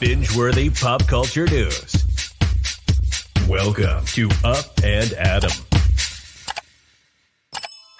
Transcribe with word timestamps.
binge 0.00 0.36
worthy 0.36 0.70
pop 0.70 1.06
culture 1.08 1.46
news. 1.46 2.06
Welcome 3.48 4.04
to 4.06 4.28
Up 4.44 4.66
and 4.84 5.12
Adam. 5.14 5.50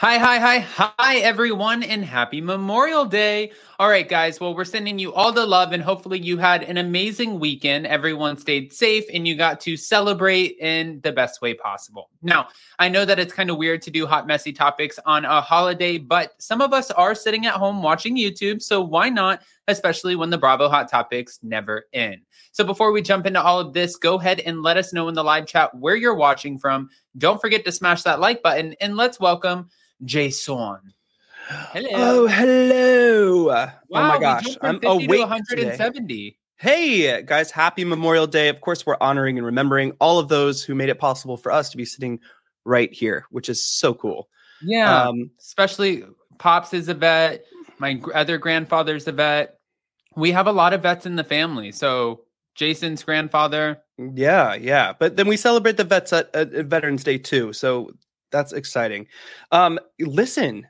Hi, 0.00 0.16
hi, 0.18 0.38
hi, 0.38 0.58
hi, 0.60 1.16
everyone, 1.16 1.82
and 1.82 2.04
happy 2.04 2.40
Memorial 2.40 3.04
Day. 3.04 3.50
All 3.80 3.88
right, 3.88 4.08
guys. 4.08 4.38
Well, 4.38 4.54
we're 4.54 4.64
sending 4.64 5.00
you 5.00 5.12
all 5.12 5.32
the 5.32 5.44
love, 5.44 5.72
and 5.72 5.82
hopefully, 5.82 6.20
you 6.20 6.38
had 6.38 6.62
an 6.62 6.76
amazing 6.76 7.40
weekend. 7.40 7.84
Everyone 7.84 8.36
stayed 8.36 8.72
safe, 8.72 9.06
and 9.12 9.26
you 9.26 9.34
got 9.34 9.58
to 9.62 9.76
celebrate 9.76 10.56
in 10.60 11.00
the 11.02 11.10
best 11.10 11.42
way 11.42 11.52
possible. 11.52 12.10
Now, 12.22 12.46
I 12.78 12.88
know 12.88 13.04
that 13.04 13.18
it's 13.18 13.32
kind 13.32 13.50
of 13.50 13.56
weird 13.56 13.82
to 13.82 13.90
do 13.90 14.06
hot, 14.06 14.28
messy 14.28 14.52
topics 14.52 15.00
on 15.04 15.24
a 15.24 15.40
holiday, 15.40 15.98
but 15.98 16.32
some 16.38 16.60
of 16.60 16.72
us 16.72 16.92
are 16.92 17.16
sitting 17.16 17.46
at 17.46 17.54
home 17.54 17.82
watching 17.82 18.16
YouTube. 18.16 18.62
So, 18.62 18.80
why 18.80 19.08
not, 19.08 19.42
especially 19.68 20.16
when 20.16 20.30
the 20.30 20.38
Bravo 20.38 20.68
Hot 20.68 20.90
Topics 20.90 21.38
never 21.42 21.84
end? 21.92 22.22
So, 22.50 22.64
before 22.64 22.90
we 22.90 23.02
jump 23.02 23.26
into 23.26 23.40
all 23.40 23.60
of 23.60 23.72
this, 23.72 23.94
go 23.94 24.18
ahead 24.18 24.40
and 24.40 24.62
let 24.62 24.76
us 24.76 24.92
know 24.92 25.08
in 25.08 25.14
the 25.14 25.22
live 25.22 25.46
chat 25.46 25.74
where 25.76 25.94
you're 25.94 26.16
watching 26.16 26.58
from. 26.58 26.88
Don't 27.16 27.40
forget 27.40 27.64
to 27.64 27.72
smash 27.72 28.02
that 28.02 28.18
like 28.18 28.42
button, 28.42 28.74
and 28.80 28.96
let's 28.96 29.20
welcome 29.20 29.68
Jason. 30.04 30.78
Hello. 31.48 31.88
Oh, 31.94 32.26
hello. 32.26 33.46
Wow, 33.48 33.72
oh 33.90 34.08
my 34.08 34.18
gosh. 34.18 34.58
I'm 34.60 34.80
awake 34.82 35.20
170. 35.20 36.00
Today. 36.00 36.36
Hey, 36.56 37.22
guys, 37.22 37.50
happy 37.50 37.84
Memorial 37.84 38.26
Day. 38.26 38.48
Of 38.48 38.60
course, 38.60 38.84
we're 38.84 38.96
honoring 39.00 39.38
and 39.38 39.46
remembering 39.46 39.92
all 40.00 40.18
of 40.18 40.28
those 40.28 40.62
who 40.62 40.74
made 40.74 40.88
it 40.88 40.98
possible 40.98 41.36
for 41.36 41.52
us 41.52 41.70
to 41.70 41.76
be 41.76 41.84
sitting 41.84 42.18
right 42.64 42.92
here, 42.92 43.26
which 43.30 43.48
is 43.48 43.64
so 43.64 43.94
cool. 43.94 44.28
Yeah. 44.60 45.04
Um, 45.04 45.30
especially 45.40 46.04
Pops 46.38 46.74
is 46.74 46.88
a 46.88 46.94
vet. 46.94 47.44
My 47.78 48.00
other 48.14 48.38
grandfather's 48.38 49.06
a 49.06 49.12
vet. 49.12 49.57
We 50.18 50.32
have 50.32 50.46
a 50.46 50.52
lot 50.52 50.72
of 50.72 50.82
vets 50.82 51.06
in 51.06 51.16
the 51.16 51.24
family. 51.24 51.72
So 51.72 52.22
Jason's 52.54 53.04
grandfather. 53.04 53.80
Yeah, 54.14 54.54
yeah. 54.54 54.92
But 54.98 55.16
then 55.16 55.28
we 55.28 55.36
celebrate 55.36 55.76
the 55.76 55.84
vets 55.84 56.12
at, 56.12 56.34
at 56.34 56.50
Veterans 56.66 57.04
Day 57.04 57.18
too. 57.18 57.52
So 57.52 57.92
that's 58.32 58.52
exciting. 58.52 59.06
Um, 59.52 59.78
listen, 60.00 60.66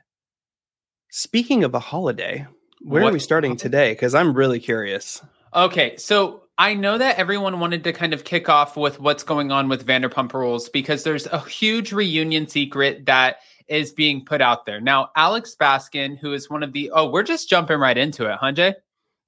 speaking 1.09 1.63
of 1.63 1.73
a 1.73 1.79
holiday, 1.79 2.45
where 2.81 3.03
what? 3.03 3.09
are 3.09 3.13
we 3.13 3.19
starting 3.19 3.57
today? 3.57 3.91
Because 3.93 4.15
I'm 4.15 4.33
really 4.33 4.59
curious. 4.59 5.21
Okay, 5.55 5.97
so 5.97 6.43
I 6.59 6.75
know 6.75 6.97
that 6.97 7.17
everyone 7.17 7.59
wanted 7.59 7.83
to 7.85 7.93
kind 7.93 8.13
of 8.13 8.23
kick 8.23 8.49
off 8.49 8.77
with 8.77 8.99
what's 8.99 9.23
going 9.23 9.51
on 9.51 9.67
with 9.67 9.85
Vanderpump 9.85 10.33
Rules 10.33 10.69
because 10.69 11.03
there's 11.03 11.25
a 11.27 11.39
huge 11.39 11.91
reunion 11.91 12.47
secret 12.47 13.05
that 13.07 13.37
is 13.67 13.91
being 13.91 14.23
put 14.23 14.41
out 14.41 14.65
there. 14.65 14.79
Now, 14.79 15.09
Alex 15.15 15.55
Baskin, 15.59 16.17
who 16.17 16.33
is 16.33 16.49
one 16.49 16.63
of 16.63 16.73
the 16.73 16.91
oh, 16.91 17.09
we're 17.09 17.23
just 17.23 17.49
jumping 17.49 17.79
right 17.79 17.97
into 17.97 18.31
it, 18.31 18.37
huh, 18.39 18.51
Jay? 18.51 18.75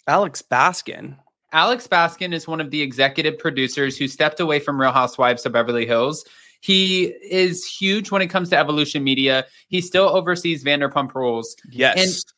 Alex 0.08 0.42
Baskin. 0.42 1.16
Alex 1.54 1.88
Baskin 1.88 2.34
is 2.34 2.48
one 2.48 2.62
of 2.62 2.72
the 2.72 2.82
executive 2.82 3.38
producers 3.38 3.98
who 3.98 4.08
stepped 4.08 4.40
away 4.40 4.60
from 4.60 4.80
Real 4.80 4.92
Housewives 4.92 5.46
of 5.46 5.52
Beverly 5.52 5.86
Hills 5.86 6.26
he 6.62 7.06
is 7.06 7.66
huge 7.66 8.12
when 8.12 8.22
it 8.22 8.28
comes 8.28 8.50
to 8.50 8.58
evolution 8.58 9.04
media. 9.04 9.46
He 9.68 9.82
still 9.82 10.08
oversees 10.08 10.64
Vanderpump 10.64 11.14
Rules. 11.14 11.56
Yes. 11.72 11.98
And 11.98 12.34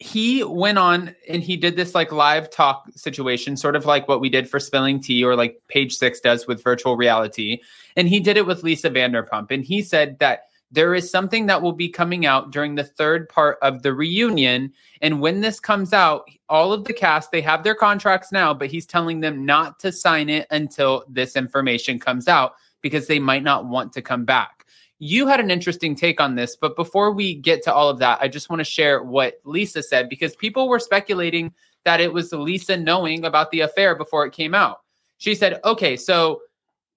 he 0.00 0.42
went 0.42 0.78
on 0.78 1.14
and 1.28 1.42
he 1.42 1.56
did 1.56 1.76
this 1.76 1.94
like 1.94 2.10
live 2.10 2.50
talk 2.50 2.84
situation, 2.96 3.56
sort 3.56 3.76
of 3.76 3.86
like 3.86 4.08
what 4.08 4.20
we 4.20 4.28
did 4.28 4.50
for 4.50 4.58
Spilling 4.58 5.00
Tea 5.00 5.22
or 5.22 5.36
like 5.36 5.60
Page 5.68 5.94
Six 5.94 6.20
does 6.20 6.48
with 6.48 6.62
virtual 6.64 6.96
reality. 6.96 7.60
And 7.96 8.08
he 8.08 8.18
did 8.18 8.36
it 8.36 8.46
with 8.46 8.64
Lisa 8.64 8.90
Vanderpump. 8.90 9.52
And 9.52 9.64
he 9.64 9.82
said 9.82 10.18
that 10.18 10.49
there 10.70 10.94
is 10.94 11.10
something 11.10 11.46
that 11.46 11.62
will 11.62 11.72
be 11.72 11.88
coming 11.88 12.26
out 12.26 12.52
during 12.52 12.74
the 12.74 12.84
third 12.84 13.28
part 13.28 13.58
of 13.60 13.82
the 13.82 13.92
reunion. 13.92 14.72
And 15.02 15.20
when 15.20 15.40
this 15.40 15.58
comes 15.58 15.92
out, 15.92 16.28
all 16.48 16.72
of 16.72 16.84
the 16.84 16.92
cast, 16.92 17.32
they 17.32 17.40
have 17.40 17.64
their 17.64 17.74
contracts 17.74 18.30
now, 18.30 18.54
but 18.54 18.70
he's 18.70 18.86
telling 18.86 19.20
them 19.20 19.44
not 19.44 19.78
to 19.80 19.90
sign 19.90 20.28
it 20.28 20.46
until 20.50 21.04
this 21.08 21.34
information 21.34 21.98
comes 21.98 22.28
out 22.28 22.54
because 22.82 23.06
they 23.06 23.18
might 23.18 23.42
not 23.42 23.66
want 23.66 23.92
to 23.94 24.02
come 24.02 24.24
back. 24.24 24.64
You 25.00 25.26
had 25.26 25.40
an 25.40 25.50
interesting 25.50 25.94
take 25.96 26.20
on 26.20 26.34
this, 26.34 26.56
but 26.56 26.76
before 26.76 27.10
we 27.10 27.34
get 27.34 27.62
to 27.64 27.72
all 27.72 27.88
of 27.88 27.98
that, 27.98 28.18
I 28.20 28.28
just 28.28 28.50
want 28.50 28.60
to 28.60 28.64
share 28.64 29.02
what 29.02 29.40
Lisa 29.44 29.82
said 29.82 30.08
because 30.08 30.36
people 30.36 30.68
were 30.68 30.78
speculating 30.78 31.52
that 31.84 32.00
it 32.00 32.12
was 32.12 32.32
Lisa 32.32 32.76
knowing 32.76 33.24
about 33.24 33.50
the 33.50 33.60
affair 33.60 33.94
before 33.94 34.26
it 34.26 34.32
came 34.32 34.54
out. 34.54 34.80
She 35.16 35.34
said, 35.34 35.58
okay, 35.64 35.96
so 35.96 36.42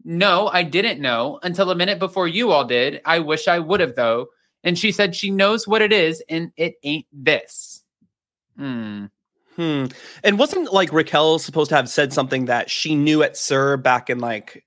no, 0.03 0.47
I 0.47 0.64
didn't 0.64 1.02
know 1.02 1.40
until 1.44 1.72
a 1.72 1.75
minute 1.75 2.00
before 2.00 2.28
you 2.28 2.52
all 2.52 2.66
did. 2.66 3.02
I 3.06 3.19
wish 3.19 3.47
I 3.47 3.59
would 3.59 3.80
have, 3.80 3.96
though. 3.96 4.28
And 4.64 4.78
she 4.78 4.91
said 4.91 5.16
she 5.16 5.30
knows 5.30 5.68
what 5.68 5.81
it 5.81 5.91
is 5.91 6.24
and 6.30 6.52
it 6.56 6.75
ain't 6.84 7.06
this. 7.12 7.84
Hmm. 8.58 9.06
Hmm. 9.56 9.86
And 10.24 10.40
wasn't 10.40 10.74
like 10.74 10.91
Raquel 10.91 11.38
supposed 11.38 11.69
to 11.69 11.75
have 11.75 11.90
said 11.90 12.14
something 12.14 12.46
that 12.46 12.69
she 12.69 12.96
knew 12.96 13.22
at 13.24 13.38
Sir 13.38 13.78
back 13.78 14.09
in 14.09 14.19
like 14.19 14.66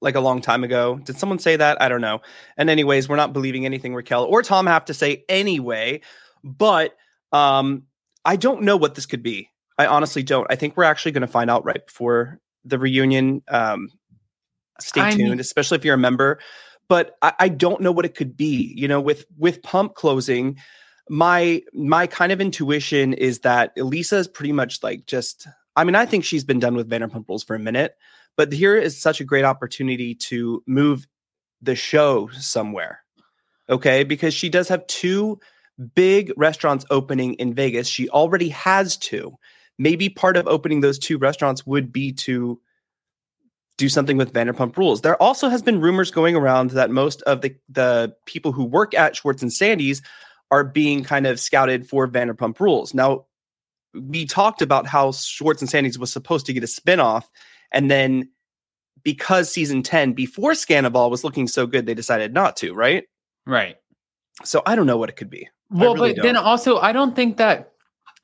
like 0.00 0.14
a 0.14 0.20
long 0.20 0.42
time 0.42 0.64
ago. 0.64 1.00
Did 1.02 1.16
someone 1.16 1.38
say 1.38 1.56
that? 1.56 1.80
I 1.80 1.88
don't 1.88 2.02
know. 2.02 2.20
And 2.58 2.68
anyways, 2.68 3.08
we're 3.08 3.16
not 3.16 3.32
believing 3.32 3.64
anything 3.64 3.94
Raquel 3.94 4.24
or 4.24 4.42
Tom 4.42 4.66
have 4.66 4.84
to 4.86 4.94
say 4.94 5.24
anyway. 5.30 6.02
But 6.42 6.94
um, 7.32 7.84
I 8.24 8.36
don't 8.36 8.62
know 8.62 8.76
what 8.76 8.94
this 8.94 9.06
could 9.06 9.22
be. 9.22 9.48
I 9.78 9.86
honestly 9.86 10.22
don't. 10.22 10.46
I 10.50 10.56
think 10.56 10.76
we're 10.76 10.84
actually 10.84 11.12
going 11.12 11.22
to 11.22 11.26
find 11.26 11.50
out 11.50 11.64
right 11.64 11.84
before 11.84 12.38
the 12.64 12.78
reunion. 12.78 13.42
Um, 13.48 13.88
stay 14.80 15.00
I 15.00 15.10
tuned, 15.10 15.30
mean- 15.30 15.40
especially 15.40 15.76
if 15.78 15.84
you're 15.84 15.94
a 15.94 15.98
member. 15.98 16.38
But 16.88 17.16
I, 17.22 17.32
I 17.40 17.48
don't 17.48 17.80
know 17.80 17.92
what 17.92 18.04
it 18.04 18.14
could 18.14 18.36
be. 18.36 18.72
You 18.76 18.88
know, 18.88 19.00
with 19.00 19.24
with 19.38 19.62
pump 19.62 19.94
closing, 19.94 20.58
my 21.08 21.62
my 21.72 22.06
kind 22.06 22.30
of 22.32 22.40
intuition 22.40 23.14
is 23.14 23.40
that 23.40 23.72
Elisa 23.78 24.16
is 24.16 24.28
pretty 24.28 24.52
much 24.52 24.82
like 24.82 25.06
just. 25.06 25.46
I 25.76 25.82
mean, 25.82 25.96
I 25.96 26.06
think 26.06 26.24
she's 26.24 26.44
been 26.44 26.60
done 26.60 26.76
with 26.76 26.88
Vanderpump 26.88 27.28
Rules 27.28 27.42
for 27.42 27.56
a 27.56 27.58
minute. 27.58 27.96
But 28.36 28.52
here 28.52 28.76
is 28.76 29.00
such 29.00 29.20
a 29.20 29.24
great 29.24 29.44
opportunity 29.44 30.14
to 30.14 30.62
move 30.66 31.06
the 31.62 31.74
show 31.74 32.28
somewhere. 32.32 33.00
Okay. 33.68 34.04
Because 34.04 34.34
she 34.34 34.48
does 34.48 34.68
have 34.68 34.86
two 34.86 35.38
big 35.94 36.32
restaurants 36.36 36.84
opening 36.90 37.34
in 37.34 37.54
Vegas. 37.54 37.88
She 37.88 38.08
already 38.08 38.50
has 38.50 38.96
two. 38.96 39.36
Maybe 39.78 40.08
part 40.08 40.36
of 40.36 40.46
opening 40.46 40.80
those 40.80 40.98
two 40.98 41.18
restaurants 41.18 41.66
would 41.66 41.92
be 41.92 42.12
to 42.12 42.60
do 43.76 43.88
something 43.88 44.16
with 44.16 44.32
Vanderpump 44.32 44.76
Rules. 44.76 45.00
There 45.00 45.20
also 45.20 45.48
has 45.48 45.62
been 45.62 45.80
rumors 45.80 46.10
going 46.10 46.36
around 46.36 46.70
that 46.70 46.90
most 46.90 47.22
of 47.22 47.40
the 47.40 47.56
the 47.68 48.14
people 48.26 48.52
who 48.52 48.64
work 48.64 48.94
at 48.94 49.16
Schwartz 49.16 49.42
and 49.42 49.52
Sandy's 49.52 50.02
are 50.50 50.64
being 50.64 51.02
kind 51.02 51.26
of 51.26 51.40
scouted 51.40 51.88
for 51.88 52.06
Vanderpump 52.06 52.60
Rules. 52.60 52.94
Now, 52.94 53.26
we 53.92 54.26
talked 54.26 54.62
about 54.62 54.86
how 54.86 55.12
Schwartz 55.12 55.62
and 55.62 55.70
Sandy's 55.70 55.98
was 55.98 56.12
supposed 56.12 56.46
to 56.46 56.52
get 56.52 56.62
a 56.62 56.66
spinoff 56.66 57.24
and 57.72 57.90
then 57.90 58.28
because 59.02 59.52
season 59.52 59.82
10 59.82 60.14
before 60.14 60.52
Scandoval 60.52 61.10
was 61.10 61.24
looking 61.24 61.46
so 61.46 61.66
good, 61.66 61.86
they 61.86 61.94
decided 61.94 62.32
not 62.32 62.56
to, 62.56 62.72
right? 62.72 63.04
Right. 63.46 63.76
So 64.44 64.62
I 64.66 64.74
don't 64.74 64.86
know 64.86 64.96
what 64.96 65.10
it 65.10 65.16
could 65.16 65.30
be. 65.30 65.48
Well, 65.70 65.94
really 65.94 66.10
but 66.10 66.16
don't. 66.16 66.24
then 66.24 66.36
also, 66.36 66.78
I 66.78 66.92
don't 66.92 67.14
think 67.14 67.36
that 67.36 67.73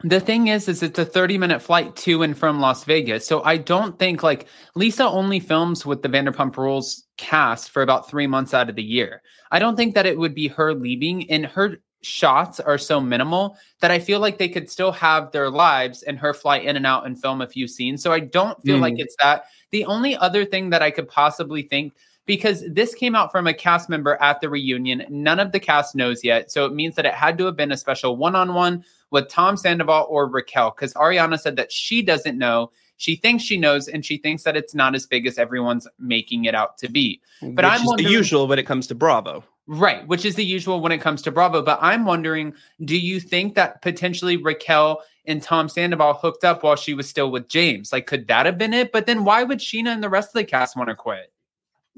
the 0.02 0.20
thing 0.20 0.48
is, 0.48 0.68
is 0.68 0.82
it's 0.82 0.98
a 0.98 1.04
30 1.04 1.38
minute 1.38 1.60
flight 1.60 1.94
to 1.96 2.22
and 2.22 2.36
from 2.36 2.60
Las 2.60 2.84
Vegas. 2.84 3.26
So 3.26 3.42
I 3.44 3.56
don't 3.56 3.98
think 3.98 4.22
like 4.22 4.46
Lisa 4.74 5.04
only 5.04 5.40
films 5.40 5.84
with 5.84 6.02
the 6.02 6.08
Vanderpump 6.08 6.56
Rules 6.56 7.04
cast 7.16 7.70
for 7.70 7.82
about 7.82 8.08
three 8.08 8.26
months 8.26 8.54
out 8.54 8.70
of 8.70 8.76
the 8.76 8.82
year. 8.82 9.22
I 9.50 9.58
don't 9.58 9.76
think 9.76 9.94
that 9.94 10.06
it 10.06 10.18
would 10.18 10.34
be 10.34 10.48
her 10.48 10.74
leaving 10.74 11.30
and 11.30 11.44
her 11.46 11.76
shots 12.02 12.60
are 12.60 12.78
so 12.78 12.98
minimal 12.98 13.58
that 13.80 13.90
I 13.90 13.98
feel 13.98 14.20
like 14.20 14.38
they 14.38 14.48
could 14.48 14.70
still 14.70 14.92
have 14.92 15.32
their 15.32 15.50
lives 15.50 16.02
and 16.02 16.18
her 16.18 16.32
fly 16.32 16.56
in 16.56 16.76
and 16.76 16.86
out 16.86 17.06
and 17.06 17.20
film 17.20 17.42
a 17.42 17.48
few 17.48 17.68
scenes. 17.68 18.02
So 18.02 18.10
I 18.10 18.20
don't 18.20 18.60
feel 18.62 18.78
mm. 18.78 18.82
like 18.82 18.94
it's 18.96 19.16
that. 19.20 19.44
The 19.70 19.84
only 19.84 20.16
other 20.16 20.46
thing 20.46 20.70
that 20.70 20.82
I 20.82 20.90
could 20.90 21.08
possibly 21.08 21.62
think 21.62 21.92
because 22.26 22.64
this 22.70 22.94
came 22.94 23.14
out 23.14 23.32
from 23.32 23.46
a 23.46 23.52
cast 23.52 23.88
member 23.88 24.16
at 24.22 24.40
the 24.40 24.48
reunion. 24.48 25.04
None 25.10 25.40
of 25.40 25.52
the 25.52 25.60
cast 25.60 25.94
knows 25.94 26.22
yet. 26.22 26.50
So 26.50 26.64
it 26.64 26.72
means 26.72 26.94
that 26.94 27.06
it 27.06 27.12
had 27.14 27.36
to 27.38 27.46
have 27.46 27.56
been 27.56 27.72
a 27.72 27.76
special 27.76 28.16
one 28.16 28.36
on 28.36 28.54
one 28.54 28.84
with 29.10 29.28
Tom 29.28 29.56
Sandoval 29.56 30.06
or 30.08 30.28
Raquel 30.28 30.70
because 30.70 30.94
Ariana 30.94 31.38
said 31.38 31.56
that 31.56 31.72
she 31.72 32.02
doesn't 32.02 32.38
know. 32.38 32.70
She 32.96 33.16
thinks 33.16 33.42
she 33.42 33.56
knows, 33.56 33.88
and 33.88 34.04
she 34.04 34.18
thinks 34.18 34.42
that 34.42 34.56
it's 34.56 34.74
not 34.74 34.94
as 34.94 35.06
big 35.06 35.26
as 35.26 35.38
everyone's 35.38 35.88
making 35.98 36.44
it 36.44 36.54
out 36.54 36.76
to 36.78 36.90
be. 36.90 37.20
But 37.40 37.64
Which 37.64 37.64
I'm 37.64 37.96
the 37.96 38.10
usual 38.10 38.46
when 38.46 38.58
it 38.58 38.66
comes 38.66 38.86
to 38.88 38.94
Bravo. 38.94 39.42
Right, 39.66 40.06
which 40.08 40.24
is 40.24 40.34
the 40.34 40.44
usual 40.44 40.80
when 40.80 40.92
it 40.92 41.00
comes 41.00 41.22
to 41.22 41.30
Bravo. 41.30 41.62
But 41.62 41.78
I'm 41.80 42.04
wondering, 42.04 42.52
do 42.84 42.98
you 42.98 43.20
think 43.20 43.54
that 43.54 43.80
potentially 43.82 44.36
Raquel 44.36 45.00
and 45.26 45.42
Tom 45.42 45.68
Sandoval 45.68 46.14
hooked 46.14 46.44
up 46.44 46.62
while 46.62 46.76
she 46.76 46.92
was 46.92 47.08
still 47.08 47.30
with 47.30 47.48
James? 47.48 47.92
Like, 47.92 48.06
could 48.06 48.26
that 48.28 48.46
have 48.46 48.58
been 48.58 48.74
it? 48.74 48.92
But 48.92 49.06
then 49.06 49.24
why 49.24 49.44
would 49.44 49.60
Scheana 49.60 49.94
and 49.94 50.02
the 50.02 50.08
rest 50.08 50.30
of 50.30 50.34
the 50.34 50.44
cast 50.44 50.76
want 50.76 50.88
to 50.88 50.94
quit? 50.94 51.32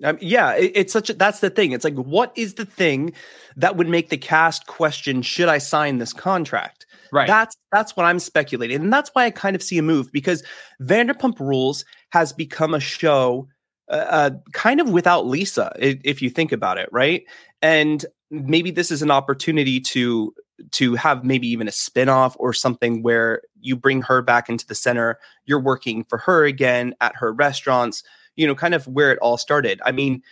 Um, 0.05 0.19
yeah, 0.21 0.55
it, 0.55 0.73
it's 0.75 0.93
such 0.93 1.11
a 1.11 1.15
that's 1.15 1.41
the 1.41 1.51
thing. 1.51 1.73
It's 1.73 1.85
like, 1.85 1.95
what 1.95 2.33
is 2.37 2.55
the 2.55 2.65
thing 2.65 3.13
that 3.57 3.77
would 3.77 3.89
make 3.89 4.09
the 4.09 4.19
cast 4.19 4.67
question, 4.67 5.23
should 5.23 5.49
I 5.49 5.59
sign 5.59 5.99
this 5.99 6.13
contract? 6.13 6.87
Right. 7.13 7.29
That's 7.29 7.55
that's 7.71 7.97
what 7.97 8.05
I'm 8.07 8.19
speculating. 8.19 8.83
And 8.83 8.93
that's 8.93 9.11
why 9.13 9.27
I 9.27 9.31
kind 9.31 9.55
of 9.55 9.63
see 9.63 9.79
a 9.79 9.83
move 9.83 10.11
because 10.11 10.43
Vanderpump 10.81 11.39
Rules 11.39 11.85
has 12.11 12.33
become 12.33 12.75
a 12.75 12.81
show 12.81 13.49
uh, 13.91 13.95
uh 14.09 14.31
kind 14.53 14.81
of 14.81 14.91
without 14.91 15.27
Lisa, 15.27 15.73
if 15.79 16.21
you 16.23 16.31
think 16.31 16.51
about 16.53 16.79
it, 16.79 16.89
right? 16.91 17.25
and 17.63 18.05
maybe 18.31 18.71
this 18.71 18.91
is 18.91 19.03
an 19.03 19.11
opportunity 19.11 19.81
to 19.81 20.35
to 20.73 20.95
have 20.95 21.25
maybe 21.25 21.47
even 21.49 21.69
a 21.69 21.73
spin-off 21.73 22.37
or 22.39 22.53
something 22.53 23.03
where 23.03 23.43
you 23.61 23.77
bring 23.77 24.03
her 24.03 24.21
back 24.23 24.49
into 24.49 24.67
the 24.67 24.75
center 24.75 25.19
you're 25.47 25.61
working 25.61 26.05
for 26.05 26.19
her 26.19 26.45
again 26.45 26.95
at 27.01 27.15
her 27.17 27.33
restaurants 27.33 28.03
you 28.37 28.47
know 28.47 28.55
kind 28.55 28.75
of 28.75 28.87
where 28.87 29.13
it 29.13 29.19
all 29.21 29.37
started 29.39 29.81
i 29.85 29.93
mean 29.93 30.23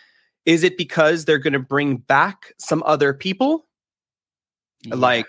is 0.45 0.63
it 0.63 0.77
because 0.77 1.25
they're 1.25 1.37
going 1.37 1.53
to 1.53 1.59
bring 1.59 1.97
back 1.97 2.53
some 2.57 2.83
other 2.85 3.13
people 3.13 3.67
Yeah. 4.83 4.95
like 4.95 5.27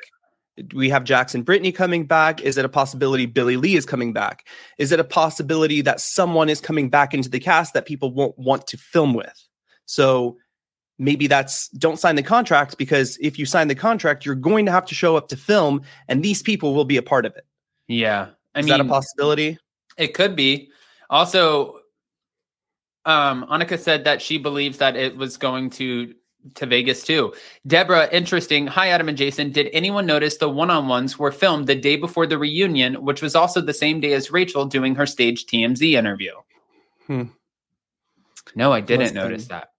we 0.75 0.91
have 0.91 1.05
Jackson 1.05 1.43
Brittany 1.43 1.73
coming 1.73 2.05
back. 2.05 2.41
Is 2.43 2.59
it 2.59 2.65
a 2.65 2.69
possibility 2.69 3.27
Billie 3.27 3.57
Lee 3.57 3.75
is 3.75 3.87
coming 3.87 4.13
back? 4.13 4.47
Is 4.79 4.93
it 4.93 5.01
a 5.01 5.05
possibility 5.05 5.81
that 5.83 6.01
someone 6.01 6.49
is 6.49 6.61
coming 6.61 6.91
back 6.91 7.15
into 7.15 7.29
the 7.29 7.41
cast 7.41 7.75
that 7.75 7.87
people 7.87 8.13
won't 8.13 8.39
want 8.39 8.67
to 8.69 8.77
film 8.77 9.15
with? 9.15 9.33
So 9.87 10.37
maybe 10.99 11.27
that's 11.27 11.69
don't 11.71 11.99
sign 11.99 12.17
the 12.17 12.23
contract 12.23 12.77
because 12.79 13.19
if 13.21 13.39
you 13.39 13.47
sign 13.47 13.69
the 13.69 13.75
contract, 13.75 14.27
you're 14.27 14.35
going 14.35 14.67
to 14.67 14.73
have 14.73 14.87
to 14.87 14.95
show 14.95 15.17
up 15.17 15.29
to 15.29 15.37
film 15.37 15.83
and 16.09 16.23
these 16.23 16.43
people 16.43 16.75
will 16.75 16.85
be 16.85 16.97
a 16.97 17.03
part 17.03 17.27
of 17.27 17.35
it. 17.37 17.47
yeah. 17.89 18.29
I 18.55 18.61
Is 18.61 18.67
mean, 18.67 18.73
that 18.73 18.81
a 18.81 18.85
possibility? 18.85 19.59
It 19.97 20.13
could 20.13 20.37
be. 20.37 20.71
Also, 21.09 21.79
um, 23.07 23.47
Annika 23.51 23.79
said 23.79 24.05
that 24.05 24.21
she 24.21 24.37
believes 24.37 24.77
that 24.79 24.95
it 24.95 25.17
was 25.17 25.39
going 25.39 25.71
to 25.71 26.15
to 26.55 26.67
Vegas 26.67 27.05
too. 27.05 27.33
Deborah, 27.67 28.09
interesting. 28.13 28.67
Hi, 28.67 28.89
Adam 28.89 29.09
and 29.09 29.19
Jason. 29.19 29.53
Did 29.53 29.69
anyone 29.73 30.07
notice 30.07 30.37
the 30.37 30.49
one-on-ones 30.49 31.19
were 31.19 31.33
filmed 31.33 31.67
the 31.67 31.75
day 31.75 31.97
before 31.97 32.27
the 32.27 32.39
reunion, 32.39 32.95
which 33.05 33.23
was 33.23 33.35
also 33.35 33.61
the 33.61 33.75
same 33.75 34.01
day 34.01 34.13
as 34.13 34.31
Rachel 34.31 34.67
doing 34.67 34.95
her 34.95 35.07
stage 35.07 35.47
TMZ 35.47 35.93
interview? 35.93 36.33
Hmm. 37.07 37.25
No, 38.55 38.73
I 38.73 38.81
didn't 38.81 39.15
notice 39.15 39.47
that. 39.47 39.71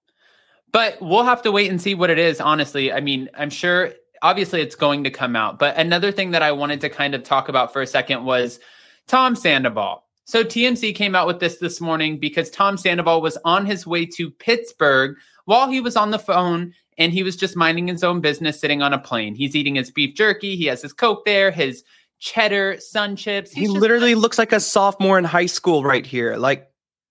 But 0.72 0.98
we'll 1.02 1.24
have 1.24 1.44
to 1.44 1.52
wait 1.52 1.70
and 1.70 1.82
see 1.82 1.94
what 1.94 2.10
it 2.10 2.18
is. 2.18 2.42
Honestly, 2.42 2.92
I 2.92 3.00
mean, 3.00 3.30
I'm 3.38 3.50
sure. 3.50 3.92
Obviously, 4.22 4.62
it's 4.62 4.76
going 4.76 5.04
to 5.04 5.12
come 5.12 5.36
out. 5.36 5.60
But 5.60 5.78
another 5.78 6.12
thing 6.12 6.32
that 6.32 6.42
I 6.42 6.52
wanted 6.52 6.82
to 6.82 6.90
kind 6.90 7.14
of 7.14 7.24
talk 7.24 7.50
about 7.50 7.74
for 7.74 7.82
a 7.82 7.88
second 7.88 8.24
was 8.24 8.60
Tom 9.08 9.36
Sandoval. 9.36 10.04
So 10.26 10.44
TMZ 10.44 10.96
came 10.96 11.16
out 11.16 11.28
with 11.28 11.40
this 11.40 11.58
this 11.58 11.82
morning 11.82 12.18
because 12.18 12.50
Tom 12.50 12.78
Sandoval 12.78 13.22
was 13.22 13.38
on 13.44 13.66
his 13.66 13.86
way 13.86 14.06
to 14.06 14.32
Pittsburgh 14.32 15.18
while 15.46 15.70
he 15.70 15.82
was 15.82 15.96
on 15.96 16.12
the 16.12 16.20
phone 16.20 16.74
and 16.98 17.12
he 17.12 17.24
was 17.24 17.36
just 17.36 17.56
minding 17.56 17.88
his 17.88 18.04
own 18.04 18.22
business 18.22 18.60
sitting 18.60 18.82
on 18.82 18.94
a 18.94 19.00
plane. 19.00 19.36
He's 19.36 19.56
eating 19.56 19.76
his 19.76 19.92
beef 19.92 20.16
jerky, 20.16 20.56
he 20.56 20.66
has 20.66 20.82
his 20.82 20.94
Coke 20.94 21.26
there, 21.26 21.52
his 21.52 21.84
cheddar 22.20 22.78
sun 22.80 23.16
chips. 23.16 23.52
He 23.52 23.62
He's 23.62 23.70
just- 23.70 23.82
literally 23.82 24.16
looks 24.16 24.38
like 24.38 24.54
a 24.54 24.60
sophomore 24.60 25.18
in 25.18 25.24
high 25.26 25.46
school 25.48 25.84
right 25.84 26.06
here. 26.06 26.38
Like, 26.38 26.68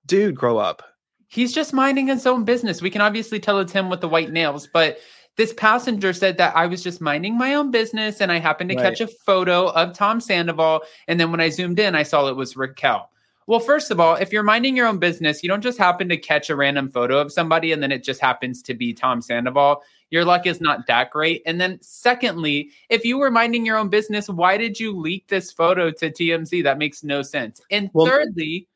dude, 0.06 0.34
grow 0.37 0.58
up. 0.58 0.82
he's 1.29 1.55
just 1.55 1.73
minding 1.73 2.08
his 2.08 2.26
own 2.26 2.44
business. 2.44 2.82
We 2.82 2.90
can 2.90 3.00
obviously 3.00 3.40
tell 3.40 3.58
it's 3.58 3.73
him 3.73 3.88
with 3.88 4.02
the 4.02 4.08
white 4.08 4.31
nails, 4.31 4.69
but 4.70 4.99
this 5.38 5.55
passenger 5.55 6.12
said 6.12 6.37
that 6.37 6.55
I 6.55 6.67
was 6.67 6.82
just 6.82 7.00
minding 7.00 7.38
my 7.38 7.55
own 7.55 7.70
business 7.70 8.20
and 8.20 8.31
I 8.31 8.38
happened 8.38 8.69
to 8.69 8.76
Right. 8.76 8.82
catch 8.82 9.00
a 9.00 9.06
photo 9.06 9.69
of 9.70 9.94
Tom 9.94 10.20
Sandoval. 10.20 10.82
And 11.08 11.19
then 11.19 11.31
when 11.31 11.40
I 11.40 11.49
zoomed 11.49 11.79
in, 11.79 11.94
I 11.94 12.02
saw 12.02 12.26
it 12.29 12.37
was 12.37 12.55
Raquel. 12.55 13.08
Well, 13.47 13.61
first 13.61 13.91
of 13.91 13.99
all, 13.99 14.15
if 14.15 14.33
you're 14.33 14.43
minding 14.43 14.77
your 14.77 14.87
own 14.87 14.99
business, 14.99 15.43
you 15.43 15.49
don't 15.49 15.62
just 15.62 15.79
happen 15.79 16.09
to 16.09 16.17
catch 16.17 16.49
a 16.49 16.56
random 16.56 16.89
photo 16.89 17.19
of 17.19 17.33
somebody 17.33 17.73
and 17.73 17.83
then 17.83 17.91
it 17.91 18.05
just 18.05 18.21
happens 18.21 18.62
to 18.62 18.75
be 18.75 18.93
Tom 18.93 19.21
Sandoval. 19.21 19.83
Your 20.11 20.25
luck 20.25 20.47
is 20.47 20.61
not 20.61 20.87
that 20.87 21.11
great. 21.11 21.43
And 21.47 21.61
then, 21.61 21.79
secondly, 21.81 22.71
if 22.89 23.05
you 23.05 23.19
were 23.19 23.31
minding 23.31 23.67
your 23.67 23.79
own 23.79 23.89
business, 23.89 24.29
why 24.29 24.56
did 24.56 24.79
you 24.79 24.97
leak 24.97 25.27
this 25.29 25.50
photo 25.50 25.91
to 25.91 26.11
TMZ? 26.11 26.62
That 26.62 26.79
makes 26.79 27.03
no 27.03 27.23
sense. 27.23 27.61
And 27.71 27.91
Well- 27.93 28.06
thirdly, 28.06 28.69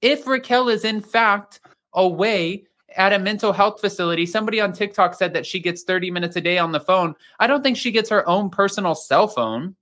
if 0.00 0.26
Raquel 0.26 0.68
is 0.68 0.84
in 0.84 1.00
fact 1.00 1.60
away 1.94 2.64
at 2.96 3.12
a 3.12 3.18
mental 3.18 3.52
health 3.52 3.80
facility, 3.80 4.26
somebody 4.26 4.60
on 4.60 4.72
TikTok 4.72 5.14
said 5.14 5.32
that 5.32 5.46
she 5.46 5.58
gets 5.58 5.82
30 5.82 6.10
minutes 6.10 6.36
a 6.36 6.40
day 6.40 6.58
on 6.58 6.72
the 6.72 6.80
phone. 6.80 7.14
I 7.40 7.46
don't 7.46 7.62
think 7.62 7.76
she 7.76 7.90
gets 7.90 8.10
her 8.10 8.28
own 8.28 8.50
personal 8.50 8.94
cell 8.94 9.26
phone. 9.26 9.74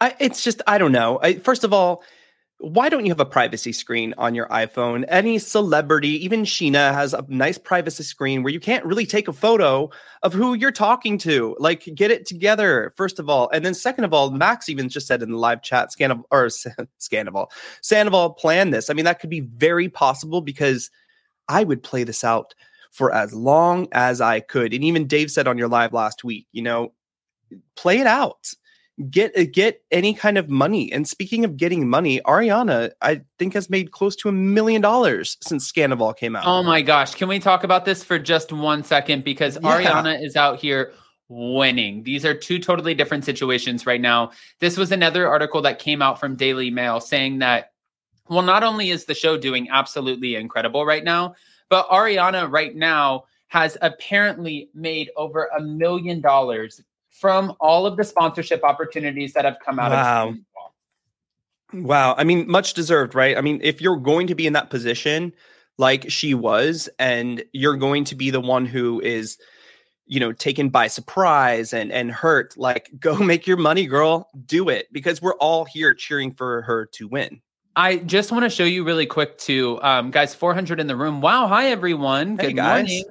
I, 0.00 0.14
it's 0.18 0.44
just 0.44 0.62
I 0.66 0.78
don't 0.78 0.92
know. 0.92 1.18
I, 1.22 1.34
first 1.34 1.64
of 1.64 1.72
all, 1.72 2.02
why 2.60 2.90
don't 2.90 3.06
you 3.06 3.10
have 3.10 3.20
a 3.20 3.24
privacy 3.24 3.72
screen 3.72 4.12
on 4.18 4.34
your 4.34 4.46
iPhone? 4.48 5.06
Any 5.08 5.38
celebrity, 5.38 6.22
even 6.22 6.42
Scheana, 6.42 6.92
has 6.92 7.14
a 7.14 7.24
nice 7.26 7.56
privacy 7.56 8.02
screen 8.02 8.42
where 8.42 8.52
you 8.52 8.60
can't 8.60 8.84
really 8.84 9.06
take 9.06 9.28
a 9.28 9.32
photo 9.32 9.88
of 10.22 10.34
who 10.34 10.52
you're 10.52 10.70
talking 10.70 11.16
to. 11.18 11.56
Like, 11.58 11.88
get 11.94 12.10
it 12.10 12.26
together, 12.26 12.92
first 12.96 13.18
of 13.18 13.30
all, 13.30 13.48
and 13.54 13.64
then 13.64 13.72
second 13.72 14.04
of 14.04 14.12
all, 14.12 14.30
Max 14.30 14.68
even 14.68 14.90
just 14.90 15.06
said 15.06 15.22
in 15.22 15.30
the 15.30 15.38
live 15.38 15.62
chat, 15.62 15.88
Scanaval 15.88 16.24
or 16.30 16.46
Scanaval, 17.00 17.50
Sandoval 17.80 18.34
planned 18.34 18.74
this. 18.74 18.90
I 18.90 18.92
mean, 18.92 19.06
that 19.06 19.20
could 19.20 19.30
be 19.30 19.40
very 19.40 19.88
possible 19.88 20.42
because 20.42 20.90
I 21.48 21.64
would 21.64 21.82
play 21.82 22.04
this 22.04 22.24
out 22.24 22.54
for 22.90 23.10
as 23.14 23.32
long 23.32 23.88
as 23.92 24.20
I 24.20 24.40
could. 24.40 24.74
And 24.74 24.84
even 24.84 25.06
Dave 25.06 25.30
said 25.30 25.48
on 25.48 25.56
your 25.56 25.68
live 25.68 25.94
last 25.94 26.24
week, 26.24 26.46
you 26.52 26.60
know, 26.60 26.92
play 27.74 28.00
it 28.00 28.06
out 28.06 28.52
get 29.08 29.36
uh, 29.36 29.44
get 29.50 29.82
any 29.90 30.14
kind 30.14 30.36
of 30.36 30.48
money. 30.48 30.92
And 30.92 31.06
speaking 31.08 31.44
of 31.44 31.56
getting 31.56 31.88
money, 31.88 32.20
Ariana, 32.22 32.90
I 33.00 33.22
think 33.38 33.54
has 33.54 33.70
made 33.70 33.92
close 33.92 34.16
to 34.16 34.28
a 34.28 34.32
million 34.32 34.80
dollars 34.80 35.36
since 35.42 35.70
Scandoval 35.70 36.16
came 36.16 36.36
out. 36.36 36.44
Oh 36.46 36.62
my 36.62 36.82
gosh. 36.82 37.14
Can 37.14 37.28
we 37.28 37.38
talk 37.38 37.64
about 37.64 37.84
this 37.84 38.04
for 38.04 38.18
just 38.18 38.52
one 38.52 38.84
second? 38.84 39.24
Because 39.24 39.58
Yeah. 39.62 39.82
Ariana 39.82 40.22
is 40.22 40.36
out 40.36 40.58
here 40.58 40.92
winning. 41.28 42.02
These 42.02 42.24
are 42.24 42.34
two 42.34 42.58
totally 42.58 42.94
different 42.94 43.24
situations 43.24 43.86
right 43.86 44.00
now. 44.00 44.32
This 44.58 44.76
was 44.76 44.92
another 44.92 45.28
article 45.28 45.62
that 45.62 45.78
came 45.78 46.02
out 46.02 46.18
from 46.18 46.36
Daily 46.36 46.70
Mail 46.70 47.00
saying 47.00 47.38
that, 47.38 47.72
well, 48.28 48.42
not 48.42 48.62
only 48.62 48.90
is 48.90 49.04
the 49.04 49.14
show 49.14 49.36
doing 49.36 49.68
absolutely 49.70 50.34
incredible 50.34 50.84
right 50.84 51.04
now, 51.04 51.34
but 51.68 51.88
Ariana 51.88 52.50
right 52.50 52.74
now 52.74 53.24
has 53.46 53.76
apparently 53.80 54.70
made 54.74 55.10
over 55.16 55.48
a 55.56 55.60
million 55.60 56.20
dollars 56.20 56.80
from 57.10 57.54
all 57.60 57.86
of 57.86 57.96
the 57.96 58.04
sponsorship 58.04 58.62
opportunities 58.64 59.32
that 59.34 59.44
have 59.44 59.56
come 59.64 59.78
out 59.78 59.90
Wow. 59.90 60.28
of 60.28 60.34
Scandoval. 60.34 61.84
Wow. 61.86 62.14
I 62.16 62.24
mean, 62.24 62.50
much 62.50 62.74
deserved, 62.74 63.14
right? 63.14 63.36
I 63.36 63.40
mean, 63.40 63.60
if 63.62 63.80
you're 63.80 63.96
going 63.98 64.26
to 64.28 64.34
be 64.34 64.46
in 64.46 64.52
that 64.54 64.70
position 64.70 65.32
like 65.78 66.10
she 66.10 66.34
was, 66.34 66.88
and 66.98 67.44
you're 67.52 67.76
going 67.76 68.04
to 68.04 68.14
be 68.14 68.30
the 68.30 68.40
one 68.40 68.66
who 68.66 69.00
is, 69.00 69.38
you 70.06 70.18
know, 70.20 70.32
taken 70.32 70.68
by 70.68 70.88
surprise 70.88 71.72
and 71.72 71.92
and 71.92 72.10
hurt, 72.10 72.56
like 72.56 72.90
go 72.98 73.16
make 73.16 73.46
your 73.46 73.56
money, 73.56 73.86
girl. 73.86 74.28
Do 74.46 74.68
it 74.68 74.88
because 74.92 75.22
we're 75.22 75.36
all 75.36 75.64
here 75.64 75.94
cheering 75.94 76.32
for 76.32 76.62
her 76.62 76.86
to 76.94 77.06
win. 77.08 77.40
I 77.76 77.96
just 77.98 78.32
want 78.32 78.42
to 78.44 78.50
show 78.50 78.64
you 78.64 78.82
really 78.82 79.06
quick 79.06 79.38
too, 79.38 79.78
um, 79.82 80.10
guys. 80.10 80.34
400 80.34 80.80
in 80.80 80.86
the 80.88 80.96
room. 80.96 81.20
Wow, 81.20 81.46
hi 81.46 81.68
everyone. 81.70 82.36
Hey, 82.38 82.48
Good 82.48 82.56
guys. 82.56 82.88
morning. 82.88 83.04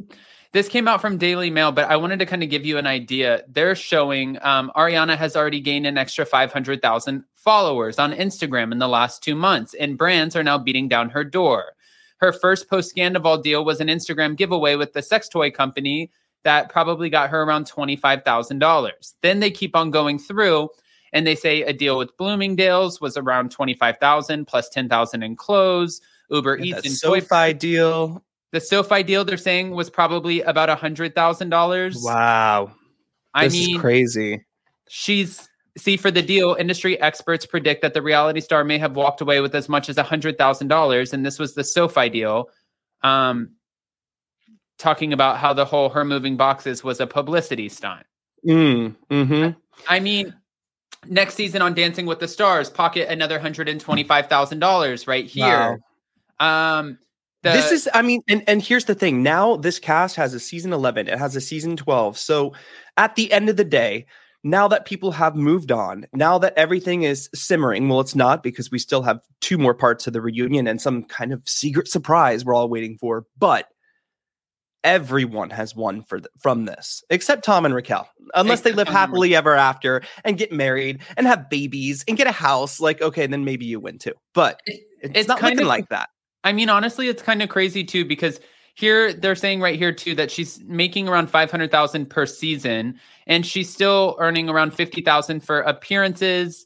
This 0.51 0.67
came 0.67 0.87
out 0.87 0.99
from 0.99 1.17
Daily 1.17 1.51
Mail, 1.51 1.71
but 1.71 1.89
I 1.89 1.97
wanted 1.97 2.17
to 2.19 2.25
kind 2.25 2.41
of 2.41 2.49
give 2.49 2.65
you 2.65 2.79
an 2.79 2.87
idea. 2.87 3.43
They're 3.47 3.75
showing 3.75 4.37
um, 4.41 4.71
Ariana 4.75 5.15
has 5.15 5.35
already 5.35 5.59
gained 5.59 5.85
an 5.85 5.97
extra 5.97 6.25
500,000 6.25 7.23
followers 7.35 7.99
on 7.99 8.13
Instagram 8.13 8.71
in 8.71 8.79
the 8.79 8.87
last 8.87 9.23
two 9.23 9.35
months, 9.35 9.75
and 9.75 9.97
brands 9.97 10.35
are 10.35 10.43
now 10.43 10.57
beating 10.57 10.87
down 10.87 11.11
her 11.11 11.23
door. 11.23 11.73
Her 12.17 12.33
first 12.33 12.67
post 12.67 12.95
Scandoval 12.95 13.43
deal 13.43 13.63
was 13.63 13.79
an 13.79 13.87
Instagram 13.87 14.35
giveaway 14.35 14.75
with 14.75 14.93
the 14.93 15.03
sex 15.03 15.29
toy 15.29 15.51
company 15.51 16.11
that 16.43 16.69
probably 16.69 17.09
got 17.09 17.29
her 17.29 17.43
around 17.43 17.65
$25,000. 17.65 19.13
Then 19.21 19.39
they 19.39 19.51
keep 19.51 19.75
on 19.75 19.91
going 19.91 20.17
through 20.17 20.69
and 21.13 21.25
they 21.25 21.35
say 21.35 21.63
a 21.63 21.73
deal 21.73 21.97
with 21.97 22.15
Bloomingdale's 22.17 23.01
was 23.01 23.17
around 23.17 23.51
25,000 23.51 24.45
plus 24.45 24.69
10,000 24.69 25.23
in 25.23 25.35
clothes. 25.35 26.01
Uber 26.29 26.57
Yeah, 26.57 26.77
Eats 26.77 27.03
and 27.03 27.21
toy 27.29 27.53
deal. 27.53 28.23
The 28.51 28.61
SoFi 28.61 29.03
deal 29.03 29.23
they're 29.23 29.37
saying 29.37 29.71
was 29.71 29.89
probably 29.89 30.41
about 30.41 30.69
a 30.69 30.75
hundred 30.75 31.15
thousand 31.15 31.49
dollars. 31.49 31.97
Wow. 32.01 32.71
I 33.33 33.45
this 33.45 33.53
mean, 33.53 33.75
is 33.75 33.81
crazy. 33.81 34.45
she's 34.87 35.47
see 35.77 35.97
for 35.97 36.11
the 36.11 36.21
deal. 36.21 36.55
Industry 36.59 36.99
experts 36.99 37.45
predict 37.45 37.81
that 37.81 37.93
the 37.93 38.01
reality 38.01 38.41
star 38.41 38.63
may 38.63 38.77
have 38.77 38.95
walked 38.95 39.21
away 39.21 39.39
with 39.39 39.55
as 39.55 39.69
much 39.69 39.89
as 39.89 39.97
a 39.97 40.03
hundred 40.03 40.37
thousand 40.37 40.67
dollars, 40.67 41.13
and 41.13 41.25
this 41.25 41.39
was 41.39 41.53
the 41.53 41.63
SoFi 41.63 42.09
deal. 42.09 42.49
Um, 43.03 43.51
talking 44.77 45.13
about 45.13 45.37
how 45.37 45.53
the 45.53 45.65
whole 45.65 45.89
her 45.89 46.03
moving 46.03 46.37
boxes 46.37 46.83
was 46.83 46.99
a 46.99 47.07
publicity 47.07 47.69
stunt. 47.69 48.05
Mm, 48.47 48.95
hmm 49.09 49.49
I 49.87 49.99
mean, 49.99 50.33
next 51.05 51.35
season 51.35 51.61
on 51.61 51.73
Dancing 51.73 52.05
with 52.05 52.19
the 52.19 52.27
Stars, 52.27 52.69
pocket 52.69 53.09
another 53.09 53.39
hundred 53.39 53.69
and 53.69 53.79
twenty-five 53.79 54.27
thousand 54.27 54.59
dollars 54.59 55.07
right 55.07 55.25
here. 55.25 55.79
Um, 56.39 56.97
the, 57.43 57.51
this 57.51 57.71
is, 57.71 57.89
I 57.93 58.01
mean, 58.01 58.21
and, 58.27 58.43
and 58.47 58.61
here's 58.61 58.85
the 58.85 58.95
thing. 58.95 59.23
Now 59.23 59.55
this 59.55 59.79
cast 59.79 60.15
has 60.17 60.33
a 60.33 60.39
season 60.39 60.73
11, 60.73 61.07
it 61.07 61.17
has 61.17 61.35
a 61.35 61.41
season 61.41 61.77
12. 61.77 62.17
So 62.17 62.53
at 62.97 63.15
the 63.15 63.31
end 63.31 63.49
of 63.49 63.57
the 63.57 63.63
day, 63.63 64.05
now 64.43 64.67
that 64.69 64.85
people 64.85 65.11
have 65.11 65.35
moved 65.35 65.71
on, 65.71 66.05
now 66.13 66.37
that 66.37 66.53
everything 66.57 67.03
is 67.03 67.29
simmering, 67.33 67.89
well, 67.89 67.99
it's 67.99 68.15
not 68.15 68.41
because 68.41 68.71
we 68.71 68.79
still 68.79 69.01
have 69.03 69.19
two 69.41 69.57
more 69.57 69.73
parts 69.73 70.07
of 70.07 70.13
the 70.13 70.21
reunion 70.21 70.67
and 70.67 70.81
some 70.81 71.03
kind 71.03 71.33
of 71.33 71.41
secret 71.45 71.87
surprise 71.89 72.45
we're 72.45 72.53
all 72.55 72.69
waiting 72.69 72.97
for. 72.97 73.25
But 73.37 73.67
everyone 74.83 75.49
has 75.49 75.75
won 75.75 76.03
for 76.03 76.19
th- 76.19 76.29
from 76.39 76.63
this, 76.65 77.03
except 77.09 77.43
Tom 77.43 77.65
and 77.65 77.75
Raquel, 77.75 78.07
unless 78.33 78.61
they 78.61 78.71
live 78.71 78.87
happily 78.87 79.35
ever 79.35 79.55
after 79.55 80.01
and 80.23 80.37
get 80.37 80.53
married 80.53 81.01
and 81.17 81.27
have 81.27 81.49
babies 81.49 82.05
and 82.07 82.15
get 82.15 82.27
a 82.27 82.31
house. 82.31 82.79
Like, 82.79 83.01
okay, 83.01 83.27
then 83.27 83.43
maybe 83.43 83.65
you 83.65 83.81
win 83.81 83.97
too. 83.97 84.13
But 84.33 84.61
it's, 84.65 84.81
it's 85.01 85.27
not 85.27 85.39
kind 85.39 85.51
looking 85.55 85.65
of- 85.65 85.67
like 85.69 85.89
that. 85.89 86.09
I 86.43 86.53
mean, 86.53 86.69
honestly, 86.69 87.07
it's 87.07 87.21
kind 87.21 87.41
of 87.41 87.49
crazy 87.49 87.83
too 87.83 88.05
because 88.05 88.39
here 88.75 89.11
they're 89.11 89.35
saying 89.35 89.59
right 89.59 89.77
here 89.77 89.91
too 89.91 90.15
that 90.15 90.31
she's 90.31 90.61
making 90.61 91.09
around 91.09 91.29
500,000 91.29 92.09
per 92.09 92.25
season 92.25 92.97
and 93.27 93.45
she's 93.45 93.71
still 93.71 94.15
earning 94.19 94.47
around 94.49 94.73
50,000 94.73 95.41
for 95.41 95.59
appearances. 95.61 96.65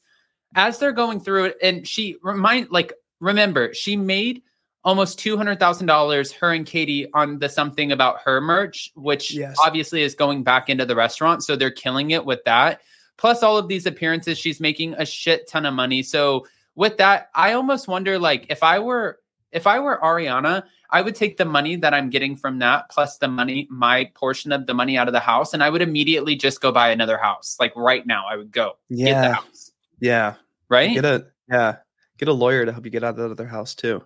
As 0.56 0.78
they're 0.78 0.92
going 0.92 1.20
through 1.20 1.46
it 1.46 1.58
and 1.64 1.88
she 1.88 2.18
remind 2.22 2.70
like 2.70 2.94
remember 3.20 3.74
she 3.74 3.96
made 3.98 4.44
almost 4.84 5.18
$200,000 5.18 6.34
her 6.34 6.52
and 6.54 6.66
Katie 6.68 7.08
on 7.14 7.40
the 7.40 7.50
something 7.50 7.92
about 7.92 8.20
her 8.26 8.40
merch 8.42 8.92
which 8.96 9.34
Yes. 9.34 9.56
obviously 9.66 10.04
is 10.04 10.14
going 10.14 10.44
back 10.44 10.70
into 10.70 10.86
the 10.86 10.96
restaurant 10.96 11.44
so 11.44 11.56
they're 11.56 11.72
killing 11.72 12.12
it 12.12 12.26
with 12.26 12.44
that. 12.46 12.82
Plus 13.18 13.42
all 13.42 13.58
of 13.58 13.68
these 13.68 13.88
appearances 13.88 14.38
she's 14.38 14.60
making 14.60 14.94
a 15.00 15.06
shit 15.06 15.48
ton 15.48 15.66
of 15.66 15.74
money. 15.74 16.04
So 16.04 16.46
with 16.76 16.98
that 16.98 17.30
I 17.34 17.54
almost 17.54 17.88
wonder 17.88 18.20
like 18.20 18.46
if 18.50 18.62
I 18.62 18.78
were 18.78 19.18
if 19.54 19.68
I 19.68 19.80
were 19.80 20.00
Ariana 20.04 20.64
I 20.90 21.02
would 21.02 21.16
take 21.16 21.38
the 21.38 21.46
money 21.46 21.76
that 21.78 21.92
I'm 21.94 22.12
getting 22.12 22.36
from 22.36 22.60
that 22.60 22.88
plus 22.90 23.18
the 23.18 23.28
money, 23.28 23.68
my 23.72 24.12
portion 24.14 24.52
of 24.52 24.68
the 24.68 24.76
money 24.76 24.96
out 24.96 25.08
of 25.08 25.14
the 25.14 25.20
house, 25.20 25.54
and 25.56 25.64
I 25.64 25.70
would 25.72 25.82
immediately 25.82 26.36
just 26.36 26.62
go 26.62 26.72
buy 26.72 26.90
another 26.92 27.18
house. 27.18 27.58
Like 27.60 27.76
right 27.76 28.06
now, 28.06 28.26
I 28.30 28.36
would 28.36 28.52
go 28.52 28.74
get 28.90 28.98
the 28.98 29.10
Yeah. 29.10 29.34
house. 29.34 29.72
Yeah. 30.00 30.34
Right? 30.70 30.94
Get 30.94 31.06
a 31.06 31.26
yeah. 31.50 31.78
Get 32.20 32.28
a 32.28 32.34
lawyer 32.34 32.66
to 32.66 32.72
help 32.72 32.86
you 32.86 32.92
get 32.92 33.04
out 33.04 33.12
of 33.12 33.16
the 33.18 33.32
other 33.32 33.48
house 33.48 33.74
too. 33.74 34.04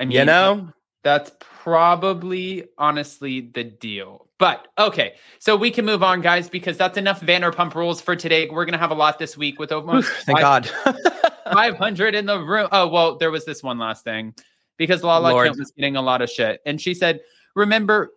I 0.00 0.04
mean, 0.04 0.18
you 0.18 0.24
know? 0.24 0.68
that's 1.04 1.30
probably 1.38 2.64
honestly 2.76 3.40
the 3.54 3.62
deal. 3.62 4.26
But 4.38 4.66
okay, 4.78 5.14
so 5.38 5.54
we 5.56 5.70
can 5.70 5.84
move 5.84 6.02
on, 6.02 6.20
guys, 6.20 6.48
because 6.48 6.76
that's 6.76 6.98
enough 6.98 7.20
Vanderpump 7.20 7.74
rules 7.76 8.00
for 8.00 8.16
today. 8.16 8.48
We're 8.50 8.64
gonna 8.64 8.78
have 8.78 8.90
a 8.90 8.94
lot 8.96 9.20
this 9.20 9.36
week 9.36 9.60
with 9.60 9.70
almost 9.70 10.08
Thank 10.26 10.40
five- 10.40 10.72
God. 10.84 10.96
500 11.52 12.14
in 12.14 12.26
the 12.26 12.38
room. 12.38 12.68
Oh, 12.72 12.88
well, 12.88 13.16
there 13.16 13.30
was 13.30 13.44
this 13.44 13.62
one 13.62 13.78
last 13.78 14.04
thing 14.04 14.34
because 14.76 15.02
Lala 15.02 15.30
Lord. 15.30 15.46
Kent 15.48 15.58
was 15.58 15.70
getting 15.72 15.96
a 15.96 16.02
lot 16.02 16.22
of 16.22 16.30
shit. 16.30 16.60
And 16.66 16.80
she 16.80 16.94
said, 16.94 17.20
remember, 17.54 18.12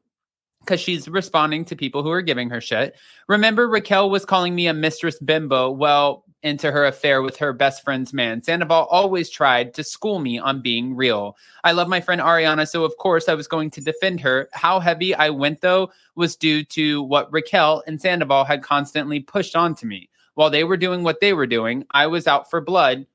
because 0.60 0.80
she's 0.82 1.08
responding 1.08 1.64
to 1.66 1.76
people 1.76 2.04
who 2.04 2.12
are 2.12 2.22
giving 2.22 2.50
her 2.50 2.60
shit. 2.60 2.96
Remember, 3.28 3.70
Raquel 3.70 4.10
was 4.10 4.26
calling 4.26 4.54
me 4.54 4.68
a 4.68 4.74
mistress 4.74 5.18
bimbo. 5.20 5.72
Well, 5.72 6.26
into 6.44 6.72
her 6.72 6.86
affair 6.86 7.22
with 7.22 7.36
her 7.38 7.52
best 7.52 7.84
friend's 7.84 8.14
man. 8.14 8.42
Sandoval 8.42 8.86
always 8.86 9.30
tried 9.30 9.74
to 9.74 9.84
school 9.84 10.20
me 10.20 10.38
on 10.38 10.62
being 10.62 10.96
real. 10.96 11.36
I 11.64 11.72
love 11.72 11.88
my 11.88 12.00
friend 12.00 12.22
Ariana, 12.22 12.68
so 12.68 12.84
of 12.84 12.96
course 12.98 13.28
I 13.28 13.34
was 13.34 13.48
going 13.48 13.72
to 13.72 13.82
defend 13.82 14.20
her. 14.22 14.48
How 14.54 14.80
heavy 14.80 15.16
I 15.16 15.30
went, 15.30 15.62
though, 15.62 15.92
was 16.16 16.36
due 16.36 16.64
to 16.66 17.02
what 17.04 17.32
Raquel 17.34 17.84
and 17.88 18.00
Sandoval 18.00 18.46
had 18.46 18.62
constantly 18.62 19.20
pushed 19.20 19.56
onto 19.56 19.88
me. 19.88 20.10
While 20.36 20.50
they 20.50 20.64
were 20.64 20.78
doing 20.78 21.04
what 21.04 21.20
they 21.20 21.34
were 21.34 21.48
doing, 21.48 21.86
I 21.92 22.08
was 22.08 22.28
out 22.28 22.50
for 22.50 22.62
blood. 22.62 23.08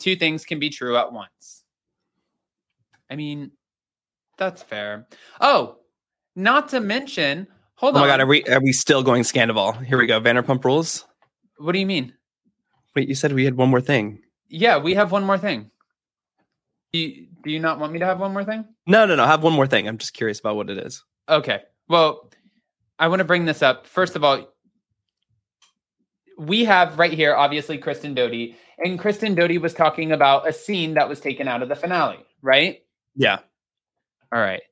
Two 0.00 0.16
things 0.16 0.44
can 0.44 0.58
be 0.58 0.70
true 0.70 0.96
at 0.96 1.12
once. 1.12 1.62
I 3.10 3.16
mean, 3.16 3.52
that's 4.38 4.62
fair. 4.62 5.06
Oh, 5.40 5.76
not 6.34 6.70
to 6.70 6.80
mention, 6.80 7.46
hold 7.74 7.94
oh 7.94 7.98
on. 7.98 8.04
Oh 8.04 8.06
my 8.06 8.12
god, 8.12 8.20
are 8.20 8.26
we 8.26 8.42
are 8.44 8.60
we 8.60 8.72
still 8.72 9.02
going 9.02 9.22
Scandoval? 9.22 9.84
Here 9.84 9.98
we 9.98 10.06
go. 10.06 10.20
Vanderpump 10.20 10.64
rules. 10.64 11.04
what 11.58 11.72
do 11.72 11.78
you 11.78 11.86
mean? 11.86 12.14
Wait, 12.96 13.08
you 13.08 13.14
said 13.14 13.32
we 13.32 13.44
had 13.44 13.56
one 13.56 13.68
more 13.68 13.80
thing. 13.80 14.20
Yeah, 14.48 14.78
we 14.78 14.94
have 14.94 15.12
one 15.12 15.24
more 15.24 15.38
thing. 15.38 15.70
Do 16.92 16.98
you, 16.98 17.26
do 17.44 17.50
you 17.50 17.60
not 17.60 17.78
want 17.78 17.92
me 17.92 18.00
to 18.00 18.06
have 18.06 18.18
one 18.18 18.32
more 18.32 18.42
thing? 18.42 18.64
No, 18.86 19.06
no, 19.06 19.14
no. 19.14 19.22
I 19.22 19.28
Have 19.28 19.44
one 19.44 19.52
more 19.52 19.66
thing. 19.66 19.86
I'm 19.86 19.98
just 19.98 20.12
curious 20.12 20.40
about 20.40 20.56
what 20.56 20.70
it 20.70 20.78
is. 20.78 21.04
Okay. 21.28 21.60
Well, 21.88 22.32
I 22.98 23.06
want 23.06 23.20
to 23.20 23.24
bring 23.24 23.44
this 23.44 23.62
up. 23.62 23.86
First 23.86 24.16
of 24.16 24.24
all, 24.24 24.48
we 26.36 26.64
have 26.64 26.98
right 26.98 27.12
here, 27.12 27.34
obviously, 27.34 27.78
Kristen 27.78 28.14
Doute. 28.14 28.56
And 28.80 28.98
Kristen 28.98 29.34
Doute 29.34 29.60
was 29.60 29.74
talking 29.74 30.12
about 30.12 30.48
a 30.48 30.52
scene 30.52 30.94
that 30.94 31.08
was 31.08 31.20
taken 31.20 31.46
out 31.46 31.62
of 31.62 31.68
the 31.68 31.76
finale, 31.76 32.24
right? 32.42 32.82
Yeah. 33.14 33.38
All 34.32 34.40
right. 34.40 34.62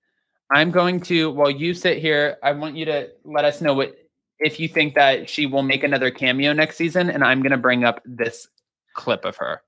I'm 0.50 0.70
going 0.70 1.00
to, 1.02 1.30
while 1.30 1.50
you 1.50 1.74
sit 1.74 1.98
here, 1.98 2.38
I 2.42 2.52
want 2.52 2.74
you 2.74 2.86
to 2.86 3.10
let 3.24 3.44
us 3.44 3.60
know 3.60 3.74
what 3.74 3.96
if 4.38 4.58
you 4.58 4.68
think 4.68 4.94
that 4.94 5.28
she 5.28 5.44
will 5.44 5.62
make 5.62 5.84
another 5.84 6.10
cameo 6.10 6.54
next 6.54 6.76
season. 6.76 7.10
And 7.10 7.22
I'm 7.22 7.42
going 7.42 7.52
to 7.52 7.58
bring 7.58 7.84
up 7.84 8.00
this 8.04 8.48
clip 8.94 9.26
of 9.26 9.36
her. 9.36 9.60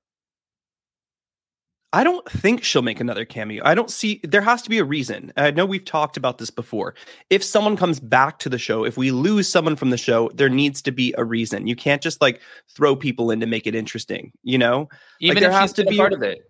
I 1.93 2.05
don't 2.05 2.29
think 2.31 2.63
she'll 2.63 2.81
make 2.81 3.01
another 3.01 3.25
cameo. 3.25 3.61
I 3.65 3.75
don't 3.75 3.91
see 3.91 4.21
there 4.23 4.41
has 4.41 4.61
to 4.61 4.69
be 4.69 4.77
a 4.77 4.83
reason. 4.83 5.33
I 5.35 5.51
know 5.51 5.65
we've 5.65 5.83
talked 5.83 6.15
about 6.15 6.37
this 6.37 6.49
before. 6.49 6.95
If 7.29 7.43
someone 7.43 7.75
comes 7.75 7.99
back 7.99 8.39
to 8.39 8.49
the 8.49 8.57
show, 8.57 8.85
if 8.85 8.95
we 8.95 9.11
lose 9.11 9.49
someone 9.49 9.75
from 9.75 9.89
the 9.89 9.97
show, 9.97 10.29
there 10.33 10.47
needs 10.47 10.81
to 10.83 10.91
be 10.91 11.13
a 11.17 11.25
reason. 11.25 11.67
You 11.67 11.75
can't 11.75 12.01
just 12.01 12.21
like 12.21 12.39
throw 12.69 12.95
people 12.95 13.29
in 13.29 13.41
to 13.41 13.45
make 13.45 13.67
it 13.67 13.75
interesting, 13.75 14.31
you 14.43 14.57
know? 14.57 14.87
Even 15.19 15.41
there 15.41 15.51
if 15.51 15.57
has 15.57 15.73
to 15.73 15.85
be- 15.85 15.97
part 15.97 16.13
of 16.13 16.23
it. 16.23 16.47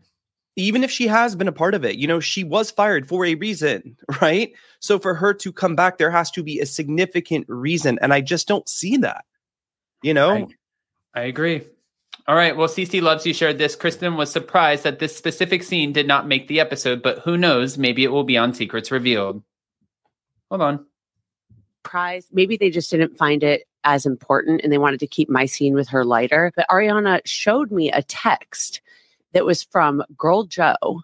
Even 0.57 0.83
if 0.83 0.91
she 0.91 1.07
has 1.07 1.33
been 1.33 1.47
a 1.47 1.53
part 1.53 1.73
of 1.73 1.85
it, 1.85 1.95
you 1.95 2.05
know, 2.05 2.19
she 2.19 2.43
was 2.43 2.69
fired 2.69 3.07
for 3.07 3.25
a 3.25 3.35
reason, 3.35 3.95
right? 4.21 4.51
So 4.79 4.99
for 4.99 5.15
her 5.15 5.33
to 5.35 5.51
come 5.51 5.75
back, 5.75 5.97
there 5.97 6.11
has 6.11 6.29
to 6.31 6.43
be 6.43 6.59
a 6.59 6.65
significant 6.65 7.45
reason. 7.47 7.97
And 8.01 8.13
I 8.13 8.21
just 8.21 8.47
don't 8.47 8.67
see 8.67 8.97
that. 8.97 9.23
You 10.03 10.13
know? 10.13 10.33
Right. 10.33 10.47
I 11.15 11.21
agree. 11.21 11.63
All 12.31 12.37
right. 12.37 12.55
Well, 12.55 12.69
CC 12.69 13.01
loves 13.01 13.25
you 13.25 13.33
shared 13.33 13.57
this. 13.57 13.75
Kristen 13.75 14.15
was 14.15 14.31
surprised 14.31 14.85
that 14.85 14.99
this 14.99 15.13
specific 15.13 15.63
scene 15.63 15.91
did 15.91 16.07
not 16.07 16.29
make 16.29 16.47
the 16.47 16.61
episode, 16.61 17.01
but 17.01 17.19
who 17.19 17.35
knows? 17.37 17.77
Maybe 17.77 18.05
it 18.05 18.07
will 18.07 18.23
be 18.23 18.37
on 18.37 18.53
Secrets 18.53 18.89
Revealed. 18.89 19.43
Hold 20.49 20.61
on. 20.61 20.85
prize. 21.83 22.29
Maybe 22.31 22.55
they 22.55 22.69
just 22.69 22.89
didn't 22.89 23.17
find 23.17 23.43
it 23.43 23.67
as 23.83 24.05
important 24.05 24.61
and 24.63 24.71
they 24.71 24.77
wanted 24.77 25.01
to 25.01 25.07
keep 25.07 25.29
my 25.29 25.45
scene 25.45 25.73
with 25.73 25.89
her 25.89 26.05
lighter. 26.05 26.53
But 26.55 26.69
Ariana 26.69 27.19
showed 27.25 27.69
me 27.69 27.91
a 27.91 28.01
text 28.01 28.79
that 29.33 29.43
was 29.43 29.63
from 29.63 30.01
Girl 30.17 30.45
Joe 30.45 31.01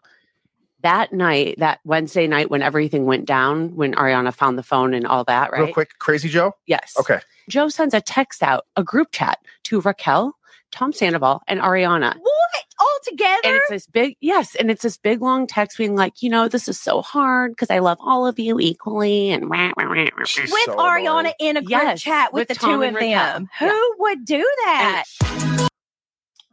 that 0.79 1.11
night, 1.11 1.55
that 1.57 1.81
Wednesday 1.83 2.27
night 2.27 2.49
when 2.49 2.61
everything 2.61 3.05
went 3.05 3.25
down, 3.25 3.75
when 3.75 3.95
Ariana 3.95 4.33
found 4.33 4.57
the 4.57 4.63
phone 4.63 4.93
and 4.93 5.05
all 5.05 5.25
that, 5.25 5.51
right? 5.51 5.63
Real 5.63 5.73
quick, 5.73 5.99
Crazy 5.99 6.29
Joe. 6.29 6.53
Yes. 6.67 6.95
Okay. 6.97 7.19
Joe 7.49 7.67
sends 7.67 7.93
a 7.93 7.99
text 7.99 8.41
out, 8.41 8.65
a 8.77 8.83
group 8.85 9.11
chat 9.11 9.39
to 9.63 9.81
Raquel, 9.81 10.36
Tom 10.71 10.93
Sandoval, 10.93 11.41
and 11.47 11.59
Ariana. 11.59 12.15
What? 12.17 12.63
All 12.79 12.99
together? 13.05 13.39
And 13.45 13.55
it's 13.55 13.69
this 13.69 13.87
big, 13.87 14.15
yes. 14.21 14.53
And 14.55 14.69
it's 14.69 14.83
this 14.83 14.97
big 14.97 15.21
long 15.21 15.47
text 15.47 15.77
being 15.79 15.95
like, 15.95 16.21
you 16.21 16.29
know, 16.29 16.47
this 16.47 16.67
is 16.67 16.79
so 16.79 17.01
hard 17.01 17.51
because 17.53 17.71
I 17.71 17.79
love 17.79 17.97
all 17.99 18.27
of 18.27 18.37
you 18.37 18.59
equally. 18.59 19.31
And 19.31 19.49
wah, 19.49 19.71
wah, 19.75 19.85
wah, 19.87 19.95
wah, 19.95 20.05
wah. 20.15 20.21
With 20.21 20.27
so 20.27 20.75
Ariana 20.77 21.19
annoying. 21.19 21.33
in 21.39 21.57
a 21.57 21.61
group 21.61 21.71
Yes, 21.71 22.01
chat 22.01 22.33
with, 22.33 22.41
with 22.41 22.47
the 22.49 22.55
Tom 22.55 22.79
two 22.81 22.83
of 22.83 22.93
Raquel. 22.93 23.09
them. 23.33 23.49
Who 23.59 23.65
Yeah. 23.65 23.79
would 23.97 24.25
do 24.25 24.51
that? 24.65 25.03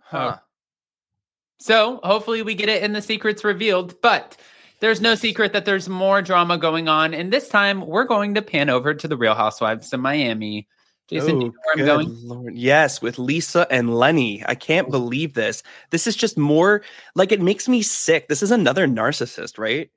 Huh. 0.01 0.39
So 1.59 2.01
hopefully 2.03 2.43
we 2.43 2.55
get 2.55 2.69
it 2.69 2.83
in 2.83 2.93
the 2.93 3.03
secrets 3.03 3.45
revealed, 3.45 4.01
but 4.01 4.37
there's 4.81 5.01
no 5.01 5.15
secret 5.15 5.53
that 5.53 5.65
there's 5.65 5.89
more 5.89 6.23
drama 6.23 6.57
going 6.59 6.89
on. 6.89 7.15
And 7.15 7.33
this 7.33 7.49
time 7.49 7.87
we're 7.87 8.05
going 8.05 8.35
to 8.35 8.43
pan 8.43 8.71
over 8.71 8.95
to 8.95 9.09
the 9.09 9.17
Real 9.17 9.35
Housewives 9.35 9.93
of 9.93 10.01
Miami. 10.01 10.69
Jason, 11.09 11.39
do 11.39 11.47
you 11.47 11.53
know 11.53 11.55
oh, 11.57 11.75
where 11.75 12.01
I'm 12.01 12.07
going? 12.07 12.29
Lord. 12.29 12.55
Yes, 12.55 13.03
with 13.03 13.19
Lisa 13.19 13.67
and 13.71 13.95
Lenny. 13.95 14.43
I 14.47 14.55
can't 14.55 14.89
oh. 14.89 14.91
believe 14.91 15.35
this. 15.35 15.63
This 15.91 16.07
is 16.07 16.17
just 16.17 16.39
more 16.39 16.83
like 17.15 17.31
it 17.31 17.43
makes 17.43 17.69
me 17.69 17.83
sick. 17.83 18.29
This 18.29 18.43
is 18.43 18.51
another 18.51 18.87
narcissist, 18.87 19.59
right? 19.59 19.91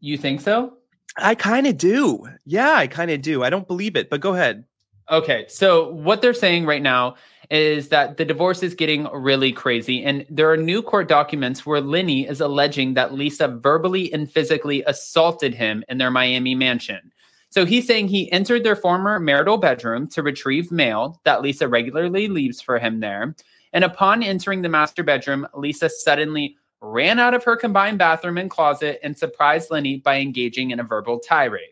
You 0.00 0.16
think 0.16 0.40
so? 0.40 0.74
I 1.16 1.34
kind 1.34 1.66
of 1.66 1.76
do. 1.78 2.28
Yeah, 2.44 2.72
I 2.72 2.86
kind 2.86 3.10
of 3.10 3.22
do. 3.22 3.44
I 3.44 3.50
don't 3.50 3.68
believe 3.68 3.94
it, 3.94 4.10
but 4.10 4.20
go 4.20 4.34
ahead. 4.34 4.64
Okay, 5.10 5.44
so 5.48 5.90
what 5.90 6.22
they're 6.22 6.32
saying 6.32 6.64
right 6.64 6.82
now 6.82 7.16
is 7.50 7.88
that 7.88 8.16
the 8.16 8.24
divorce 8.24 8.62
is 8.62 8.74
getting 8.74 9.06
really 9.12 9.52
crazy, 9.52 10.02
and 10.02 10.24
there 10.30 10.50
are 10.50 10.56
new 10.56 10.82
court 10.82 11.08
documents 11.08 11.66
where 11.66 11.82
Lenny 11.82 12.26
is 12.26 12.40
alleging 12.40 12.94
that 12.94 13.12
Lisa 13.12 13.48
verbally 13.48 14.10
and 14.14 14.30
physically 14.30 14.82
assaulted 14.86 15.54
him 15.54 15.84
in 15.90 15.98
their 15.98 16.10
Miami 16.10 16.54
mansion. 16.54 17.12
So 17.54 17.64
he's 17.64 17.86
saying 17.86 18.08
he 18.08 18.32
entered 18.32 18.64
their 18.64 18.74
former 18.74 19.20
marital 19.20 19.58
bedroom 19.58 20.08
to 20.08 20.24
retrieve 20.24 20.72
mail 20.72 21.20
that 21.22 21.40
Lisa 21.40 21.68
regularly 21.68 22.26
leaves 22.26 22.60
for 22.60 22.80
him 22.80 22.98
there. 22.98 23.36
And 23.72 23.84
upon 23.84 24.24
entering 24.24 24.62
the 24.62 24.68
master 24.68 25.04
bedroom, 25.04 25.46
Lisa 25.54 25.88
suddenly 25.88 26.56
ran 26.80 27.20
out 27.20 27.32
of 27.32 27.44
her 27.44 27.54
combined 27.56 27.96
bathroom 27.96 28.38
and 28.38 28.50
closet 28.50 28.98
and 29.04 29.16
surprised 29.16 29.70
Lenny 29.70 29.98
by 29.98 30.16
engaging 30.16 30.72
in 30.72 30.80
a 30.80 30.82
verbal 30.82 31.20
tirade. 31.20 31.68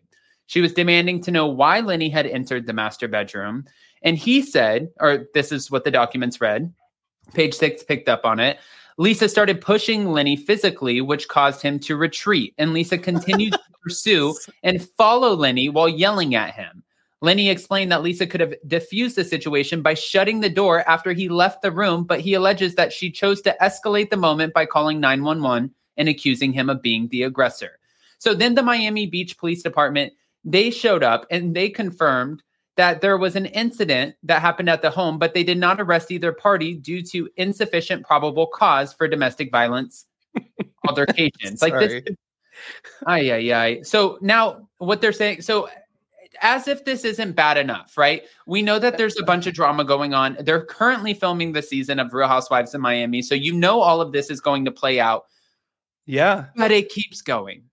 She 0.47 0.61
was 0.61 0.73
demanding 0.73 1.21
to 1.23 1.33
know 1.33 1.49
why 1.49 1.81
Lenny 1.81 2.11
had 2.11 2.27
entered 2.27 2.69
the 2.69 2.73
master 2.73 3.09
bedroom. 3.09 3.65
And 4.03 4.17
he 4.17 4.41
said, 4.41 4.89
or 5.01 5.27
this 5.35 5.51
is 5.51 5.69
what 5.69 5.83
the 5.83 5.91
documents 5.91 6.41
read, 6.41 6.73
page 7.35 7.55
six 7.55 7.83
picked 7.83 8.09
up 8.09 8.25
on 8.25 8.39
it. 8.39 8.59
Lisa 8.99 9.29
started 9.29 9.61
pushing 9.61 10.13
Lenny 10.13 10.37
physically, 10.37 11.01
which 11.01 11.29
caused 11.29 11.63
him 11.63 11.79
to 11.81 11.97
retreat. 11.97 12.55
And 12.59 12.73
Lisa 12.73 12.99
continued 12.99 13.53
to 13.53 13.61
pursue 13.83 14.35
and 14.63 14.87
follow 14.97 15.35
Lenny 15.35 15.69
while 15.69 15.89
yelling 15.89 16.35
at 16.35 16.55
him. 16.55 16.83
Lenny 17.21 17.51
explained 17.51 17.93
that 17.93 18.03
Lisa 18.03 18.27
could 18.27 18.41
have 18.41 18.55
diffused 18.67 19.15
the 19.15 19.25
situation 19.25 19.81
by 19.81 19.95
shutting 19.95 20.41
the 20.41 20.51
door 20.51 20.89
after 20.89 21.13
he 21.13 21.29
left 21.29 21.63
the 21.63 21.71
room, 21.71 22.03
but 22.03 22.21
he 22.21 22.35
alleges 22.35 22.75
that 22.75 22.93
she 22.93 23.11
chose 23.11 23.41
to 23.43 23.57
escalate 23.63 24.11
the 24.11 24.17
moment 24.17 24.53
by 24.53 24.67
calling 24.67 24.99
911 24.99 25.73
and 25.97 26.09
accusing 26.09 26.53
him 26.53 26.69
of 26.69 26.83
being 26.83 27.07
the 27.09 27.23
aggressor. 27.23 27.79
So 28.19 28.35
then 28.35 28.55
the 28.55 28.63
Miami 28.63 29.07
Beach 29.07 29.39
Police 29.39 29.63
Department, 29.63 30.13
they 30.45 30.71
showed 30.71 31.05
up 31.05 31.27
and 31.31 31.55
they 31.55 31.69
confirmed 31.69 32.43
that 32.77 33.01
there 33.01 33.19
was 33.19 33.37
an 33.37 33.47
incident 33.47 34.15
that 34.23 34.41
happened 34.41 34.71
at 34.71 34.83
the 34.83 34.91
home, 34.91 35.19
but 35.19 35.35
they 35.35 35.45
did 35.45 35.59
not 35.59 35.81
arrest 35.81 36.11
either 36.11 36.33
party 36.33 36.75
due 36.75 37.03
to 37.03 37.29
insufficient 37.37 38.07
probable 38.07 38.47
cause 38.47 38.93
for 38.93 39.07
domestic 39.07 39.51
violence 39.51 40.07
altercations. 40.89 41.61
like 41.61 41.75
this 41.75 42.03
Ay, 43.07 43.31
ay, 43.33 43.53
ay. 43.53 43.83
So 43.83 44.19
now 44.21 44.69
what 44.79 45.01
they're 45.01 45.13
saying, 45.13 45.43
so 45.43 45.69
as 46.41 46.67
if 46.69 46.85
this 46.85 47.05
isn't 47.05 47.33
bad 47.33 47.57
enough, 47.59 47.97
right? 47.99 48.23
We 48.47 48.63
know 48.63 48.79
that 48.79 48.97
there's 48.99 49.19
a 49.19 49.23
bunch 49.23 49.47
of 49.47 49.55
drama 49.55 49.85
going 49.85 50.15
on. 50.15 50.37
They're 50.41 50.65
currently 50.65 51.13
filming 51.15 51.53
the 51.53 51.63
season 51.63 51.99
of 51.99 52.13
Real 52.15 52.29
Housewives 52.29 52.75
in 52.75 52.81
Miami. 52.81 53.21
So 53.23 53.35
you 53.35 53.53
know 53.53 53.81
all 53.81 54.01
of 54.01 54.13
this 54.13 54.31
is 54.31 54.41
going 54.41 54.65
to 54.65 54.71
play 54.71 54.99
out, 54.99 55.27
Yeah. 56.07 56.47
but 56.57 56.71
it 56.71 56.89
keeps 56.89 57.21
going. 57.21 57.65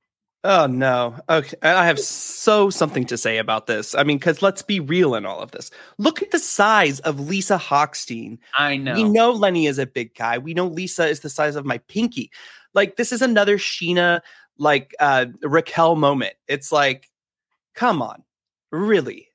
Oh 0.44 0.68
no. 0.68 1.18
Okay. 1.30 1.58
I 1.62 1.86
have 1.86 2.00
so 2.00 2.70
something 2.70 3.06
to 3.08 3.18
say 3.18 3.40
about 3.40 3.68
this. 3.68 3.94
I 3.94 4.04
mean, 4.04 4.18
because 4.18 4.42
let's 4.42 4.62
be 4.62 4.80
real 4.80 5.16
in 5.16 5.26
all 5.26 5.40
of 5.40 5.52
this. 5.52 5.70
Look 5.98 6.22
at 6.22 6.32
the 6.32 6.40
size 6.40 7.02
of 7.02 7.20
Lisa 7.20 7.58
Hochstein. 7.58 8.38
I 8.58 8.78
know. 8.78 8.94
We 8.94 9.04
know 9.04 9.32
Lenny 9.32 9.68
is 9.68 9.80
a 9.80 9.86
big 9.86 10.16
guy. 10.16 10.38
We 10.38 10.54
know 10.54 10.68
Lisa 10.68 11.08
is 11.08 11.20
the 11.20 11.30
size 11.30 11.56
of 11.58 11.66
my 11.66 11.80
pinky. 11.90 12.32
Like 12.74 12.96
this 12.96 13.12
is 13.12 13.22
another 13.22 13.58
Scheana, 13.58 14.22
like 14.58 14.96
uh 15.00 15.26
Raquel 15.42 15.96
moment. 15.96 16.36
It's 16.48 16.72
like, 16.72 17.10
come 17.76 18.02
on, 18.02 18.24
really? 18.72 19.26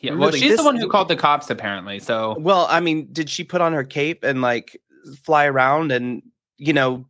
yeah, 0.00 0.10
well, 0.12 0.28
really, 0.28 0.40
she's 0.40 0.50
this- 0.50 0.60
the 0.60 0.64
one 0.64 0.76
who 0.76 0.88
called 0.90 1.08
the 1.08 1.16
cops, 1.16 1.48
apparently. 1.48 1.98
So 1.98 2.36
Well, 2.38 2.66
I 2.68 2.80
mean, 2.80 3.08
did 3.12 3.30
she 3.30 3.44
put 3.44 3.62
on 3.62 3.72
her 3.72 3.84
cape 3.84 4.22
and 4.24 4.42
like 4.42 4.78
fly 5.22 5.46
around 5.46 5.90
and 5.92 6.22
you 6.58 6.74
know, 6.74 7.06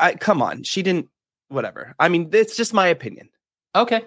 I 0.00 0.14
come 0.14 0.40
on, 0.40 0.62
she 0.62 0.82
didn't. 0.82 1.08
Whatever. 1.52 1.94
I 1.98 2.08
mean, 2.08 2.30
it's 2.32 2.56
just 2.56 2.72
my 2.72 2.86
opinion. 2.86 3.28
Okay. 3.74 4.06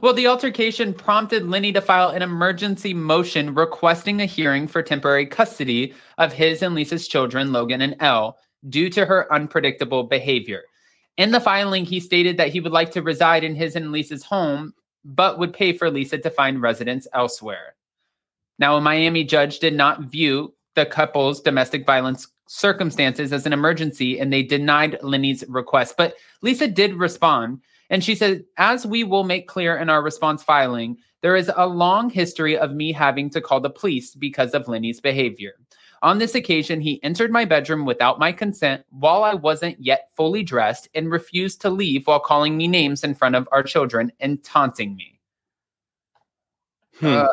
Well, 0.00 0.14
the 0.14 0.26
altercation 0.26 0.94
prompted 0.94 1.46
Lenny 1.46 1.70
to 1.72 1.82
file 1.82 2.08
an 2.08 2.22
emergency 2.22 2.94
motion 2.94 3.54
requesting 3.54 4.22
a 4.22 4.26
hearing 4.26 4.66
for 4.66 4.82
temporary 4.82 5.26
custody 5.26 5.92
of 6.16 6.32
his 6.32 6.62
and 6.62 6.74
Lisa's 6.74 7.06
children, 7.06 7.52
Logan 7.52 7.82
and 7.82 7.94
Elle, 8.00 8.38
due 8.70 8.88
to 8.88 9.04
her 9.04 9.30
unpredictable 9.30 10.04
behavior. 10.04 10.62
In 11.18 11.30
the 11.30 11.40
filing, 11.40 11.84
he 11.84 12.00
stated 12.00 12.38
that 12.38 12.48
he 12.48 12.60
would 12.60 12.72
like 12.72 12.90
to 12.92 13.02
reside 13.02 13.44
in 13.44 13.54
his 13.54 13.76
and 13.76 13.92
Lisa's 13.92 14.24
home, 14.24 14.72
but 15.04 15.38
would 15.38 15.52
pay 15.52 15.74
for 15.74 15.90
Lisa 15.90 16.16
to 16.16 16.30
find 16.30 16.62
residence 16.62 17.06
elsewhere. 17.12 17.74
Now, 18.58 18.76
a 18.76 18.80
Miami 18.80 19.24
judge 19.24 19.58
did 19.58 19.74
not 19.74 20.04
view 20.04 20.54
the 20.78 20.86
couple's 20.86 21.40
domestic 21.40 21.84
violence 21.84 22.28
circumstances 22.46 23.32
as 23.32 23.46
an 23.46 23.52
emergency 23.52 24.20
and 24.20 24.32
they 24.32 24.44
denied 24.44 24.96
Lenny's 25.02 25.42
request. 25.48 25.96
But 25.98 26.14
Lisa 26.40 26.68
did 26.68 26.94
respond 26.94 27.60
and 27.90 28.04
she 28.04 28.14
said, 28.14 28.44
as 28.58 28.86
we 28.86 29.02
will 29.02 29.24
make 29.24 29.48
clear 29.48 29.76
in 29.76 29.90
our 29.90 30.02
response 30.02 30.44
filing, 30.44 30.96
there 31.20 31.34
is 31.34 31.50
a 31.56 31.66
long 31.66 32.10
history 32.10 32.56
of 32.56 32.74
me 32.74 32.92
having 32.92 33.28
to 33.30 33.40
call 33.40 33.60
the 33.60 33.70
police 33.70 34.14
because 34.14 34.54
of 34.54 34.68
Lenny's 34.68 35.00
behavior. 35.00 35.54
On 36.02 36.18
this 36.18 36.36
occasion, 36.36 36.80
he 36.80 37.02
entered 37.02 37.32
my 37.32 37.44
bedroom 37.44 37.84
without 37.84 38.20
my 38.20 38.30
consent 38.30 38.84
while 38.90 39.24
I 39.24 39.34
wasn't 39.34 39.80
yet 39.80 40.10
fully 40.16 40.44
dressed 40.44 40.88
and 40.94 41.10
refused 41.10 41.60
to 41.62 41.70
leave 41.70 42.06
while 42.06 42.20
calling 42.20 42.56
me 42.56 42.68
names 42.68 43.02
in 43.02 43.16
front 43.16 43.34
of 43.34 43.48
our 43.50 43.64
children 43.64 44.12
and 44.20 44.44
taunting 44.44 44.94
me. 44.94 45.18
Hmm. 47.00 47.06
Uh, 47.06 47.26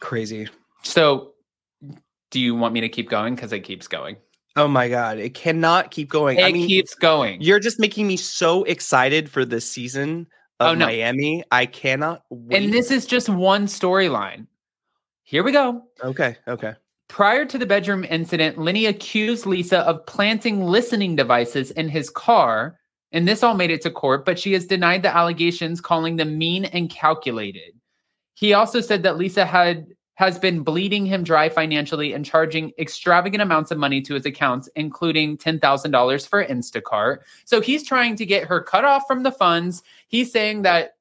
Crazy. 0.00 0.48
So, 0.84 1.32
do 2.30 2.40
you 2.40 2.54
want 2.54 2.74
me 2.74 2.80
to 2.80 2.88
keep 2.88 3.08
going? 3.10 3.34
Because 3.34 3.52
it 3.52 3.60
keeps 3.60 3.88
going. 3.88 4.16
Oh 4.56 4.68
my 4.68 4.88
god, 4.88 5.18
it 5.18 5.34
cannot 5.34 5.90
keep 5.90 6.08
going. 6.08 6.38
It 6.38 6.44
I 6.44 6.52
mean, 6.52 6.68
keeps 6.68 6.94
going. 6.94 7.40
you're 7.40 7.58
just 7.58 7.80
making 7.80 8.06
me 8.06 8.16
so 8.16 8.62
excited 8.64 9.28
for 9.28 9.44
this 9.44 9.68
season 9.68 10.28
of 10.60 10.68
Oh, 10.70 10.74
no. 10.74 10.86
Miami. 10.86 11.42
I 11.50 11.66
cannot 11.66 12.22
wait. 12.30 12.62
and 12.62 12.72
this 12.72 12.92
is 12.92 13.04
just 13.06 13.28
one 13.28 13.66
storyline. 13.66 14.46
Here 15.24 15.42
we 15.42 15.50
go. 15.50 15.82
okay, 16.04 16.36
okay. 16.46 16.74
Prior 17.08 17.44
to 17.44 17.58
the 17.58 17.66
bedroom 17.66 18.04
incident, 18.04 18.56
Lenny 18.58 18.86
accused 18.86 19.44
Lisa 19.46 19.80
of 19.80 20.04
planting 20.06 20.62
listening 20.64 21.16
devices 21.16 21.70
in 21.72 21.88
his 21.88 22.08
car, 22.10 22.78
and 23.12 23.26
this 23.26 23.42
all 23.42 23.54
made 23.54 23.70
it 23.70 23.82
to 23.82 23.90
court, 23.90 24.24
but 24.24 24.38
she 24.38 24.52
has 24.52 24.66
denied 24.66 25.02
the 25.02 25.14
allegations, 25.14 25.80
calling 25.80 26.16
them 26.16 26.38
mean 26.38 26.64
and 26.66 26.88
calculated. 26.90 27.72
He 28.34 28.52
also 28.52 28.80
said 28.80 29.02
that 29.02 29.16
Lisa 29.18 29.44
had 29.44 29.86
has 30.14 30.38
been 30.38 30.62
bleeding 30.62 31.04
him 31.04 31.24
dry 31.24 31.48
financially 31.48 32.12
and 32.12 32.24
charging 32.24 32.72
extravagant 32.78 33.42
amounts 33.42 33.70
of 33.70 33.78
money 33.78 34.00
to 34.00 34.14
his 34.14 34.26
accounts, 34.26 34.68
including 34.76 35.36
$10,000 35.36 36.28
for 36.28 36.44
Instacart. 36.44 37.18
So 37.44 37.60
he's 37.60 37.86
trying 37.86 38.16
to 38.16 38.26
get 38.26 38.46
her 38.46 38.60
cut 38.60 38.84
off 38.84 39.04
from 39.06 39.22
the 39.22 39.32
funds. 39.32 39.82
He's 40.08 40.30
saying 40.30 40.62
that 40.62 40.94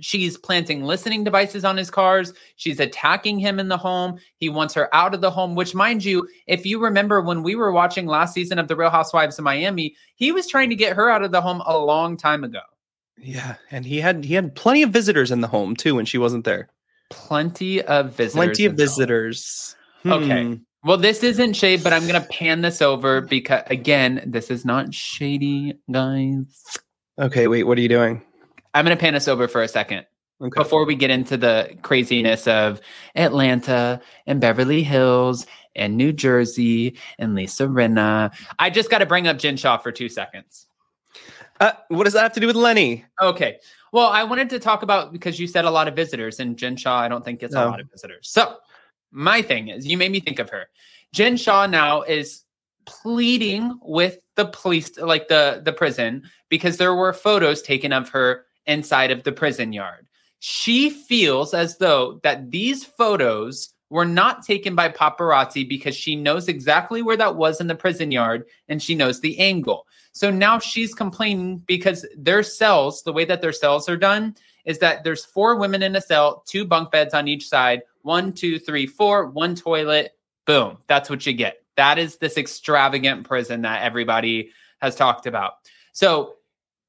she's 0.00 0.36
planting 0.36 0.84
listening 0.84 1.24
devices 1.24 1.64
on 1.64 1.76
his 1.76 1.90
cars. 1.90 2.32
She's 2.56 2.78
attacking 2.78 3.38
him 3.38 3.58
in 3.58 3.68
the 3.68 3.76
home. 3.76 4.18
He 4.36 4.48
wants 4.48 4.74
her 4.74 4.94
out 4.94 5.14
of 5.14 5.20
the 5.20 5.30
home, 5.30 5.56
which, 5.56 5.74
mind 5.74 6.04
you, 6.04 6.28
if 6.46 6.64
you 6.64 6.80
remember 6.80 7.20
when 7.20 7.42
we 7.42 7.56
were 7.56 7.72
watching 7.72 8.06
last 8.06 8.34
season 8.34 8.58
of 8.58 8.68
The 8.68 8.76
Real 8.76 8.90
Housewives 8.90 9.38
of 9.38 9.44
Miami, 9.44 9.96
he 10.14 10.30
was 10.30 10.46
trying 10.46 10.70
to 10.70 10.76
get 10.76 10.94
her 10.94 11.10
out 11.10 11.22
of 11.22 11.32
the 11.32 11.40
home 11.40 11.62
a 11.66 11.76
long 11.76 12.16
time 12.16 12.44
ago. 12.44 12.60
Yeah, 13.20 13.56
and 13.72 13.84
he 13.84 13.98
had 13.98 14.24
he 14.24 14.34
had 14.34 14.54
plenty 14.54 14.82
of 14.84 14.90
visitors 14.90 15.32
in 15.32 15.40
the 15.40 15.48
home 15.48 15.74
too 15.74 15.96
when 15.96 16.04
she 16.04 16.18
wasn't 16.18 16.44
there. 16.44 16.68
Plenty 17.10 17.82
of 17.82 18.14
visitors. 18.14 18.34
Plenty 18.34 18.64
of 18.64 18.72
in 18.72 18.76
the 18.76 18.82
home. 18.82 18.88
visitors. 18.88 19.76
Okay. 20.06 20.44
Hmm. 20.44 20.54
Well, 20.84 20.96
this 20.96 21.22
isn't 21.22 21.54
shade, 21.54 21.82
but 21.82 21.92
I'm 21.92 22.06
going 22.06 22.20
to 22.20 22.28
pan 22.28 22.60
this 22.60 22.80
over 22.80 23.20
because, 23.20 23.62
again, 23.66 24.22
this 24.26 24.50
is 24.50 24.64
not 24.64 24.94
shady, 24.94 25.74
guys. 25.90 26.78
Okay, 27.18 27.48
wait, 27.48 27.64
what 27.64 27.76
are 27.78 27.80
you 27.80 27.88
doing? 27.88 28.22
I'm 28.74 28.84
going 28.84 28.96
to 28.96 29.00
pan 29.00 29.14
this 29.14 29.26
over 29.26 29.48
for 29.48 29.62
a 29.62 29.68
second. 29.68 30.06
Okay. 30.40 30.62
before 30.62 30.86
we 30.86 30.94
get 30.94 31.10
into 31.10 31.36
the 31.36 31.76
craziness 31.82 32.46
of 32.46 32.80
Atlanta 33.16 34.00
and 34.28 34.40
Beverly 34.40 34.84
Hills 34.84 35.46
and 35.74 35.96
New 35.96 36.12
Jersey 36.12 36.96
and 37.18 37.34
Lisa 37.34 37.64
Rinna, 37.64 38.32
I 38.60 38.70
just 38.70 38.88
got 38.88 38.98
to 38.98 39.06
bring 39.06 39.26
up 39.26 39.38
Jen 39.38 39.56
Shah 39.56 39.78
for 39.78 39.90
two 39.90 40.08
seconds. 40.08 40.68
Uh, 41.60 41.72
what 41.88 42.04
does 42.04 42.12
that 42.12 42.22
have 42.22 42.32
to 42.34 42.40
do 42.40 42.46
with 42.46 42.54
Lenny? 42.54 43.04
Okay. 43.20 43.58
Well, 43.92 44.08
I 44.08 44.24
wanted 44.24 44.50
to 44.50 44.58
talk 44.58 44.82
about 44.82 45.12
because 45.12 45.38
you 45.38 45.46
said 45.46 45.64
a 45.64 45.70
lot 45.70 45.88
of 45.88 45.96
visitors, 45.96 46.40
and 46.40 46.56
Jen 46.56 46.76
Shah, 46.76 46.98
I 46.98 47.08
don't 47.08 47.24
think 47.24 47.40
gets 47.40 47.54
a 47.54 47.64
lot 47.64 47.80
of 47.80 47.90
visitors. 47.90 48.28
So, 48.30 48.56
my 49.10 49.42
thing 49.42 49.68
is, 49.68 49.86
you 49.86 49.96
made 49.96 50.12
me 50.12 50.20
think 50.20 50.38
of 50.38 50.50
her. 50.50 50.66
Jen 51.12 51.36
Shah 51.36 51.66
now 51.66 52.02
is 52.02 52.44
pleading 52.84 53.78
with 53.82 54.18
the 54.36 54.46
police, 54.46 54.98
like 54.98 55.28
the 55.28 55.62
the 55.64 55.72
prison, 55.72 56.22
because 56.48 56.76
there 56.76 56.94
were 56.94 57.12
photos 57.12 57.62
taken 57.62 57.92
of 57.92 58.08
her 58.10 58.44
inside 58.66 59.10
of 59.10 59.22
the 59.24 59.32
prison 59.32 59.72
yard. 59.72 60.06
She 60.40 60.90
feels 60.90 61.54
as 61.54 61.78
though 61.78 62.20
that 62.22 62.50
these 62.50 62.84
photos 62.84 63.72
were 63.90 64.04
not 64.04 64.44
taken 64.44 64.74
by 64.74 64.90
paparazzi 64.90 65.68
because 65.68 65.96
she 65.96 66.14
knows 66.14 66.48
exactly 66.48 67.02
where 67.02 67.16
that 67.16 67.36
was 67.36 67.60
in 67.60 67.66
the 67.66 67.74
prison 67.74 68.12
yard 68.12 68.44
and 68.68 68.82
she 68.82 68.94
knows 68.94 69.20
the 69.20 69.38
angle. 69.38 69.86
So 70.18 70.32
now 70.32 70.58
she's 70.58 70.94
complaining 70.94 71.58
because 71.58 72.04
their 72.16 72.42
cells, 72.42 73.04
the 73.04 73.12
way 73.12 73.24
that 73.26 73.40
their 73.40 73.52
cells 73.52 73.88
are 73.88 73.96
done, 73.96 74.34
is 74.64 74.80
that 74.80 75.04
there's 75.04 75.24
four 75.24 75.54
women 75.54 75.80
in 75.80 75.94
a 75.94 76.00
cell, 76.00 76.42
two 76.44 76.64
bunk 76.64 76.90
beds 76.90 77.14
on 77.14 77.28
each 77.28 77.48
side, 77.48 77.82
one, 78.02 78.32
two, 78.32 78.58
three, 78.58 78.84
four, 78.84 79.26
one 79.26 79.54
toilet. 79.54 80.18
Boom. 80.44 80.78
That's 80.88 81.08
what 81.08 81.24
you 81.24 81.34
get. 81.34 81.58
That 81.76 82.00
is 82.00 82.16
this 82.16 82.36
extravagant 82.36 83.28
prison 83.28 83.62
that 83.62 83.84
everybody 83.84 84.50
has 84.80 84.96
talked 84.96 85.26
about. 85.28 85.52
So 85.92 86.34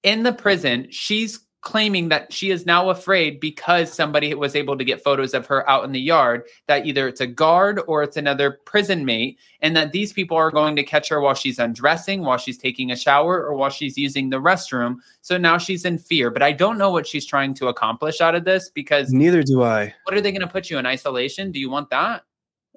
in 0.01 0.23
the 0.23 0.33
prison, 0.33 0.87
she's 0.89 1.39
claiming 1.61 2.07
that 2.09 2.31
she 2.31 2.51
is 2.51 2.65
now 2.65 2.89
afraid 2.89 3.39
because 3.39 3.91
somebody 3.91 4.33
was 4.33 4.55
able 4.55 4.77
to 4.77 4.83
get 4.85 5.03
photos 5.03 5.33
of 5.33 5.45
her 5.45 5.69
out 5.69 5.83
in 5.83 5.91
the 5.91 5.99
yard 5.99 6.43
that 6.67 6.85
either 6.85 7.07
it's 7.07 7.19
a 7.19 7.27
guard 7.27 7.81
or 7.87 8.01
it's 8.01 8.15
another 8.15 8.59
prison 8.65 9.03
mate 9.03 9.37
and 9.61 9.75
that 9.75 9.91
these 9.91 10.13
people 10.13 10.37
are 10.37 10.51
going 10.51 10.75
to 10.75 10.83
catch 10.83 11.09
her 11.09 11.19
while 11.19 11.33
she's 11.33 11.59
undressing 11.59 12.21
while 12.21 12.37
she's 12.37 12.57
taking 12.57 12.91
a 12.91 12.95
shower 12.95 13.43
or 13.45 13.55
while 13.55 13.69
she's 13.69 13.97
using 13.97 14.29
the 14.29 14.39
restroom. 14.39 14.95
So 15.21 15.37
now 15.37 15.57
she's 15.57 15.83
in 15.83 15.97
fear. 15.97 16.29
But 16.31 16.43
i 16.43 16.51
don't 16.51 16.77
know 16.77 16.91
what 16.91 17.05
she's 17.05 17.25
trying 17.25 17.53
to 17.55 17.67
accomplish 17.67 18.21
out 18.21 18.35
of 18.35 18.45
this 18.45 18.69
because 18.69 19.11
Neither 19.11 19.43
do 19.43 19.63
I. 19.63 19.93
what 20.05 20.15
are 20.15 20.21
they 20.21 20.31
going 20.31 20.41
to 20.41 20.47
put 20.47 20.69
you 20.69 20.77
in 20.77 20.85
isolation? 20.85 21.51
Do 21.51 21.59
you 21.59 21.69
want 21.69 21.89
that? 21.89 22.23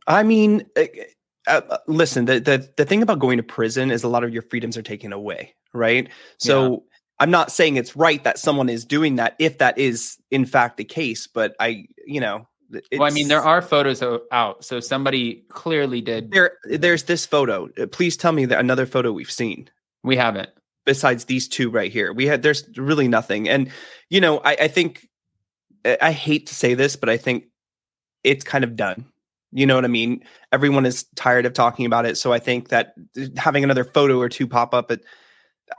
I 0.08 0.24
mean, 0.24 0.66
uh, 0.76 0.86
uh, 1.46 1.78
listen, 1.86 2.24
the, 2.24 2.40
the 2.40 2.68
the 2.76 2.84
thing 2.84 3.02
about 3.02 3.18
going 3.18 3.36
to 3.36 3.42
prison 3.42 3.90
is 3.90 4.02
a 4.02 4.08
lot 4.08 4.24
of 4.24 4.32
your 4.32 4.42
freedoms 4.42 4.76
are 4.76 4.82
taken 4.82 5.12
away, 5.12 5.54
right? 5.72 6.08
So 6.38 6.84
I'm 7.22 7.30
not 7.30 7.52
saying 7.52 7.76
it's 7.76 7.94
right 7.94 8.22
that 8.24 8.36
someone 8.36 8.68
is 8.68 8.84
doing 8.84 9.16
that 9.16 9.36
if 9.38 9.58
that 9.58 9.78
is 9.78 10.18
in 10.32 10.44
fact 10.44 10.76
the 10.76 10.84
case, 10.84 11.28
but 11.28 11.54
I, 11.60 11.86
you 12.04 12.20
know, 12.20 12.48
well 12.92 13.04
i 13.04 13.10
mean 13.10 13.28
there 13.28 13.42
are 13.42 13.60
photos 13.60 14.02
out 14.32 14.64
so 14.64 14.80
somebody 14.80 15.44
clearly 15.50 16.00
did 16.00 16.30
there. 16.30 16.52
There's 16.64 17.04
this 17.04 17.26
photo. 17.26 17.68
Uh, 17.78 17.86
Please 17.86 18.16
tell 18.16 18.32
me 18.32 18.46
that 18.46 18.58
another 18.58 18.86
photo 18.86 19.12
we've 19.12 19.30
seen 19.30 19.68
we 20.02 20.16
haven't 20.16 20.48
besides 20.84 21.26
these 21.26 21.46
two 21.48 21.70
right 21.70 21.92
here. 21.92 22.12
We 22.12 22.26
had 22.26 22.42
there's 22.42 22.68
really 22.76 23.06
nothing, 23.08 23.48
and 23.48 23.70
you 24.08 24.20
know, 24.20 24.38
I, 24.38 24.56
I 24.62 24.68
think 24.68 25.08
I 25.84 25.98
I 26.00 26.12
hate 26.12 26.46
to 26.48 26.54
say 26.54 26.74
this, 26.74 26.96
but 26.96 27.08
I 27.08 27.18
think 27.18 27.44
it's 28.24 28.44
kind 28.44 28.64
of 28.64 28.74
done. 28.74 29.06
You 29.52 29.66
know 29.66 29.74
what 29.74 29.84
I 29.84 29.88
mean? 29.88 30.24
Everyone 30.50 30.86
is 30.86 31.04
tired 31.14 31.44
of 31.44 31.52
talking 31.52 31.86
about 31.86 32.06
it, 32.06 32.16
so 32.16 32.32
I 32.32 32.38
think 32.38 32.70
that 32.70 32.94
having 33.36 33.62
another 33.64 33.84
photo 33.84 34.18
or 34.18 34.28
two 34.28 34.48
pop 34.48 34.74
up, 34.74 34.90
it, 34.90 35.04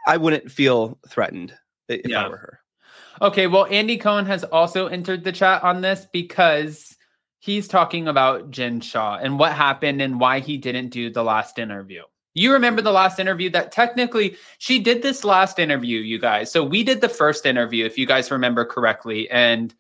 I 0.08 0.18
wouldn't 0.18 0.52
feel 0.52 1.00
threatened 1.08 1.54
if 1.88 2.08
Yeah. 2.08 2.26
I 2.26 2.30
were 2.30 2.38
her. 2.38 2.60
Okay, 3.22 3.48
well, 3.48 3.68
Andy 3.70 3.98
Cohen 3.98 4.26
has 4.26 4.44
also 4.44 4.88
entered 4.88 5.24
the 5.24 5.32
chat 5.32 5.64
on 5.64 5.82
this 5.82 6.08
because 6.12 6.96
he's 7.40 7.68
talking 7.68 8.08
about 8.08 8.50
Jen 8.52 8.82
Shah 8.82 9.20
and 9.22 9.38
what 9.38 9.54
happened 9.54 10.02
and 10.02 10.20
why 10.20 10.40
he 10.40 10.58
didn't 10.58 10.90
do 10.90 11.10
the 11.10 11.24
last 11.24 11.60
interview. 11.60 12.04
You 12.34 12.54
remember 12.54 12.82
the 12.82 12.92
last 12.92 13.20
interview 13.20 13.52
that 13.52 13.72
technically 13.72 14.38
she 14.58 14.80
did 14.80 15.04
this 15.04 15.24
last 15.24 15.60
interview, 15.60 16.00
you 16.00 16.18
guys. 16.20 16.52
So 16.52 16.64
we 16.64 16.84
did 16.84 17.02
the 17.02 17.10
first 17.10 17.46
interview, 17.46 17.86
if 17.86 17.98
you 17.98 18.08
guys 18.08 18.32
remember 18.32 18.66
correctly. 18.66 19.30
And 19.30 19.74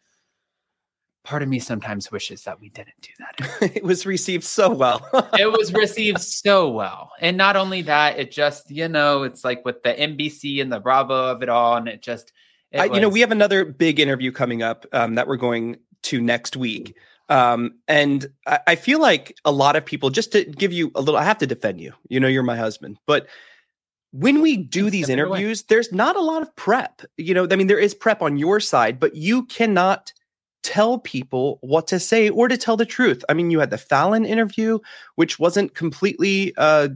part 1.23 1.41
of 1.41 1.49
me 1.49 1.59
sometimes 1.59 2.11
wishes 2.11 2.43
that 2.43 2.59
we 2.59 2.69
didn't 2.69 2.99
do 3.01 3.11
that. 3.19 3.75
it 3.75 3.83
was 3.83 4.05
received 4.05 4.43
so 4.43 4.69
well. 4.69 5.07
it 5.39 5.51
was 5.51 5.73
received 5.73 6.21
so 6.21 6.69
well. 6.69 7.11
And 7.19 7.37
not 7.37 7.55
only 7.55 7.81
that, 7.83 8.19
it 8.19 8.31
just, 8.31 8.69
you 8.69 8.87
know, 8.87 9.23
it's 9.23 9.43
like 9.43 9.63
with 9.65 9.83
the 9.83 9.93
NBC 9.93 10.61
and 10.61 10.71
the 10.71 10.79
Bravo 10.79 11.31
of 11.31 11.41
it 11.41 11.49
all. 11.49 11.77
And 11.77 11.87
it 11.87 12.01
just, 12.01 12.33
it 12.71 12.79
I, 12.81 12.85
you 12.85 12.99
know, 12.99 13.09
we 13.09 13.21
have 13.21 13.31
another 13.31 13.63
big 13.65 13.99
interview 13.99 14.31
coming 14.31 14.61
up 14.61 14.85
um, 14.91 15.15
that 15.15 15.27
we're 15.27 15.37
going 15.37 15.77
to 16.03 16.21
next 16.21 16.57
week. 16.57 16.97
Um, 17.29 17.75
and 17.87 18.27
I, 18.45 18.59
I 18.67 18.75
feel 18.75 18.99
like 18.99 19.37
a 19.45 19.51
lot 19.51 19.77
of 19.77 19.85
people, 19.85 20.09
just 20.09 20.33
to 20.33 20.43
give 20.43 20.73
you 20.73 20.91
a 20.93 21.01
little, 21.01 21.17
I 21.17 21.23
have 21.23 21.37
to 21.39 21.47
defend 21.47 21.79
you. 21.79 21.93
You 22.09 22.19
know, 22.19 22.27
you're 22.27 22.43
my 22.43 22.57
husband, 22.57 22.97
but 23.07 23.27
when 24.11 24.41
we 24.41 24.57
do 24.57 24.91
these 24.91 25.09
interviews, 25.09 25.63
there's 25.63 25.91
not 25.91 26.15
a 26.15 26.21
lot 26.21 26.43
of 26.43 26.55
prep. 26.55 27.01
You 27.17 27.33
know, 27.33 27.47
I 27.49 27.55
mean, 27.55 27.65
there 27.65 27.79
is 27.79 27.95
prep 27.95 28.21
on 28.21 28.37
your 28.37 28.59
side, 28.59 28.99
but 28.99 29.15
you 29.15 29.45
cannot 29.45 30.13
tell 30.63 30.97
people 30.99 31.59
what 31.61 31.87
to 31.87 31.99
say 31.99 32.29
or 32.29 32.47
to 32.47 32.57
tell 32.57 32.77
the 32.77 32.85
truth. 32.85 33.23
I 33.29 33.33
mean, 33.33 33.51
you 33.51 33.59
had 33.59 33.69
the 33.69 33.77
Fallon 33.77 34.25
interview, 34.25 34.79
which 35.15 35.37
wasn't 35.37 35.75
completely 35.75 36.53
uh, 36.57 36.89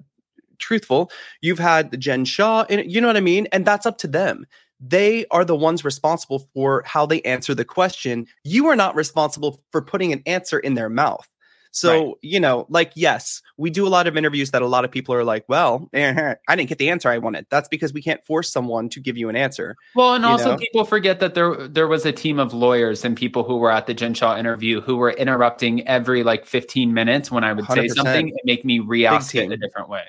truthful. 0.58 1.12
You've 1.42 1.60
had 1.60 1.92
the 1.92 1.98
Jen 1.98 2.26
Shah, 2.26 2.66
you 2.70 3.00
know 3.02 3.08
what 3.08 3.18
I 3.18 3.22
mean? 3.22 3.48
And 3.52 3.66
that's 3.66 3.86
up 3.86 3.98
to 4.00 4.08
them. 4.08 4.46
They 4.80 5.26
are 5.32 5.44
the 5.44 5.56
ones 5.56 5.84
responsible 5.84 6.48
for 6.54 6.84
how 6.86 7.06
they 7.06 7.22
answer 7.22 7.56
the 7.56 7.66
question. 7.66 8.28
You 8.44 8.68
are 8.68 8.76
not 8.76 8.96
responsible 8.96 9.62
for 9.72 9.82
putting 9.82 10.14
an 10.14 10.22
answer 10.26 10.60
in 10.60 10.76
their 10.76 10.90
mouth. 10.90 11.28
So, 11.72 11.92
Right. 11.92 12.14
you 12.22 12.40
know, 12.40 12.66
like, 12.70 12.92
yes, 12.96 13.42
we 13.58 13.70
do 13.70 13.88
a 13.88 13.90
lot 13.90 14.08
of 14.08 14.18
interviews 14.18 14.52
that 14.52 14.62
a 14.62 14.68
lot 14.68 14.86
of 14.86 14.92
people 14.92 15.14
are 15.16 15.24
like, 15.24 15.46
well, 15.48 15.90
eh, 15.94 16.36
I 16.48 16.56
didn't 16.56 16.70
get 16.70 16.78
the 16.78 16.90
answer 16.90 17.10
I 17.10 17.18
wanted. 17.18 17.46
That's 17.50 17.68
because 17.68 17.94
we 17.94 18.02
can't 18.02 18.24
force 18.26 18.52
someone 18.52 18.90
to 18.90 19.00
give 19.00 19.18
you 19.18 19.30
an 19.30 19.36
answer. 19.36 19.76
Well, 19.96 20.14
and 20.14 20.26
also 20.26 20.52
know? 20.52 20.58
people 20.58 20.86
forget 20.86 21.20
that 21.20 21.36
there 21.36 21.68
there 21.68 21.88
was 21.88 22.06
a 22.06 22.12
team 22.12 22.40
of 22.40 22.54
lawyers 22.54 23.06
and 23.06 23.16
people 23.16 23.44
who 23.44 23.58
were 23.58 23.72
at 23.72 23.88
the 23.88 23.94
Jen 23.94 24.14
Shah 24.14 24.38
interview 24.38 24.82
who 24.82 24.98
were 24.98 25.12
interrupting 25.12 25.88
every 25.88 26.24
like 26.24 26.46
15 26.46 26.94
minutes 26.94 27.32
when 27.32 27.44
I 27.44 27.54
would 27.54 27.66
say 27.66 27.88
100%. 27.88 27.96
something 27.96 28.30
and 28.30 28.40
make 28.46 28.66
me 28.66 28.80
re-ask 28.80 29.36
in 29.36 29.52
a 29.52 29.58
different 29.58 29.90
way. 29.90 30.04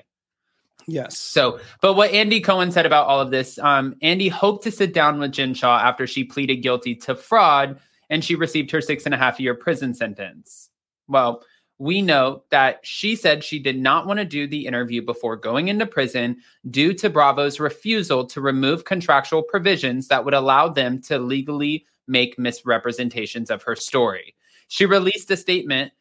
Yes. 0.87 1.19
So, 1.19 1.59
but 1.81 1.93
what 1.93 2.11
Andy 2.11 2.41
Cohen 2.41 2.71
said 2.71 2.85
about 2.85 3.07
all 3.07 3.19
of 3.19 3.29
this, 3.31 3.59
um, 3.59 3.95
Andy 4.01 4.27
hoped 4.27 4.63
to 4.63 4.71
sit 4.71 4.93
down 4.93 5.19
with 5.19 5.31
Jen 5.31 5.53
Shah 5.53 5.79
after 5.79 6.07
she 6.07 6.23
pleaded 6.23 6.57
guilty 6.57 6.95
to 6.95 7.15
fraud 7.15 7.79
and 8.09 8.23
she 8.23 8.35
received 8.35 8.71
her 8.71 8.81
six 8.81 9.05
and 9.05 9.13
a 9.13 9.17
half 9.17 9.39
year 9.39 9.53
prison 9.53 9.93
sentence. 9.93 10.68
Well, 11.09 11.43
we 11.79 12.01
know 12.01 12.43
that 12.51 12.79
she 12.83 13.15
said 13.15 13.43
she 13.43 13.57
did 13.57 13.79
not 13.79 14.05
want 14.05 14.19
to 14.19 14.25
do 14.25 14.47
the 14.47 14.65
interview 14.65 15.01
before 15.01 15.35
going 15.35 15.69
into 15.69 15.85
prison 15.85 16.37
due 16.69 16.93
to 16.93 17.09
Bravo's 17.09 17.59
refusal 17.59 18.25
to 18.27 18.41
remove 18.41 18.85
contractual 18.85 19.41
provisions 19.41 20.07
that 20.09 20.23
would 20.23 20.33
allow 20.33 20.67
them 20.67 21.01
to 21.03 21.17
legally 21.17 21.85
make 22.07 22.37
misrepresentations 22.37 23.49
of 23.49 23.63
her 23.63 23.75
story. 23.75 24.35
She 24.67 24.85
released 24.85 25.31
a 25.31 25.37
statement 25.37 25.93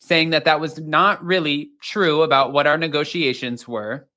saying 0.00 0.30
that 0.30 0.44
that 0.44 0.60
was 0.60 0.78
not 0.80 1.24
really 1.24 1.70
true 1.80 2.22
about 2.22 2.52
what 2.52 2.66
our 2.66 2.76
negotiations 2.76 3.68
were. 3.68 4.08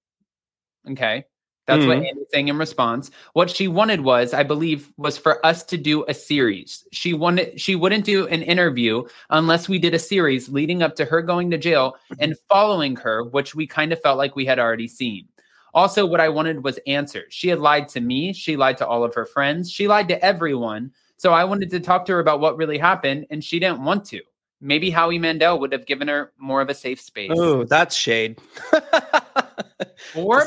Okay. 0.89 1.25
That's 1.67 1.85
what 1.85 1.97
Mhm. 1.97 2.09
Andy's 2.09 2.27
saying 2.31 2.47
in 2.47 2.57
response. 2.57 3.09
What 3.33 3.49
she 3.49 3.67
wanted 3.67 4.01
was, 4.01 4.33
I 4.33 4.43
believe, 4.43 4.91
was 4.97 5.17
for 5.17 5.43
us 5.43 5.63
to 5.63 5.77
do 5.77 6.05
a 6.07 6.13
series. 6.13 6.85
She 6.91 7.13
wanted 7.13 7.59
she 7.59 7.75
wouldn't 7.75 8.05
do 8.05 8.27
an 8.27 8.43
interview 8.43 9.03
unless 9.31 9.67
we 9.67 9.79
did 9.79 9.95
a 9.95 9.99
series 9.99 10.47
leading 10.47 10.83
up 10.83 10.95
to 10.97 11.05
her 11.05 11.21
going 11.23 11.49
to 11.51 11.57
jail 11.57 11.95
and 12.19 12.35
following 12.49 12.95
her, 12.97 13.23
which 13.23 13.55
we 13.55 13.65
kind 13.65 13.91
of 13.91 14.01
felt 14.01 14.17
like 14.17 14.35
we 14.35 14.45
had 14.45 14.59
already 14.59 14.87
seen. 14.87 15.27
Also, 15.73 16.05
what 16.05 16.21
I 16.21 16.29
wanted 16.29 16.63
was 16.63 16.79
answers. 16.87 17.33
She 17.33 17.49
had 17.49 17.59
lied 17.59 17.89
to 17.89 17.99
me, 17.99 18.31
she 18.31 18.55
lied 18.55 18.77
to 18.77 18.87
all 18.87 19.03
of 19.03 19.13
her 19.15 19.25
friends, 19.25 19.71
she 19.71 19.87
lied 19.87 20.07
to 20.09 20.23
everyone. 20.23 20.91
So 21.17 21.33
I 21.33 21.45
wanted 21.45 21.69
to 21.71 21.79
talk 21.79 22.05
to 22.05 22.13
her 22.13 22.19
about 22.19 22.39
what 22.39 22.57
really 22.57 22.77
happened, 22.77 23.25
and 23.29 23.43
she 23.43 23.59
didn't 23.59 23.83
want 23.83 24.05
to. 24.05 24.21
Maybe 24.61 24.89
Howie 24.89 25.19
Mandel 25.19 25.59
would 25.59 25.71
have 25.71 25.85
given 25.85 26.07
her 26.07 26.31
more 26.37 26.61
of 26.61 26.69
a 26.69 26.73
safe 26.73 27.01
space. 27.01 27.31
Oh, 27.35 27.65
that's 27.65 27.95
shade. 27.95 28.37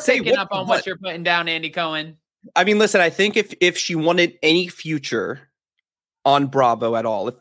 Say 0.00 0.18
picking 0.18 0.36
up 0.36 0.48
on 0.52 0.66
what? 0.66 0.78
what 0.78 0.86
you're 0.86 0.98
putting 0.98 1.22
down, 1.22 1.48
Andy 1.48 1.70
Cohen. 1.70 2.16
I 2.54 2.64
mean, 2.64 2.78
listen, 2.78 3.00
I 3.00 3.10
think 3.10 3.36
if 3.36 3.54
if 3.60 3.76
she 3.76 3.94
wanted 3.94 4.38
any 4.42 4.68
future 4.68 5.40
on 6.24 6.46
Bravo 6.46 6.94
at 6.96 7.06
all, 7.06 7.28
if 7.28 7.34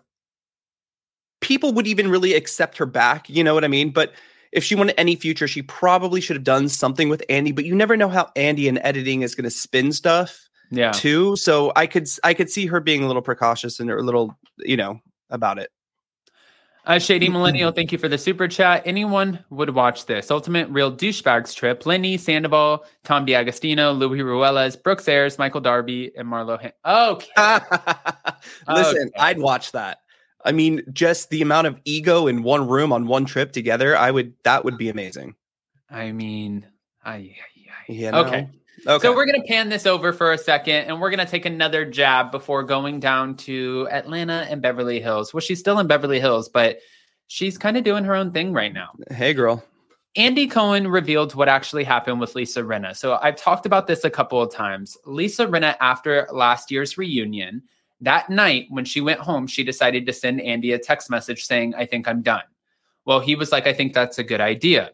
people 1.42 1.74
would 1.74 1.88
even 1.88 2.10
really 2.10 2.34
accept 2.34 2.78
her 2.78 2.86
back, 2.86 3.30
you 3.30 3.44
know 3.44 3.54
what 3.54 3.64
I 3.64 3.68
mean? 3.68 3.92
But 3.92 4.14
if 4.52 4.64
she 4.64 4.76
wanted 4.76 5.00
any 5.00 5.16
future, 5.16 5.48
she 5.48 5.62
probably 5.62 6.22
should 6.22 6.36
have 6.36 6.44
done 6.44 6.70
something 6.70 7.10
with 7.10 7.24
Andy, 7.30 7.52
but 7.52 7.66
you 7.66 7.76
never 7.76 7.98
know 7.98 8.10
how 8.10 8.32
Andy 8.36 8.68
in 8.68 8.78
editing 8.80 9.22
is 9.22 9.36
going 9.36 9.44
to 9.44 9.52
spin 9.52 9.92
stuff 9.92 10.48
Yeah. 10.72 10.92
too. 10.92 11.36
So 11.36 11.72
I 11.76 11.86
could 11.86 12.08
I 12.24 12.34
could 12.34 12.50
see 12.50 12.66
her 12.66 12.80
being 12.80 13.04
a 13.04 13.08
little 13.08 13.22
precautious 13.22 13.80
and 13.80 13.92
a 13.92 14.02
little, 14.02 14.38
you 14.60 14.78
know, 14.78 15.00
about 15.30 15.60
it. 15.60 15.70
Uh, 16.88 16.98
Shady 16.98 17.28
Millennial, 17.28 17.74
thank 17.74 17.92
you 17.92 17.98
for 17.98 18.08
the 18.08 18.18
super 18.18 18.48
chat. 18.48 18.82
Anyone 18.86 19.44
would 19.50 19.76
watch 19.76 20.06
this. 20.06 20.32
Ultimate 20.32 20.70
Real 20.70 20.90
Douchebags 20.90 21.54
trip. 21.54 21.86
Lenny, 21.86 22.18
Sandoval, 22.18 22.86
Tom 23.04 23.26
D'Agostino, 23.26 23.92
Luis 23.92 24.22
Ruelas, 24.22 24.82
Brooks 24.82 25.06
Ayers, 25.10 25.38
Michael 25.38 25.60
Darby, 25.60 26.14
and 26.16 26.30
Marlo. 26.30 26.58
Han- 26.62 26.72
okay. 27.12 27.60
Listen, 28.74 29.10
Okay. 29.10 29.20
I'd 29.20 29.40
watch 29.40 29.74
that. 29.74 30.00
I 30.46 30.54
mean, 30.54 30.82
just 30.94 31.30
the 31.30 31.42
amount 31.42 31.68
of 31.68 31.78
ego 31.84 32.28
in 32.28 32.42
one 32.42 32.70
room 32.70 32.94
on 32.94 33.06
one 33.06 33.26
trip 33.26 33.52
together, 33.52 33.98
I 33.98 34.10
would 34.10 34.34
that 34.44 34.64
would 34.64 34.78
be 34.78 34.88
amazing. 34.88 35.36
I 35.90 36.14
mean, 36.14 36.66
I, 37.04 37.36
I, 37.90 37.92
I. 37.92 38.12
Know? 38.12 38.20
Okay. 38.22 38.50
Okay. 38.88 39.02
So 39.02 39.14
we're 39.14 39.26
going 39.26 39.42
to 39.42 39.48
pan 39.48 39.68
this 39.68 39.86
over 39.86 40.14
for 40.14 40.32
a 40.32 40.38
second 40.38 40.86
and 40.86 41.02
we're 41.02 41.10
going 41.10 41.26
to 41.26 41.30
take 41.30 41.46
another 41.46 41.84
jab 41.84 42.32
before 42.32 42.64
going 42.64 43.02
down 43.02 43.36
to 43.36 43.86
Atlanta 43.92 44.48
and 44.50 44.62
Beverly 44.62 45.02
Hills. 45.02 45.34
Well, 45.34 45.42
she's 45.42 45.60
still 45.60 45.78
in 45.80 45.88
Beverly 45.88 46.22
Hills, 46.22 46.48
but 46.48 46.80
she's 47.28 47.58
kind 47.58 47.76
of 47.76 47.84
doing 47.84 48.06
her 48.06 48.16
own 48.16 48.32
thing 48.32 48.54
right 48.54 48.74
now. 48.74 48.92
hey 49.12 49.34
girl. 49.34 49.64
Andy 50.16 50.48
Cohen 50.48 50.88
revealed 50.88 51.36
what 51.36 51.50
actually 51.50 51.84
happened 51.84 52.20
with 52.20 52.34
Lisa 52.34 52.62
Rinna. 52.62 52.96
So 52.96 53.20
I've 53.22 53.36
talked 53.36 53.66
about 53.66 53.88
this 53.88 54.06
a 54.06 54.10
couple 54.10 54.42
of 54.42 54.52
times. 54.52 54.98
Lisa 55.06 55.46
Rinna, 55.46 55.76
after 55.82 56.28
last 56.32 56.72
year's 56.72 56.98
reunion, 56.98 57.62
that 58.02 58.30
night 58.30 58.68
when 58.70 58.86
she 58.86 59.02
went 59.02 59.20
home, 59.20 59.48
she 59.48 59.64
decided 59.64 60.06
to 60.06 60.14
send 60.14 60.42
Andy 60.42 60.72
a 60.72 60.80
text 60.80 61.10
message 61.10 61.46
saying, 61.46 61.76
I 61.76 61.86
think 61.86 62.08
I'm 62.08 62.22
done. 62.22 62.44
Well, 63.06 63.20
he 63.20 63.36
was 63.36 63.52
like, 63.52 63.68
I 63.68 63.74
think 63.74 63.94
that's 63.94 64.18
a 64.18 64.24
good 64.24 64.42
idea. 64.42 64.92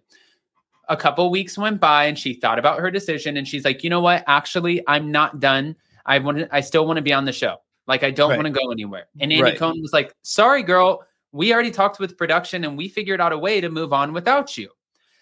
A 0.90 0.98
couple 0.98 1.30
weeks 1.32 1.58
went 1.58 1.80
by 1.80 2.06
and 2.06 2.18
she 2.18 2.34
thought 2.34 2.60
about 2.60 2.80
her 2.80 2.92
decision 2.92 3.38
and 3.38 3.48
she's 3.48 3.64
like, 3.64 3.84
you 3.84 3.90
know 3.90 4.02
what? 4.02 4.24
Actually, 4.28 4.82
I'm 4.88 5.12
not 5.12 5.40
done. 5.40 5.76
I 6.06 6.20
want 6.20 6.40
to, 6.40 6.56
I 6.56 6.60
still 6.62 6.86
want 6.86 6.98
to 6.98 7.02
be 7.02 7.14
on 7.14 7.26
the 7.26 7.32
show. 7.32 7.58
Like 7.88 8.04
I 8.04 8.12
don't 8.12 8.30
Right. 8.32 8.38
want 8.38 8.54
to 8.54 8.62
go 8.62 8.72
anywhere. 8.72 9.08
And 9.20 9.32
Andy 9.32 9.44
Right. 9.44 9.58
Cohen 9.58 9.82
was 9.82 9.94
like, 9.94 10.14
sorry, 10.24 10.64
girl. 10.64 11.06
We 11.32 11.54
already 11.54 11.72
talked 11.72 12.00
with 12.00 12.18
production 12.18 12.64
and 12.64 12.78
we 12.78 12.88
figured 12.88 13.20
out 13.20 13.32
a 13.34 13.38
way 13.38 13.60
to 13.62 13.70
move 13.70 13.94
on 13.94 14.14
without 14.14 14.58
you. 14.58 14.70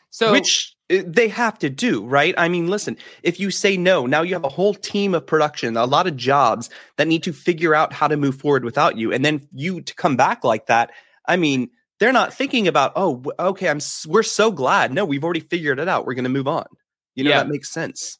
So 0.10 0.32
Which 0.32 0.76
uh, 0.91 1.04
they 1.06 1.30
have 1.30 1.58
to 1.60 1.69
do, 1.69 2.06
right? 2.06 2.36
I 2.38 2.50
mean, 2.50 2.67
listen, 2.67 2.97
if 3.24 3.39
you 3.39 3.50
say 3.50 3.78
no, 3.78 4.06
now 4.06 4.21
you 4.24 4.34
have 4.34 4.43
a 4.43 4.50
whole 4.50 4.74
team 4.74 5.13
of 5.13 5.26
production, 5.26 5.78
a 5.78 5.86
lot 5.86 6.06
of 6.06 6.17
jobs 6.17 6.69
that 6.97 7.08
need 7.08 7.24
to 7.24 7.32
figure 7.32 7.74
out 7.74 7.93
how 7.93 8.10
to 8.10 8.17
move 8.17 8.36
forward 8.36 8.65
without 8.65 8.97
you. 8.97 9.13
And 9.13 9.24
then 9.24 9.47
you 9.54 9.80
to 9.82 9.95
come 9.95 10.17
back 10.17 10.43
like 10.43 10.65
that, 10.65 10.91
I 11.28 11.38
mean, 11.38 11.69
they're 12.02 12.12
not 12.12 12.34
thinking 12.34 12.68
about, 12.68 12.94
oh, 12.96 13.22
okay, 13.38 13.70
I'm 13.70 13.80
we're 14.08 14.24
so 14.24 14.50
glad. 14.52 14.92
No, 14.92 15.06
we've 15.06 15.24
already 15.24 15.40
figured 15.40 15.80
it 15.80 15.88
out. 15.88 16.08
We're 16.08 16.16
going 16.16 16.24
to 16.24 16.32
move 16.32 16.48
on. 16.48 16.66
You 17.14 17.24
know, 17.26 17.30
Yeah. 17.30 17.38
that 17.44 17.48
makes 17.48 17.70
sense. 17.70 18.18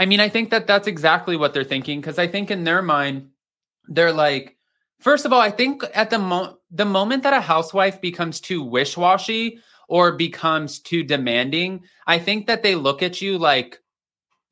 I 0.00 0.06
mean, 0.06 0.18
I 0.18 0.28
think 0.28 0.50
that 0.50 0.66
that's 0.66 0.88
exactly 0.88 1.36
what 1.36 1.54
they're 1.54 1.62
thinking 1.62 2.00
because 2.00 2.18
I 2.18 2.26
think 2.26 2.50
in 2.50 2.64
their 2.64 2.82
mind, 2.82 3.28
they're 3.86 4.12
like, 4.12 4.56
first 4.98 5.24
of 5.24 5.32
all, 5.32 5.40
I 5.40 5.52
think 5.52 5.84
at 5.94 6.10
the 6.10 6.18
mo- 6.18 6.58
the 6.72 6.84
moment 6.84 7.22
that 7.22 7.32
a 7.32 7.40
housewife 7.40 8.00
becomes 8.00 8.40
too 8.40 8.64
wish 8.64 8.96
washy 8.96 9.60
or 9.86 10.10
becomes 10.16 10.80
too 10.80 11.04
demanding, 11.04 11.84
I 12.08 12.18
think 12.18 12.48
that 12.48 12.64
they 12.64 12.74
look 12.74 13.04
at 13.04 13.22
you 13.22 13.38
like, 13.38 13.78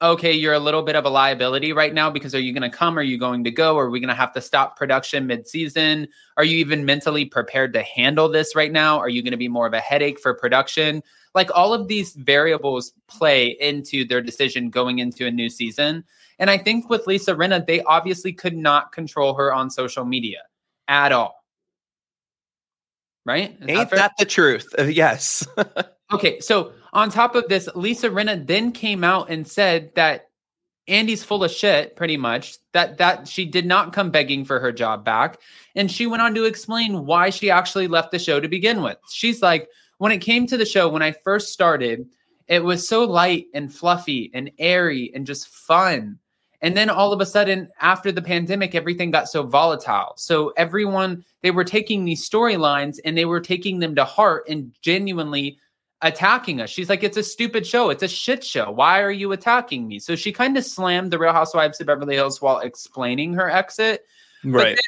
okay, 0.03 0.33
you're 0.33 0.55
a 0.55 0.59
little 0.59 0.83
bit 0.83 0.97
of 0.97 1.05
a 1.05 1.11
liability 1.11 1.73
right 1.73 1.93
now 1.93 2.09
because 2.09 2.35
are 2.35 2.41
you 2.41 2.55
going 2.55 2.69
to 2.69 2.75
come? 2.75 2.99
Are 2.99 3.03
you 3.03 3.19
going 3.19 3.45
to 3.45 3.51
go? 3.51 3.77
Are 3.79 3.91
we 3.91 4.01
going 4.01 4.09
to 4.09 4.15
have 4.15 4.33
to 4.33 4.41
stop 4.41 4.77
production 4.77 5.27
mid 5.27 5.47
season? 5.47 6.09
Are 6.37 6.45
you 6.45 6.57
even 6.59 6.87
mentally 6.87 7.27
prepared 7.27 7.75
to 7.75 7.83
handle 7.83 8.29
this 8.29 8.57
right 8.57 8.73
now? 8.73 8.99
Are 8.99 9.11
you 9.11 9.23
going 9.23 9.33
to 9.33 9.37
be 9.37 9.49
more 9.49 9.67
of 9.67 9.75
a 9.75 9.81
headache 9.81 10.19
for 10.19 10.33
production? 10.33 11.03
Like 11.35 11.51
all 11.55 11.75
of 11.75 11.87
these 11.87 12.15
variables 12.15 12.93
play 13.09 13.49
into 13.61 14.07
their 14.07 14.23
decision 14.23 14.71
going 14.71 15.01
into 15.01 15.27
a 15.27 15.31
new 15.31 15.51
season. 15.51 16.05
And 16.39 16.49
I 16.49 16.57
think 16.57 16.89
with 16.89 17.07
Lisa 17.07 17.35
Rinna, 17.35 17.67
they 17.67 17.83
obviously 17.83 18.33
could 18.33 18.57
not 18.57 18.93
control 18.93 19.35
her 19.35 19.53
on 19.53 19.69
social 19.69 20.07
media 20.07 20.39
at 20.89 21.13
all. 21.13 21.40
Right? 23.31 23.57
Is 23.61 23.69
Ain't 23.69 23.91
fair? 23.91 23.99
that 23.99 24.13
the 24.19 24.25
truth? 24.25 24.67
Uh, 24.79 24.85
yes. 24.85 25.47
Okay, 26.13 26.41
so 26.41 26.73
on 26.93 27.09
top 27.09 27.37
of 27.37 27.47
this, 27.49 27.69
Lisa 27.77 28.11
Rinna 28.11 28.45
then 28.45 28.73
came 28.73 29.05
out 29.05 29.31
and 29.31 29.47
said 29.47 29.93
that 29.95 30.27
Andy's 30.89 31.23
full 31.23 31.45
of 31.45 31.53
shit, 31.53 31.95
pretty 31.95 32.17
much. 32.17 32.57
That 32.73 32.99
that 32.99 33.29
she 33.29 33.45
did 33.47 33.65
not 33.65 33.93
come 33.93 34.11
begging 34.11 34.45
for 34.45 34.59
her 34.59 34.73
job 34.73 35.05
back, 35.05 35.39
and 35.77 35.89
she 35.89 36.09
went 36.09 36.21
on 36.21 36.35
to 36.35 36.47
explain 36.47 37.07
why 37.07 37.31
she 37.31 37.49
actually 37.49 37.87
left 37.87 38.11
the 38.11 38.19
show 38.19 38.41
to 38.41 38.49
begin 38.49 38.83
with. 38.83 38.99
She's 39.09 39.41
like, 39.41 39.69
when 39.99 40.11
it 40.11 40.19
came 40.19 40.49
to 40.49 40.57
the 40.57 40.67
show, 40.67 40.89
when 40.89 41.03
I 41.03 41.13
first 41.13 41.53
started, 41.53 42.07
It 42.49 42.65
was 42.65 42.89
so 42.89 43.05
light 43.05 43.47
and 43.55 43.73
fluffy 43.73 44.33
and 44.35 44.51
airy 44.59 45.13
and 45.15 45.25
just 45.25 45.47
fun. 45.47 46.19
And 46.63 46.77
then 46.77 46.91
all 46.91 47.13
of 47.13 47.21
a 47.21 47.27
sudden, 47.27 47.71
after 47.81 48.13
the 48.13 48.21
pandemic, 48.21 48.75
everything 48.75 49.11
got 49.11 49.29
so 49.29 49.43
volatile. 49.43 50.13
So 50.17 50.53
everyone, 50.57 51.25
they 51.43 51.51
were 51.51 51.65
taking 51.65 52.05
these 52.05 52.29
storylines 52.29 52.99
and 53.05 53.17
they 53.17 53.25
were 53.25 53.41
taking 53.41 53.79
them 53.79 53.95
to 53.95 54.05
heart 54.05 54.45
and 54.49 54.73
genuinely 54.83 55.59
attacking 56.03 56.61
us. 56.61 56.71
She's 56.71 56.89
like, 56.89 57.03
it's 57.03 57.17
a 57.17 57.23
stupid 57.23 57.67
show. 57.67 57.91
It's 57.91 58.03
a 58.03 58.09
shit 58.09 58.45
show. 58.45 58.71
Why 58.71 59.01
are 59.01 59.11
you 59.11 59.33
attacking 59.33 59.89
me? 59.89 59.99
So 59.99 60.17
she 60.17 60.33
kind 60.33 60.57
of 60.57 60.65
slammed 60.65 61.11
the 61.11 61.19
Real 61.19 61.33
Housewives 61.33 61.81
of 61.81 61.87
Beverly 61.87 62.15
Hills 62.15 62.43
while 62.43 62.59
explaining 62.61 63.35
her 63.35 63.51
exit. 63.51 64.05
Right. 64.45 64.79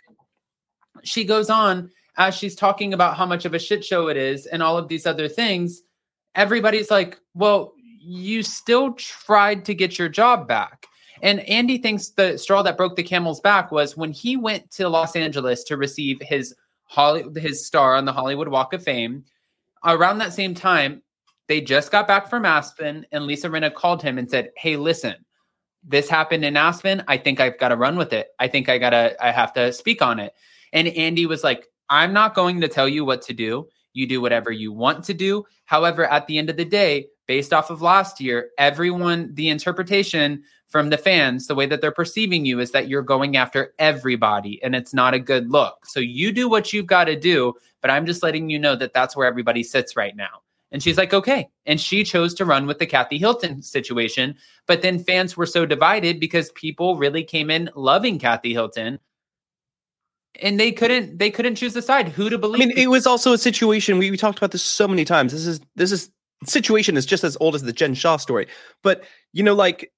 She 1.04 1.24
goes 1.24 1.50
on 1.50 1.90
as 2.16 2.34
she's 2.34 2.54
talking 2.54 2.92
about 2.92 3.16
how 3.16 3.26
much 3.26 3.44
of 3.44 3.54
a 3.54 3.58
shit 3.58 3.84
show 3.84 4.08
it 4.08 4.16
is 4.16 4.46
and 4.46 4.62
all 4.62 4.76
of 4.76 4.88
these 4.88 5.06
other 5.06 5.28
things. 5.28 5.82
Everybody's 6.34 6.90
like, 6.90 7.18
well, 7.34 7.74
you 8.00 8.42
still 8.42 8.92
tried 8.92 9.64
to 9.66 9.74
get 9.74 9.98
your 9.98 10.08
job 10.08 10.48
back. 10.48 10.81
And 11.22 11.40
Andy 11.48 11.78
thinks 11.78 12.08
the 12.08 12.36
straw 12.36 12.62
that 12.62 12.76
broke 12.76 12.96
the 12.96 13.02
camel's 13.02 13.40
back 13.40 13.70
was 13.70 13.96
when 13.96 14.10
he 14.10 14.36
went 14.36 14.70
to 14.72 14.88
Los 14.88 15.14
Angeles 15.14 15.62
to 15.64 15.76
receive 15.76 16.20
his 16.20 16.54
Holly, 16.82 17.24
his 17.40 17.64
star 17.64 17.94
on 17.94 18.04
the 18.04 18.12
Hollywood 18.12 18.48
Walk 18.48 18.72
of 18.72 18.82
Fame. 18.82 19.24
Around 19.84 20.18
that 20.18 20.34
same 20.34 20.52
time, 20.52 21.02
they 21.48 21.60
just 21.60 21.90
got 21.90 22.08
back 22.08 22.28
from 22.28 22.44
Aspen, 22.44 23.06
and 23.12 23.24
Lisa 23.24 23.48
Rinna 23.48 23.72
called 23.72 24.02
him 24.02 24.18
and 24.18 24.30
said, 24.30 24.50
"Hey, 24.56 24.76
listen, 24.76 25.14
this 25.84 26.08
happened 26.08 26.44
in 26.44 26.56
Aspen. 26.56 27.02
I 27.08 27.16
think 27.16 27.40
I've 27.40 27.58
got 27.58 27.68
to 27.68 27.76
run 27.76 27.96
with 27.96 28.12
it. 28.12 28.28
I 28.38 28.48
think 28.48 28.68
I 28.68 28.78
gotta, 28.78 29.16
I 29.24 29.30
have 29.30 29.52
to 29.54 29.72
speak 29.72 30.02
on 30.02 30.18
it." 30.18 30.34
And 30.72 30.88
Andy 30.88 31.26
was 31.26 31.44
like, 31.44 31.68
"I'm 31.88 32.12
not 32.12 32.34
going 32.34 32.60
to 32.60 32.68
tell 32.68 32.88
you 32.88 33.04
what 33.04 33.22
to 33.22 33.32
do. 33.32 33.68
You 33.92 34.06
do 34.06 34.20
whatever 34.20 34.50
you 34.50 34.72
want 34.72 35.04
to 35.04 35.14
do. 35.14 35.44
However, 35.66 36.04
at 36.06 36.26
the 36.26 36.38
end 36.38 36.50
of 36.50 36.56
the 36.56 36.64
day, 36.64 37.06
based 37.26 37.52
off 37.52 37.70
of 37.70 37.82
last 37.82 38.20
year, 38.20 38.50
everyone, 38.58 39.34
the 39.34 39.48
interpretation 39.48 40.42
from 40.68 40.90
the 40.90 40.98
fans, 40.98 41.46
the 41.46 41.54
way 41.54 41.66
that 41.66 41.80
they're 41.80 41.92
perceiving 41.92 42.46
you 42.46 42.58
is 42.58 42.70
that 42.72 42.88
you're 42.88 43.02
going 43.02 43.36
after 43.36 43.74
everybody 43.78 44.62
and 44.62 44.74
it's 44.74 44.94
not 44.94 45.14
a 45.14 45.18
good 45.18 45.50
look. 45.50 45.84
So 45.84 46.00
you 46.00 46.32
do 46.32 46.48
what 46.48 46.72
you've 46.72 46.86
got 46.86 47.04
to 47.04 47.18
do, 47.18 47.54
but 47.80 47.90
I'm 47.90 48.06
just 48.06 48.22
letting 48.22 48.48
you 48.48 48.58
know 48.58 48.74
that 48.76 48.94
that's 48.94 49.14
where 49.14 49.26
everybody 49.26 49.62
sits 49.62 49.96
right 49.96 50.16
now. 50.16 50.42
And 50.72 50.82
she's 50.82 50.96
like, 50.96 51.12
okay. 51.12 51.50
And 51.66 51.78
she 51.78 52.02
chose 52.02 52.32
to 52.34 52.46
run 52.46 52.66
with 52.66 52.78
the 52.78 52.86
Kathy 52.86 53.18
Hilton 53.18 53.60
situation. 53.62 54.34
But 54.66 54.80
then 54.80 54.98
fans 54.98 55.36
were 55.36 55.44
so 55.44 55.66
divided 55.66 56.18
because 56.18 56.50
people 56.52 56.96
really 56.96 57.22
came 57.22 57.50
in 57.50 57.68
loving 57.76 58.18
Kathy 58.18 58.54
Hilton. 58.54 58.98
And 60.40 60.58
they 60.58 60.72
couldn't 60.72 61.18
they 61.18 61.30
couldn't 61.30 61.56
choose 61.56 61.74
the 61.74 61.82
side 61.82 62.08
who 62.08 62.30
to 62.30 62.38
believe. 62.38 62.62
I 62.62 62.64
mean, 62.64 62.78
it 62.78 62.86
was 62.86 63.06
also 63.06 63.34
a 63.34 63.38
situation 63.38 63.98
we, 63.98 64.10
we 64.10 64.16
talked 64.16 64.38
about 64.38 64.50
this 64.50 64.62
so 64.62 64.88
many 64.88 65.04
times. 65.04 65.32
This 65.32 65.46
is 65.46 65.60
this 65.76 65.92
is 65.92 66.10
situation 66.44 66.96
is 66.96 67.06
just 67.06 67.24
as 67.24 67.36
old 67.40 67.54
as 67.54 67.62
the 67.62 67.72
Jen 67.72 67.94
Shah 67.94 68.16
story. 68.16 68.46
But 68.82 69.04
you 69.32 69.42
know, 69.42 69.54
like 69.54 69.92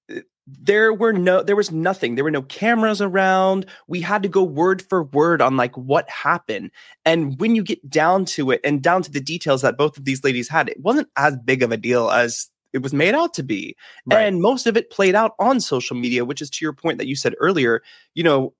there 0.46 0.92
were 0.92 1.12
no 1.12 1.42
there 1.42 1.56
was 1.56 1.70
nothing. 1.70 2.14
There 2.14 2.24
were 2.24 2.30
no 2.30 2.42
cameras 2.42 3.00
around. 3.00 3.66
We 3.88 4.00
had 4.00 4.22
to 4.22 4.28
go 4.28 4.42
word 4.42 4.82
for 4.82 5.04
word 5.04 5.40
on 5.40 5.56
like 5.56 5.76
what 5.76 6.08
happened. 6.08 6.70
And 7.04 7.38
when 7.38 7.54
you 7.54 7.62
get 7.62 7.88
down 7.88 8.24
to 8.26 8.50
it 8.50 8.60
and 8.64 8.82
down 8.82 9.02
to 9.02 9.10
the 9.10 9.20
details 9.20 9.62
that 9.62 9.78
both 9.78 9.96
of 9.96 10.04
these 10.04 10.22
ladies 10.22 10.48
had, 10.48 10.68
it 10.68 10.80
wasn't 10.80 11.08
as 11.16 11.36
big 11.44 11.62
of 11.62 11.72
a 11.72 11.76
deal 11.76 12.10
as 12.10 12.50
it 12.72 12.82
was 12.82 12.92
made 12.92 13.14
out 13.14 13.32
to 13.34 13.42
be. 13.42 13.76
Right. 14.06 14.22
And 14.22 14.42
most 14.42 14.66
of 14.66 14.76
it 14.76 14.90
played 14.90 15.14
out 15.14 15.34
on 15.38 15.60
social 15.60 15.96
media, 15.96 16.24
which 16.24 16.42
is 16.42 16.50
to 16.50 16.64
your 16.64 16.72
point 16.72 16.98
that 16.98 17.06
you 17.06 17.16
said 17.16 17.34
earlier, 17.38 17.82
you 18.14 18.24
know, 18.24 18.52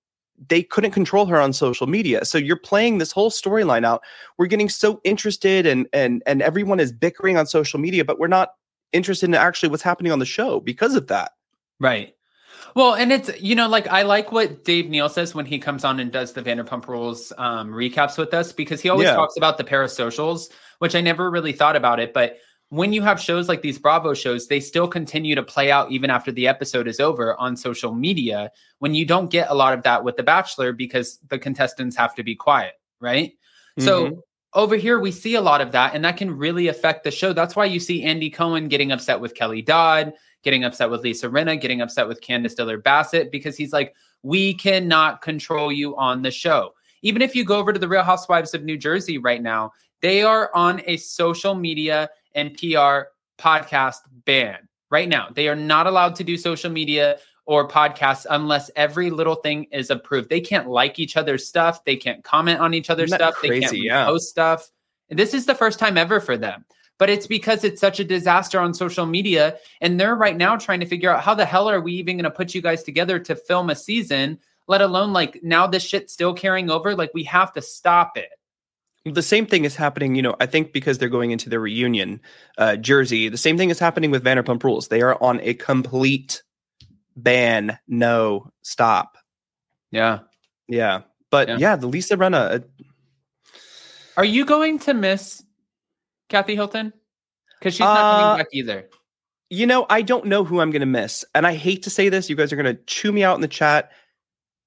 they 0.48 0.62
couldn't 0.62 0.90
control 0.90 1.26
her 1.26 1.40
on 1.40 1.52
social 1.52 1.86
media. 1.86 2.24
So 2.24 2.38
you're 2.38 2.56
playing 2.56 2.98
this 2.98 3.12
whole 3.12 3.30
storyline 3.30 3.84
out. 3.84 4.02
We're 4.38 4.46
getting 4.46 4.68
so 4.68 5.00
interested 5.04 5.66
and 5.66 5.86
and 5.92 6.22
and 6.26 6.42
everyone 6.42 6.80
is 6.80 6.92
bickering 6.92 7.36
on 7.36 7.46
social 7.46 7.78
media, 7.80 8.04
but 8.04 8.18
we're 8.18 8.26
not 8.28 8.54
interested 8.92 9.26
in 9.26 9.34
actually 9.34 9.68
what's 9.68 9.82
happening 9.82 10.12
on 10.12 10.18
the 10.18 10.26
show 10.26 10.60
because 10.60 10.94
of 10.94 11.06
that. 11.08 11.32
Right. 11.80 12.14
Well, 12.74 12.94
and 12.94 13.12
it's 13.12 13.30
you 13.40 13.54
know 13.54 13.68
like 13.68 13.86
I 13.88 14.02
like 14.02 14.32
what 14.32 14.64
Dave 14.64 14.88
Neal 14.88 15.08
says 15.08 15.34
when 15.34 15.46
he 15.46 15.58
comes 15.58 15.84
on 15.84 16.00
and 16.00 16.10
does 16.10 16.32
the 16.32 16.42
Vanderpump 16.42 16.88
Rules 16.88 17.32
um, 17.38 17.70
recaps 17.70 18.18
with 18.18 18.34
us 18.34 18.52
because 18.52 18.80
he 18.80 18.88
always 18.88 19.06
Yeah. 19.06 19.14
talks 19.14 19.36
about 19.36 19.58
the 19.58 19.64
parasocials, 19.64 20.50
which 20.80 20.94
I 20.94 21.00
never 21.00 21.30
really 21.30 21.52
thought 21.52 21.76
about 21.76 22.00
it, 22.00 22.12
but 22.12 22.38
when 22.74 22.92
you 22.92 23.02
have 23.02 23.20
shows 23.20 23.48
like 23.48 23.62
these 23.62 23.78
Bravo 23.78 24.14
shows, 24.14 24.48
they 24.48 24.60
still 24.60 24.88
continue 24.88 25.34
to 25.34 25.42
play 25.42 25.70
out 25.70 25.92
even 25.92 26.10
after 26.10 26.32
the 26.32 26.48
episode 26.48 26.88
is 26.88 26.98
over 26.98 27.38
on 27.40 27.56
social 27.56 27.94
media. 27.94 28.50
When 28.78 28.94
you 28.94 29.04
don't 29.04 29.30
get 29.30 29.50
a 29.50 29.54
lot 29.54 29.74
of 29.74 29.82
that 29.84 30.02
with 30.02 30.16
The 30.16 30.22
Bachelor 30.22 30.72
because 30.72 31.18
the 31.28 31.38
contestants 31.38 31.96
have 31.96 32.14
to 32.16 32.22
be 32.22 32.34
quiet, 32.34 32.74
right? 33.00 33.32
So 33.78 34.06
Mhm. 34.06 34.18
over 34.54 34.76
here, 34.76 34.98
we 34.98 35.10
see 35.10 35.34
a 35.34 35.40
lot 35.40 35.60
of 35.60 35.72
that, 35.72 35.94
and 35.94 36.04
that 36.04 36.16
can 36.16 36.36
really 36.36 36.68
affect 36.68 37.04
the 37.04 37.10
show. 37.10 37.32
That's 37.32 37.56
why 37.56 37.64
you 37.64 37.80
see 37.80 38.04
Andy 38.04 38.30
Cohen 38.30 38.68
getting 38.68 38.92
upset 38.92 39.20
with 39.20 39.34
Kelly 39.34 39.62
Dodd, 39.62 40.12
getting 40.42 40.64
upset 40.64 40.90
with 40.90 41.02
Lisa 41.02 41.28
Rinna, 41.28 41.60
getting 41.60 41.80
upset 41.80 42.06
with 42.06 42.20
Candiace 42.20 42.54
Dillard 42.54 42.82
Bassett, 42.82 43.32
because 43.32 43.56
he's 43.56 43.72
like, 43.72 43.94
we 44.22 44.54
cannot 44.54 45.22
control 45.22 45.72
you 45.72 45.96
on 45.96 46.22
the 46.22 46.30
show. 46.30 46.74
Even 47.02 47.20
if 47.20 47.34
you 47.34 47.44
go 47.44 47.58
over 47.58 47.72
to 47.72 47.78
the 47.78 47.88
Real 47.88 48.02
Housewives 48.02 48.54
of 48.54 48.64
New 48.64 48.78
Jersey 48.78 49.18
right 49.18 49.42
now, 49.42 49.72
they 50.00 50.22
are 50.22 50.50
on 50.54 50.82
a 50.86 50.96
social 50.98 51.54
media 51.54 52.08
and 52.34 52.56
PR 52.56 53.08
podcast 53.38 53.98
ban 54.24 54.68
right 54.90 55.08
now. 55.08 55.28
They 55.34 55.48
are 55.48 55.56
not 55.56 55.86
allowed 55.86 56.14
to 56.16 56.24
do 56.24 56.36
social 56.36 56.70
media 56.70 57.18
or 57.46 57.68
podcasts 57.68 58.26
unless 58.30 58.70
every 58.76 59.10
little 59.10 59.34
thing 59.34 59.64
is 59.70 59.90
approved. 59.90 60.30
They 60.30 60.40
can't 60.40 60.68
like 60.68 60.98
each 60.98 61.16
other's 61.16 61.46
stuff. 61.46 61.84
They 61.84 61.96
can't 61.96 62.24
comment 62.24 62.60
on 62.60 62.74
each 62.74 62.90
other's 62.90 63.12
stuff. 63.12 63.36
they 63.42 63.60
can't? 63.60 63.76
Yeah. 63.76 64.06
post 64.06 64.28
stuff. 64.28 64.70
This 65.10 65.34
is 65.34 65.46
the 65.46 65.54
first 65.54 65.78
time 65.78 65.98
ever 65.98 66.20
for 66.20 66.36
them. 66.36 66.64
But 66.98 67.10
it's 67.10 67.26
because 67.26 67.64
it's 67.64 67.80
such 67.80 67.98
a 67.98 68.04
disaster 68.04 68.60
on 68.60 68.72
social 68.72 69.04
media. 69.04 69.58
And 69.80 69.98
they're 69.98 70.14
right 70.14 70.36
now 70.36 70.56
trying 70.56 70.80
to 70.80 70.86
figure 70.86 71.10
out 71.10 71.22
how 71.22 71.34
the 71.34 71.44
hell 71.44 71.68
are 71.68 71.80
we 71.80 71.92
even 71.94 72.16
going 72.16 72.24
to 72.24 72.30
put 72.30 72.54
you 72.54 72.62
guys 72.62 72.82
together 72.82 73.18
to 73.18 73.34
film 73.34 73.68
a 73.70 73.74
season, 73.74 74.38
let 74.68 74.80
alone 74.80 75.12
like 75.12 75.40
now 75.42 75.66
this 75.66 75.82
shit's 75.82 76.12
still 76.12 76.32
carrying 76.32 76.70
over. 76.70 76.94
Like 76.94 77.10
we 77.12 77.24
have 77.24 77.52
to 77.54 77.62
stop 77.62 78.16
it. 78.16 78.30
The 79.04 79.22
same 79.22 79.44
thing 79.44 79.64
is 79.66 79.76
happening, 79.76 80.14
you 80.14 80.22
know, 80.22 80.34
I 80.40 80.46
think 80.46 80.72
because 80.72 80.96
they're 80.96 81.10
going 81.10 81.30
into 81.30 81.50
the 81.50 81.60
reunion 81.60 82.20
uh, 82.56 82.76
jersey, 82.76 83.28
the 83.28 83.36
same 83.36 83.58
thing 83.58 83.68
is 83.68 83.78
happening 83.78 84.10
with 84.10 84.24
Vanderpump 84.24 84.64
Rules. 84.64 84.88
They 84.88 85.02
are 85.02 85.22
on 85.22 85.40
a 85.42 85.52
complete 85.54 86.42
ban, 87.14 87.78
no 87.86 88.50
stop. 88.62 89.18
Yeah. 89.90 90.20
Yeah. 90.68 91.02
But 91.30 91.48
Yeah. 91.48 91.56
yeah, 91.58 91.76
the 91.76 91.86
Lisa 91.86 92.16
Rinna, 92.16 92.54
uh, 92.54 92.58
Are 94.16 94.24
you 94.24 94.46
going 94.46 94.78
to 94.80 94.94
miss 94.94 95.42
Kathy 96.30 96.54
Hilton? 96.54 96.92
Because 97.58 97.74
she's 97.74 97.80
not 97.80 98.06
Uh, 98.06 98.10
coming 98.10 98.38
back 98.38 98.46
either. 98.52 98.88
you 99.50 99.66
know, 99.66 99.84
I 99.90 100.00
don't 100.00 100.24
know 100.26 100.44
who 100.44 100.60
I'm 100.60 100.70
going 100.70 100.80
to 100.80 100.86
miss. 100.86 101.24
And 101.34 101.46
I 101.46 101.54
hate 101.54 101.82
to 101.82 101.90
say 101.90 102.08
this, 102.08 102.30
you 102.30 102.36
guys 102.36 102.52
are 102.52 102.56
going 102.56 102.74
to 102.74 102.82
chew 102.84 103.12
me 103.12 103.22
out 103.22 103.34
in 103.34 103.42
the 103.42 103.48
chat 103.48 103.92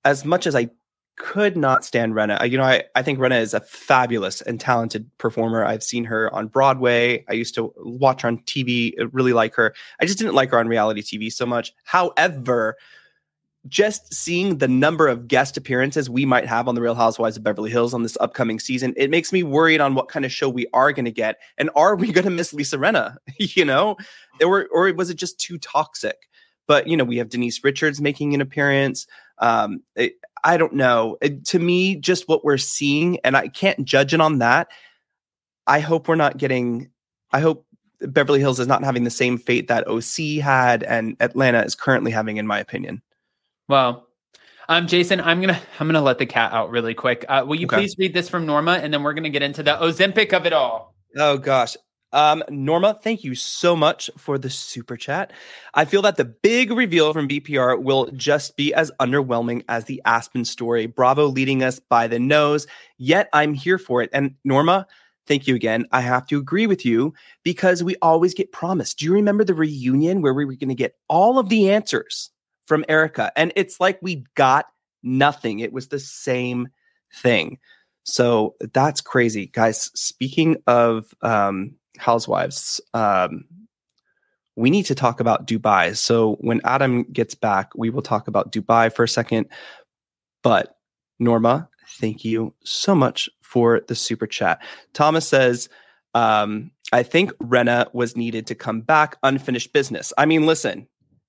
as 0.05 0.23
much 0.25 0.45
as 0.45 0.55
I 0.55 0.69
could 1.17 1.57
not 1.57 1.83
stand 1.83 2.13
Rinna. 2.13 2.49
You 2.49 2.57
know, 2.57 2.63
I, 2.63 2.83
I 2.95 3.01
think 3.01 3.19
Rinna 3.19 3.41
is 3.41 3.53
a 3.53 3.59
fabulous 3.59 4.41
and 4.41 4.59
talented 4.59 5.09
performer. 5.17 5.65
I've 5.65 5.83
seen 5.83 6.05
her 6.05 6.33
on 6.33 6.47
Broadway. 6.47 7.25
I 7.27 7.33
used 7.33 7.55
to 7.55 7.73
watch 7.77 8.21
her 8.21 8.27
on 8.27 8.39
TV, 8.39 8.93
uh, 8.99 9.07
really 9.09 9.33
like 9.33 9.55
her. 9.55 9.73
I 9.99 10.05
just 10.05 10.17
didn't 10.19 10.35
like 10.35 10.51
her 10.51 10.59
on 10.59 10.67
reality 10.67 11.01
TV 11.01 11.31
so 11.31 11.45
much. 11.45 11.73
However, 11.83 12.77
just 13.67 14.13
seeing 14.13 14.59
the 14.59 14.67
number 14.67 15.07
of 15.07 15.27
guest 15.27 15.57
appearances 15.57 16.09
we 16.09 16.23
might 16.25 16.45
have 16.45 16.67
on 16.67 16.75
the 16.75 16.81
Real 16.81 16.95
Housewives 16.95 17.35
of 17.35 17.43
Beverly 17.43 17.69
Hills 17.71 17.93
on 17.93 18.03
this 18.03 18.17
upcoming 18.21 18.59
season, 18.59 18.93
it 18.95 19.09
makes 19.09 19.33
me 19.33 19.43
worried 19.43 19.81
on 19.81 19.95
what 19.95 20.07
kind 20.07 20.23
of 20.23 20.31
show 20.31 20.47
we 20.47 20.67
are 20.73 20.93
going 20.93 21.05
to 21.05 21.11
get, 21.11 21.37
and 21.57 21.69
are 21.75 21.95
we 21.95 22.11
going 22.11 22.25
to 22.25 22.31
miss 22.31 22.53
Lisa 22.53 22.77
Rinna? 22.77 23.17
you 23.39 23.65
know, 23.65 23.97
or 24.41 24.67
or 24.71 24.93
was 24.93 25.09
it 25.09 25.17
just 25.17 25.39
too 25.39 25.57
toxic? 25.57 26.15
But 26.67 26.87
you 26.87 26.95
know, 26.95 27.03
we 27.03 27.17
have 27.17 27.29
Denise 27.29 27.61
Richards 27.63 27.99
making 27.99 28.33
an 28.33 28.41
appearance. 28.41 29.07
Um, 29.39 29.81
it- 29.95 30.13
I 30.43 30.57
don't 30.57 30.73
know. 30.73 31.17
It- 31.21 31.45
to 31.47 31.59
me, 31.59 31.95
just 31.95 32.27
what 32.27 32.43
we're 32.45 32.57
seeing, 32.57 33.19
and 33.23 33.35
I 33.37 33.47
can't 33.47 33.83
judge 33.85 34.13
it 34.13 34.21
on 34.21 34.39
that. 34.39 34.69
I 35.65 35.79
hope 35.79 36.07
we're 36.07 36.15
not 36.15 36.37
getting. 36.37 36.89
I 37.33 37.39
hope 37.39 37.65
Beverly 38.01 38.39
Hills 38.39 38.59
is 38.59 38.67
not 38.67 38.83
having 38.83 39.03
the 39.03 39.09
same 39.09 39.37
fate 39.37 39.67
that 39.67 39.87
OC 39.87 40.39
had 40.39 40.83
and 40.83 41.17
Atlanta 41.19 41.61
is 41.63 41.75
currently 41.75 42.11
having, 42.11 42.37
in 42.37 42.47
my 42.47 42.59
opinion. 42.59 43.01
Well, 43.67 44.07
um, 44.69 44.87
Jason, 44.87 45.19
I'm 45.19 45.41
gonna 45.41 45.59
I'm 45.79 45.87
gonna 45.87 46.01
let 46.01 46.19
the 46.19 46.25
cat 46.25 46.53
out 46.53 46.69
really 46.69 46.93
quick. 46.93 47.25
Uh, 47.27 47.43
will 47.45 47.55
you 47.55 47.65
Okay. 47.67 47.77
please 47.77 47.95
read 47.97 48.13
this 48.13 48.29
from 48.29 48.45
Norma, 48.45 48.73
and 48.81 48.93
then 48.93 49.03
we're 49.03 49.13
gonna 49.13 49.29
get 49.29 49.41
into 49.41 49.63
the 49.63 49.71
Ozempic 49.75 50.31
of 50.33 50.45
it 50.45 50.53
all. 50.53 50.95
Oh 51.17 51.37
gosh. 51.37 51.75
Um, 52.13 52.43
Norma, 52.49 52.97
thank 53.03 53.23
you 53.23 53.35
so 53.35 53.75
much 53.75 54.09
for 54.17 54.37
the 54.37 54.49
super 54.49 54.95
chat. 54.95 55.33
I 55.73 55.85
feel 55.85 56.01
that 56.03 56.15
the 56.15 56.25
big 56.25 56.71
reveal 56.71 57.11
from 57.11 57.27
VPR 57.27 57.81
will 57.81 58.09
just 58.11 58.55
be 58.55 58.73
as 58.73 58.91
underwhelming 58.99 59.63
as 59.67 59.85
the 59.85 60.01
Aspen 60.05 60.45
story. 60.45 60.85
Bravo 60.85 61.27
leading 61.27 61.63
us 61.63 61.79
by 61.79 62.07
the 62.07 62.19
nose, 62.19 62.65
yet 62.97 63.29
I'm 63.33 63.53
here 63.53 63.77
for 63.77 64.01
it. 64.01 64.09
And 64.13 64.35
Norma, 64.45 64.87
thank 65.27 65.47
you 65.47 65.55
again. 65.55 65.85
I 65.91 66.01
have 66.01 66.25
to 66.27 66.37
agree 66.37 66.65
with 66.65 66.85
you 66.85 67.13
because 67.43 67.83
we 67.83 67.97
always 68.01 68.33
get 68.33 68.53
promised. 68.53 68.99
Do 68.99 69.05
you 69.05 69.13
remember 69.13 69.43
the 69.43 69.53
reunion 69.53 70.21
where 70.21 70.33
we 70.33 70.45
were 70.45 70.55
going 70.55 70.69
to 70.69 70.75
get 70.75 70.95
all 71.09 71.37
of 71.37 71.49
the 71.49 71.69
answers 71.69 72.31
from 72.67 72.85
Erika? 72.87 73.33
And 73.35 73.51
it's 73.57 73.81
like 73.81 73.99
we 74.01 74.23
got 74.35 74.67
nothing. 75.03 75.59
It 75.59 75.73
was 75.73 75.89
the 75.89 75.99
same 75.99 76.69
thing. 77.13 77.59
So 78.03 78.55
that's 78.73 79.01
crazy, 79.01 79.47
guys. 79.47 79.91
Speaking 79.93 80.55
of 80.65 81.13
um, 81.21 81.75
housewives, 81.97 82.81
um, 82.93 83.45
we 84.55 84.69
need 84.69 84.85
to 84.87 84.95
talk 84.95 85.19
about 85.19 85.45
Dubai. 85.45 85.95
So 85.95 86.35
when 86.41 86.61
Adam 86.63 87.03
gets 87.03 87.35
back, 87.35 87.71
we 87.75 87.89
will 87.89 88.01
talk 88.01 88.27
about 88.27 88.51
Dubai 88.51 88.93
for 88.93 89.03
a 89.03 89.07
second. 89.07 89.47
But 90.41 90.77
Norma, 91.19 91.69
thank 91.99 92.25
you 92.25 92.53
so 92.63 92.95
much 92.95 93.29
for 93.41 93.81
the 93.87 93.95
super 93.95 94.27
chat. 94.27 94.61
Thomas 94.93 95.27
says, 95.27 95.69
um, 96.13 96.71
I 96.91 97.03
think 97.03 97.31
Rinna 97.33 97.93
was 97.93 98.15
needed 98.15 98.47
to 98.47 98.55
come 98.55 98.81
back 98.81 99.17
unfinished 99.21 99.73
business. 99.73 100.11
I 100.17 100.25
mean, 100.25 100.45
listen, 100.45 100.87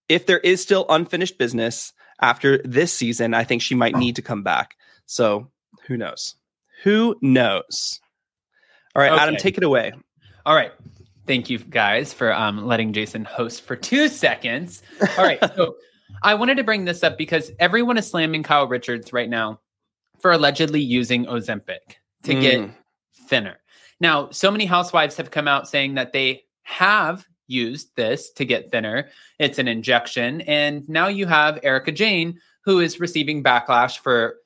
if 0.08 0.26
there 0.26 0.38
is 0.38 0.62
still 0.62 0.86
unfinished 0.88 1.36
business 1.36 1.92
after 2.20 2.58
this 2.64 2.92
season, 2.92 3.34
I 3.34 3.44
think 3.44 3.62
she 3.62 3.74
might 3.74 3.96
need 3.96 4.16
to 4.16 4.22
come 4.22 4.42
back. 4.42 4.76
So 5.06 5.50
who 5.86 5.96
knows? 5.96 6.34
Who 6.84 7.16
knows? 7.20 8.00
All 8.94 9.02
right, 9.02 9.12
Adam, 9.12 9.36
take 9.36 9.58
it 9.58 9.64
away. 9.64 9.92
All 10.46 10.54
right. 10.54 10.72
Thank 11.26 11.50
you 11.50 11.58
guys 11.58 12.12
for 12.12 12.32
um, 12.32 12.66
letting 12.66 12.92
Jason 12.92 13.24
host 13.24 13.62
for 13.62 13.76
two 13.76 14.08
seconds. 14.24 14.82
All 15.18 15.24
right. 15.24 15.38
so 15.56 15.76
I 16.22 16.34
wanted 16.34 16.56
to 16.56 16.64
bring 16.64 16.84
this 16.84 17.02
up 17.02 17.18
because 17.18 17.50
everyone 17.58 17.98
is 17.98 18.08
slamming 18.08 18.42
Kyle 18.42 18.66
Richards 18.66 19.12
right 19.12 19.28
now 19.28 19.60
for 20.20 20.32
allegedly 20.32 20.80
using 20.80 21.26
Ozempic 21.26 21.96
to 22.24 22.34
get 22.34 22.58
Mm. 22.60 22.74
thinner. 23.28 23.56
Now, 24.00 24.30
so 24.30 24.50
many 24.50 24.64
housewives 24.64 25.16
have 25.16 25.30
come 25.30 25.46
out 25.46 25.68
saying 25.68 25.94
that 25.94 26.12
they 26.12 26.44
have 26.62 27.26
used 27.46 27.94
this 27.96 28.30
to 28.32 28.44
get 28.44 28.70
thinner. 28.70 29.08
It's 29.38 29.58
an 29.58 29.68
injection. 29.68 30.40
And 30.42 30.88
now 30.88 31.08
you 31.08 31.26
have 31.26 31.58
Erika 31.62 31.92
Jayne, 31.92 32.40
who 32.64 32.80
is 32.80 33.00
receiving 33.00 33.42
backlash 33.44 33.98
for 33.98 34.36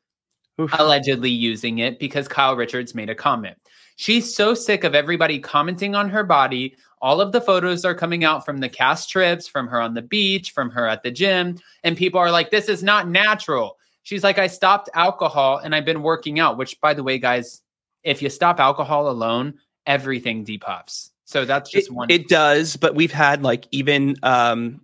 Oof. 0.61 0.73
allegedly 0.79 1.31
using 1.31 1.79
it 1.79 1.99
because 1.99 2.29
Kyle 2.29 2.57
Richards 2.57 2.95
made 2.95 3.09
a 3.11 3.15
comment. 3.15 3.57
She's 3.97 4.35
so 4.35 4.55
sick 4.55 4.85
of 4.85 4.95
everybody 4.95 5.39
commenting 5.39 5.95
on 5.95 6.09
her 6.11 6.25
body. 6.25 6.77
All 7.01 7.21
of 7.21 7.33
the 7.33 7.41
photos 7.41 7.85
are 7.85 7.95
coming 7.95 8.25
out 8.25 8.45
from 8.45 8.59
the 8.59 8.69
cast 8.69 9.11
trips, 9.11 9.49
from 9.49 9.67
her 9.69 9.81
on 9.81 9.95
the 9.95 10.03
beach, 10.03 10.53
from 10.53 10.71
her 10.71 10.87
at 10.87 11.03
the 11.03 11.11
gym. 11.11 11.59
And 11.83 11.97
people 11.97 12.21
are 12.21 12.31
like, 12.31 12.51
this 12.51 12.69
is 12.69 12.83
not 12.83 13.09
natural. 13.09 13.77
She's 14.03 14.25
like, 14.25 14.39
I 14.39 14.47
stopped 14.47 14.89
alcohol 14.95 15.59
and 15.59 15.75
I've 15.75 15.85
been 15.85 16.03
working 16.03 16.41
out, 16.41 16.59
which, 16.59 16.81
by 16.81 16.95
the 16.95 17.03
way, 17.03 17.19
guys, 17.19 17.63
if 18.03 18.23
you 18.23 18.31
stop 18.31 18.61
alcohol 18.61 19.09
alone, 19.09 19.55
everything 19.87 20.45
depuffs. 20.45 21.11
So 21.25 21.45
that's 21.45 21.71
just 21.71 21.89
it, 21.89 21.93
one. 21.93 22.11
it 22.11 22.29
does, 22.29 22.77
but 22.77 22.95
we've 22.95 23.13
had 23.13 23.43
like 23.43 23.67
even 23.71 24.17
um 24.23 24.81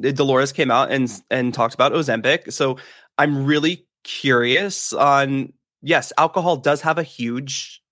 Dolores 0.00 0.52
came 0.52 0.70
out 0.70 0.90
and 0.90 1.10
and 1.30 1.52
talked 1.52 1.74
about 1.74 1.92
Ozempic. 1.92 2.52
So 2.52 2.78
I'm 3.16 3.44
really 3.44 3.86
curious 4.04 4.92
on 4.92 5.52
yes, 5.82 6.12
alcohol 6.16 6.56
does 6.56 6.80
have 6.82 6.98
a 6.98 7.02
huge 7.02 7.82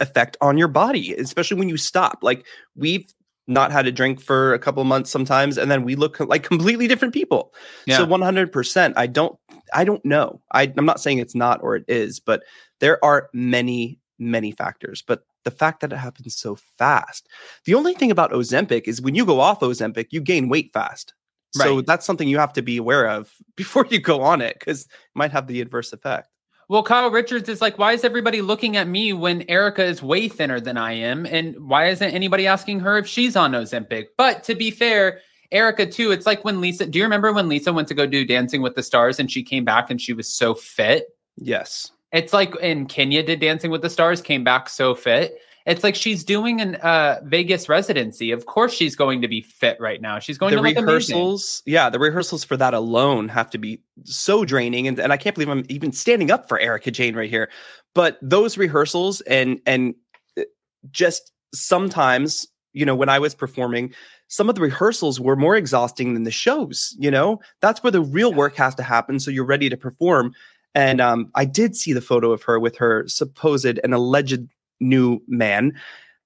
effect 0.00 0.36
on 0.40 0.58
your 0.58 0.68
body, 0.68 1.14
especially 1.14 1.58
when 1.58 1.68
you 1.68 1.76
stop. 1.76 2.18
Like 2.22 2.46
we've 2.74 3.12
not 3.46 3.72
had 3.72 3.86
a 3.86 3.92
drink 3.92 4.20
for 4.20 4.54
a 4.54 4.58
couple 4.58 4.80
of 4.80 4.86
months 4.86 5.10
sometimes 5.10 5.58
and 5.58 5.70
then 5.70 5.82
we 5.82 5.96
look 5.96 6.20
like 6.20 6.42
completely 6.42 6.86
different 6.86 7.14
people. 7.14 7.52
So 7.98 8.06
100% 8.06 8.92
I 8.96 9.06
don't 9.06 9.36
I 9.72 9.84
don't 9.84 10.04
know. 10.04 10.40
I 10.52 10.72
I'm 10.76 10.86
not 10.86 11.00
saying 11.00 11.18
it's 11.18 11.34
not 11.34 11.62
or 11.62 11.76
it 11.76 11.84
is, 11.88 12.20
but 12.20 12.42
there 12.80 13.04
are 13.04 13.28
many 13.32 13.98
many 14.18 14.52
factors, 14.52 15.02
but 15.06 15.24
the 15.44 15.50
fact 15.50 15.80
that 15.80 15.92
it 15.92 15.96
happens 15.96 16.36
so 16.36 16.56
fast. 16.78 17.26
The 17.64 17.74
only 17.74 17.94
thing 17.94 18.10
about 18.10 18.32
Ozempic 18.32 18.86
is 18.86 19.00
when 19.00 19.14
you 19.14 19.24
go 19.24 19.40
off 19.40 19.60
Ozempic, 19.60 20.08
you 20.10 20.20
gain 20.20 20.48
weight 20.48 20.70
fast. 20.72 21.14
So 21.52 21.80
that's 21.80 22.06
something 22.06 22.28
you 22.28 22.38
have 22.38 22.52
to 22.52 22.62
be 22.62 22.76
aware 22.76 23.08
of 23.08 23.32
before 23.56 23.86
you 23.90 24.00
go 24.00 24.22
on 24.22 24.40
it 24.40 24.56
because 24.58 24.82
it 24.82 24.90
might 25.14 25.32
have 25.32 25.46
the 25.46 25.60
adverse 25.60 25.92
effect. 25.92 26.28
Well, 26.70 26.84
Kyle 26.84 27.10
Richards 27.10 27.48
is 27.48 27.60
like, 27.60 27.78
why 27.78 27.94
is 27.94 28.04
everybody 28.04 28.42
looking 28.42 28.76
at 28.76 28.86
me 28.86 29.12
when 29.12 29.42
Erika 29.48 29.82
is 29.82 30.04
way 30.04 30.28
thinner 30.28 30.60
than 30.60 30.76
I 30.76 30.92
am? 30.92 31.26
And 31.26 31.68
why 31.68 31.88
isn't 31.88 32.12
anybody 32.12 32.46
asking 32.46 32.78
her 32.78 32.96
if 32.96 33.08
she's 33.08 33.34
on 33.34 33.50
Ozempic? 33.50 34.06
But 34.16 34.44
to 34.44 34.54
be 34.54 34.70
fair, 34.70 35.18
Erika 35.50 35.84
too, 35.84 36.12
it's 36.12 36.26
like 36.26 36.44
when 36.44 36.60
Lisa, 36.60 36.86
do 36.86 37.00
you 37.00 37.04
remember 37.04 37.32
when 37.32 37.48
Lisa 37.48 37.72
went 37.72 37.88
to 37.88 37.94
go 37.94 38.06
do 38.06 38.24
Dancing 38.24 38.62
with 38.62 38.76
the 38.76 38.84
Stars 38.84 39.18
and 39.18 39.28
she 39.28 39.42
came 39.42 39.64
back 39.64 39.90
and 39.90 40.00
she 40.00 40.12
was 40.12 40.28
so 40.28 40.54
fit? 40.54 41.08
Yes. 41.36 41.90
It's 42.12 42.32
like 42.32 42.54
in 42.60 42.86
Kenya 42.86 43.24
did 43.24 43.40
Dancing 43.40 43.72
with 43.72 43.82
the 43.82 43.90
Stars, 43.90 44.22
came 44.22 44.44
back 44.44 44.68
so 44.68 44.94
fit. 44.94 45.40
It's 45.70 45.84
like 45.84 45.94
she's 45.94 46.24
doing 46.24 46.60
an 46.60 46.74
uh, 46.76 47.20
Vegas 47.22 47.68
residency. 47.68 48.32
Of 48.32 48.46
course, 48.46 48.72
she's 48.74 48.96
going 48.96 49.22
to 49.22 49.28
be 49.28 49.40
fit 49.40 49.78
right 49.78 50.02
now. 50.02 50.18
She's 50.18 50.36
going 50.36 50.50
the 50.50 50.56
to 50.56 50.62
rehearsals, 50.62 51.62
yeah, 51.64 51.88
the 51.88 52.00
rehearsals 52.00 52.42
for 52.42 52.56
that 52.56 52.74
alone 52.74 53.28
have 53.28 53.48
to 53.50 53.58
be 53.58 53.80
so 54.02 54.44
draining. 54.44 54.88
And, 54.88 54.98
and 54.98 55.12
I 55.12 55.16
can't 55.16 55.36
believe 55.36 55.48
I'm 55.48 55.64
even 55.68 55.92
standing 55.92 56.32
up 56.32 56.48
for 56.48 56.58
Erika 56.58 56.90
Jayne 56.90 57.14
right 57.14 57.30
here. 57.30 57.50
But 57.94 58.18
those 58.20 58.58
rehearsals 58.58 59.20
and 59.22 59.60
and 59.64 59.94
uh, 60.36 60.42
just 60.90 61.30
sometimes, 61.54 62.48
you 62.72 62.84
know, 62.84 62.96
when 62.96 63.08
I 63.08 63.20
was 63.20 63.36
performing, 63.36 63.94
some 64.26 64.48
of 64.48 64.56
the 64.56 64.62
rehearsals 64.62 65.20
were 65.20 65.36
more 65.36 65.54
exhausting 65.54 66.14
than 66.14 66.24
the 66.24 66.32
shows. 66.32 66.96
You 66.98 67.12
know, 67.12 67.40
that's 67.60 67.80
where 67.80 67.92
the 67.92 68.02
real 68.02 68.34
work 68.34 68.56
has 68.56 68.74
to 68.74 68.82
happen. 68.82 69.20
So 69.20 69.30
you're 69.30 69.44
ready 69.44 69.68
to 69.70 69.76
perform. 69.76 70.34
And 70.74 71.00
um, 71.00 71.30
I 71.36 71.44
did 71.44 71.76
see 71.76 71.92
the 71.92 72.00
photo 72.00 72.32
of 72.32 72.42
her 72.42 72.58
with 72.58 72.76
her 72.78 73.06
supposed 73.06 73.78
and 73.84 73.94
alleged 73.94 74.48
new 74.80 75.20
man, 75.28 75.72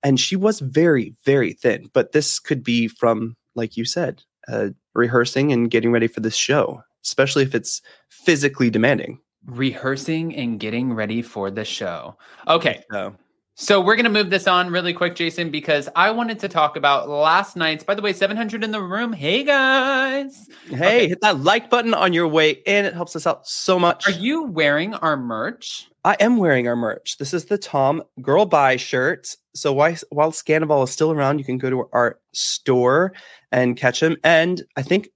and 0.03 0.19
she 0.19 0.37
was 0.37 0.61
very, 0.61 1.14
very 1.25 1.53
thin. 1.53 1.90
But 1.93 2.12
this 2.12 2.38
could 2.38 2.62
be 2.62 2.88
from, 2.88 3.37
like 3.55 3.77
you 3.77 3.85
said, 3.85 4.23
uh, 4.49 4.69
rehearsing 4.95 5.53
and 5.53 5.71
getting 5.71 5.93
ready 5.93 6.07
for 6.07 6.21
this 6.21 6.37
show, 6.37 6.83
especially 7.05 7.43
if 7.43 7.55
it's 7.55 7.83
physically 8.11 8.71
demanding. 8.71 9.21
Rehearsing 9.47 10.35
and 10.35 10.59
getting 10.59 10.95
ready 10.95 11.21
for 11.21 11.51
the 11.51 11.64
show. 11.64 12.17
Okay. 12.49 12.83
So, 12.90 13.14
So 13.57 13.81
we're 13.81 13.95
going 13.95 14.05
to 14.05 14.11
move 14.11 14.31
this 14.31 14.49
on 14.49 14.69
really 14.71 14.93
quick, 14.93 15.14
Jason, 15.14 15.49
because 15.51 15.88
I 15.95 16.11
wanted 16.11 16.40
to 16.40 16.49
talk 16.49 16.75
about 16.77 17.09
last 17.09 17.55
night's, 17.57 17.85
by 17.85 17.95
the 17.95 18.03
way, 18.03 18.12
700 18.12 18.64
in 18.64 18.73
the 18.73 18.83
room. 18.83 19.12
Hey, 19.12 19.45
guys. 19.45 20.49
hey, 20.69 20.75
Okay. 20.75 21.09
hit 21.09 21.21
that 21.21 21.38
like 21.40 21.71
button 21.71 21.95
on 21.95 22.12
your 22.12 22.27
way 22.27 22.51
in. 22.51 22.85
It 22.85 22.95
helps 22.95 23.14
us 23.14 23.29
out 23.29 23.47
so 23.47 23.79
much. 23.79 24.09
Are 24.09 24.12
you 24.12 24.43
wearing 24.43 24.95
our 24.95 25.17
merch? 25.17 25.88
I 26.05 26.17
am 26.19 26.37
wearing 26.38 26.67
our 26.67 26.75
merch. 26.75 27.17
This 27.19 27.33
is 27.33 27.45
the 27.45 27.57
Tom 27.57 28.03
Girl 28.21 28.45
Buy 28.45 28.77
shirt. 28.77 29.37
So 29.55 29.73
while, 29.73 29.95
while 30.11 30.31
is 30.31 30.90
still 30.90 31.12
around, 31.12 31.38
you 31.38 31.45
can 31.45 31.59
go 31.59 31.71
to 31.71 31.88
our 31.93 32.19
store 32.33 33.12
and 33.53 33.77
catch 33.77 34.01
them. 34.01 34.17
And 34.25 34.62
I 34.77 34.83
think 34.83 35.11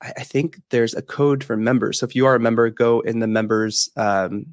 I, 0.00 0.12
I 0.18 0.22
think 0.22 0.60
there's 0.70 0.94
a 0.94 1.02
code 1.02 1.42
for 1.42 1.56
members. 1.56 1.98
So 1.98 2.06
if 2.06 2.14
you 2.14 2.26
are 2.26 2.36
a 2.36 2.40
member, 2.40 2.70
go 2.70 3.00
in 3.00 3.18
the 3.18 3.26
members 3.26 3.90
um, 3.96 4.46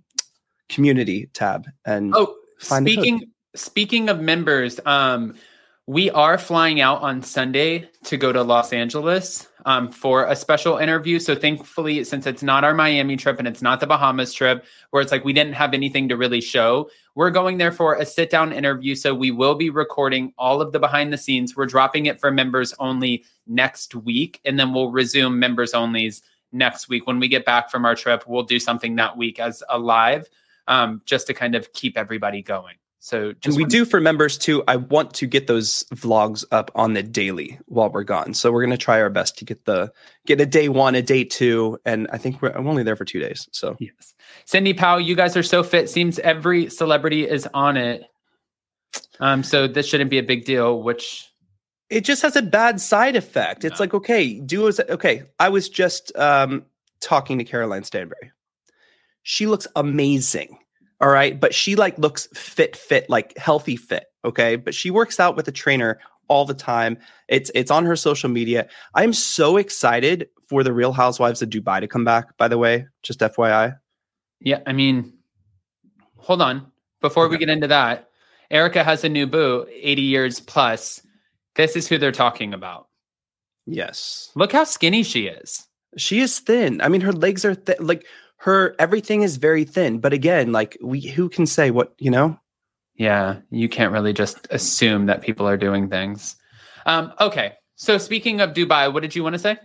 community 0.68 1.30
tab 1.34 1.68
and 1.86 2.14
Oh, 2.16 2.36
Find 2.60 2.88
speaking 2.88 3.32
speaking 3.56 4.10
of 4.10 4.20
members, 4.20 4.80
um, 4.86 5.36
we 5.88 6.12
are 6.12 6.38
flying 6.38 6.82
out 6.82 7.02
on 7.02 7.24
Sunday 7.24 7.90
to 8.04 8.16
go 8.16 8.32
to 8.32 8.44
Los 8.44 8.72
Angeles 8.72 9.48
um, 9.66 9.90
for 9.90 10.26
a 10.26 10.36
special 10.36 10.78
interview. 10.78 11.18
So 11.18 11.34
thankfully, 11.34 12.04
since 12.04 12.28
it's 12.28 12.44
not 12.44 12.64
our 12.64 12.76
Miami 12.76 13.18
trip 13.18 13.40
and 13.40 13.48
it's 13.48 13.64
not 13.64 13.80
the 13.80 13.88
Bahamas 13.88 14.32
trip, 14.32 14.66
where 14.92 15.02
it's 15.02 15.12
like 15.12 15.26
we 15.26 15.34
didn't 15.34 15.54
have 15.54 15.74
anything 15.74 16.08
to 16.10 16.16
really 16.16 16.42
show, 16.42 16.92
we're 17.16 17.32
going 17.32 17.58
there 17.58 17.72
for 17.72 17.96
a 17.96 18.06
sit 18.06 18.30
down 18.30 18.54
interview. 18.54 18.94
So 18.94 19.16
we 19.16 19.32
will 19.32 19.56
be 19.56 19.72
recording 19.72 20.32
all 20.38 20.62
of 20.62 20.74
the 20.74 20.80
behind 20.80 21.12
the 21.12 21.18
scenes. 21.18 21.56
We're 21.56 21.66
dropping 21.66 22.06
it 22.06 22.20
for 22.20 22.30
members 22.30 22.74
only 22.78 23.26
next 23.48 23.96
week, 23.96 24.40
and 24.46 24.60
then 24.60 24.74
we'll 24.74 24.92
resume 24.92 25.40
members 25.40 25.74
onlys 25.74 26.22
next 26.52 26.88
week. 26.88 27.08
When 27.08 27.20
we 27.20 27.28
get 27.28 27.46
back 27.46 27.72
from 27.72 27.84
our 27.86 27.96
trip, 27.96 28.26
we'll 28.28 28.44
do 28.44 28.60
something 28.60 28.96
that 28.98 29.18
week 29.18 29.40
as 29.40 29.64
a 29.70 29.80
live, 29.80 30.30
um, 30.70 31.02
just 31.06 31.28
to 31.28 31.34
kind 31.34 31.56
of 31.56 31.74
keep 31.74 31.98
everybody 31.98 32.42
going. 32.42 32.76
So 33.02 33.34
and 33.46 33.56
we 33.56 33.64
do 33.64 33.86
for 33.86 34.02
members 34.02 34.38
too. 34.38 34.62
I 34.68 34.76
want 34.76 35.14
to 35.16 35.26
get 35.26 35.48
those 35.48 35.86
vlogs 35.96 36.44
up 36.52 36.70
on 36.76 36.94
the 36.94 37.02
daily 37.02 37.58
while 37.68 37.90
we're 37.90 38.04
gone. 38.04 38.34
So 38.34 38.52
we're 38.52 38.62
gonna 38.62 38.76
try 38.78 39.02
our 39.02 39.10
best 39.10 39.38
to 39.38 39.46
get 39.46 39.64
the 39.64 39.92
get 40.26 40.42
a 40.42 40.46
day 40.46 40.68
one, 40.68 40.96
a 40.96 41.02
day 41.02 41.24
two, 41.24 41.80
and 41.86 42.10
I 42.12 42.18
think 42.18 42.42
we're 42.42 42.50
I'm 42.52 42.68
only 42.68 42.84
there 42.84 42.98
for 42.98 43.06
two 43.06 43.20
days. 43.20 43.48
So 43.54 43.78
Yes. 43.80 44.14
Cindy 44.46 44.74
Powell, 44.74 45.00
you 45.00 45.16
guys 45.16 45.38
are 45.38 45.44
so 45.44 45.64
fit. 45.64 45.90
Seems 45.90 46.20
every 46.20 46.70
celebrity 46.70 47.26
is 47.28 47.48
on 47.54 47.78
it. 47.78 48.04
Um, 49.22 49.44
so 49.44 49.66
this 49.68 49.88
shouldn't 49.88 50.10
be 50.10 50.18
a 50.18 50.24
big 50.24 50.44
deal, 50.44 50.84
which 50.84 51.26
it 51.90 52.02
just 52.04 52.22
has 52.22 52.36
a 52.36 52.42
bad 52.42 52.82
side 52.82 53.16
effect. 53.16 53.64
It's 53.64 53.80
No. 53.80 53.84
like, 53.84 53.94
okay, 53.94 54.42
do 54.42 54.68
as 54.68 54.80
okay. 54.82 55.24
I 55.40 55.48
was 55.48 55.70
just 55.70 56.14
um 56.18 56.66
talking 57.00 57.38
to 57.38 57.46
Caroline 57.46 57.86
Stanbury. 57.86 58.32
She 59.24 59.48
looks 59.48 59.68
amazing. 59.76 60.58
All 61.02 61.10
right. 61.10 61.40
But 61.40 61.54
she 61.54 61.76
like 61.76 61.98
looks 61.98 62.28
fit, 62.34 62.76
fit, 62.76 63.10
like 63.10 63.38
healthy 63.38 63.76
fit. 63.76 64.06
Okay. 64.26 64.56
But 64.56 64.76
she 64.76 64.92
works 64.92 65.20
out 65.20 65.36
with 65.36 65.48
a 65.48 65.52
trainer 65.52 66.00
all 66.28 66.46
the 66.46 66.54
time. 66.54 66.98
It's 67.28 67.52
it's 67.56 67.72
on 67.72 67.86
her 67.86 67.96
social 67.96 68.30
media. 68.30 68.68
I'm 68.96 69.14
so 69.14 69.58
excited 69.58 70.30
for 70.48 70.64
the 70.64 70.74
Real 70.74 70.94
Housewives 70.94 71.42
of 71.42 71.50
Dubai 71.50 71.80
to 71.80 71.88
come 71.88 72.06
back, 72.06 72.38
by 72.38 72.48
the 72.48 72.58
way. 72.58 72.88
Just 73.04 73.20
FYI. 73.20 73.78
yeah, 74.40 74.60
I 74.66 74.74
mean, 74.74 75.14
hold 76.18 76.42
on. 76.42 76.72
Before 77.02 77.28
we 77.28 77.38
get 77.38 77.50
into 77.50 77.68
that, 77.68 78.10
Erika 78.52 78.84
has 78.84 79.04
a 79.04 79.10
new 79.10 79.28
boo, 79.28 79.66
80 79.72 80.02
years 80.02 80.40
plus. 80.40 81.02
This 81.56 81.76
is 81.76 81.88
who 81.88 81.98
they're 81.98 82.12
talking 82.12 82.54
about. 82.54 82.88
Yes. 83.66 84.32
Look 84.36 84.52
how 84.52 84.64
skinny 84.64 85.04
she 85.04 85.28
is. 85.28 85.66
She 85.98 86.20
is 86.20 86.40
thin. 86.40 86.82
I 86.82 86.90
mean, 86.90 87.02
her 87.02 87.14
legs 87.14 87.46
are 87.46 87.56
thin. 87.56 87.78
Like 87.80 88.06
her 88.40 88.76
everything 88.80 89.22
is 89.22 89.38
very 89.38 89.64
thin. 89.66 90.00
But 90.00 90.14
again, 90.14 90.52
like 90.52 90.78
we 90.82 91.02
who 91.02 91.30
can 91.30 91.46
say 91.46 91.72
what, 91.72 91.94
you 91.98 92.12
know? 92.12 92.40
Yeah, 92.96 93.38
you 93.50 93.70
can't 93.70 93.94
really 93.94 94.14
just 94.14 94.48
assume 94.50 95.06
that 95.06 95.22
people 95.22 95.48
are 95.48 95.58
doing 95.58 95.90
things. 95.90 96.36
Um, 96.86 97.14
okay, 97.20 97.54
So 97.76 97.98
speaking 97.98 98.42
of 98.42 98.54
Dubai, 98.54 98.92
what 98.92 99.02
did 99.04 99.16
you 99.16 99.24
want 99.24 99.36
to 99.36 99.40
say? 99.40 99.58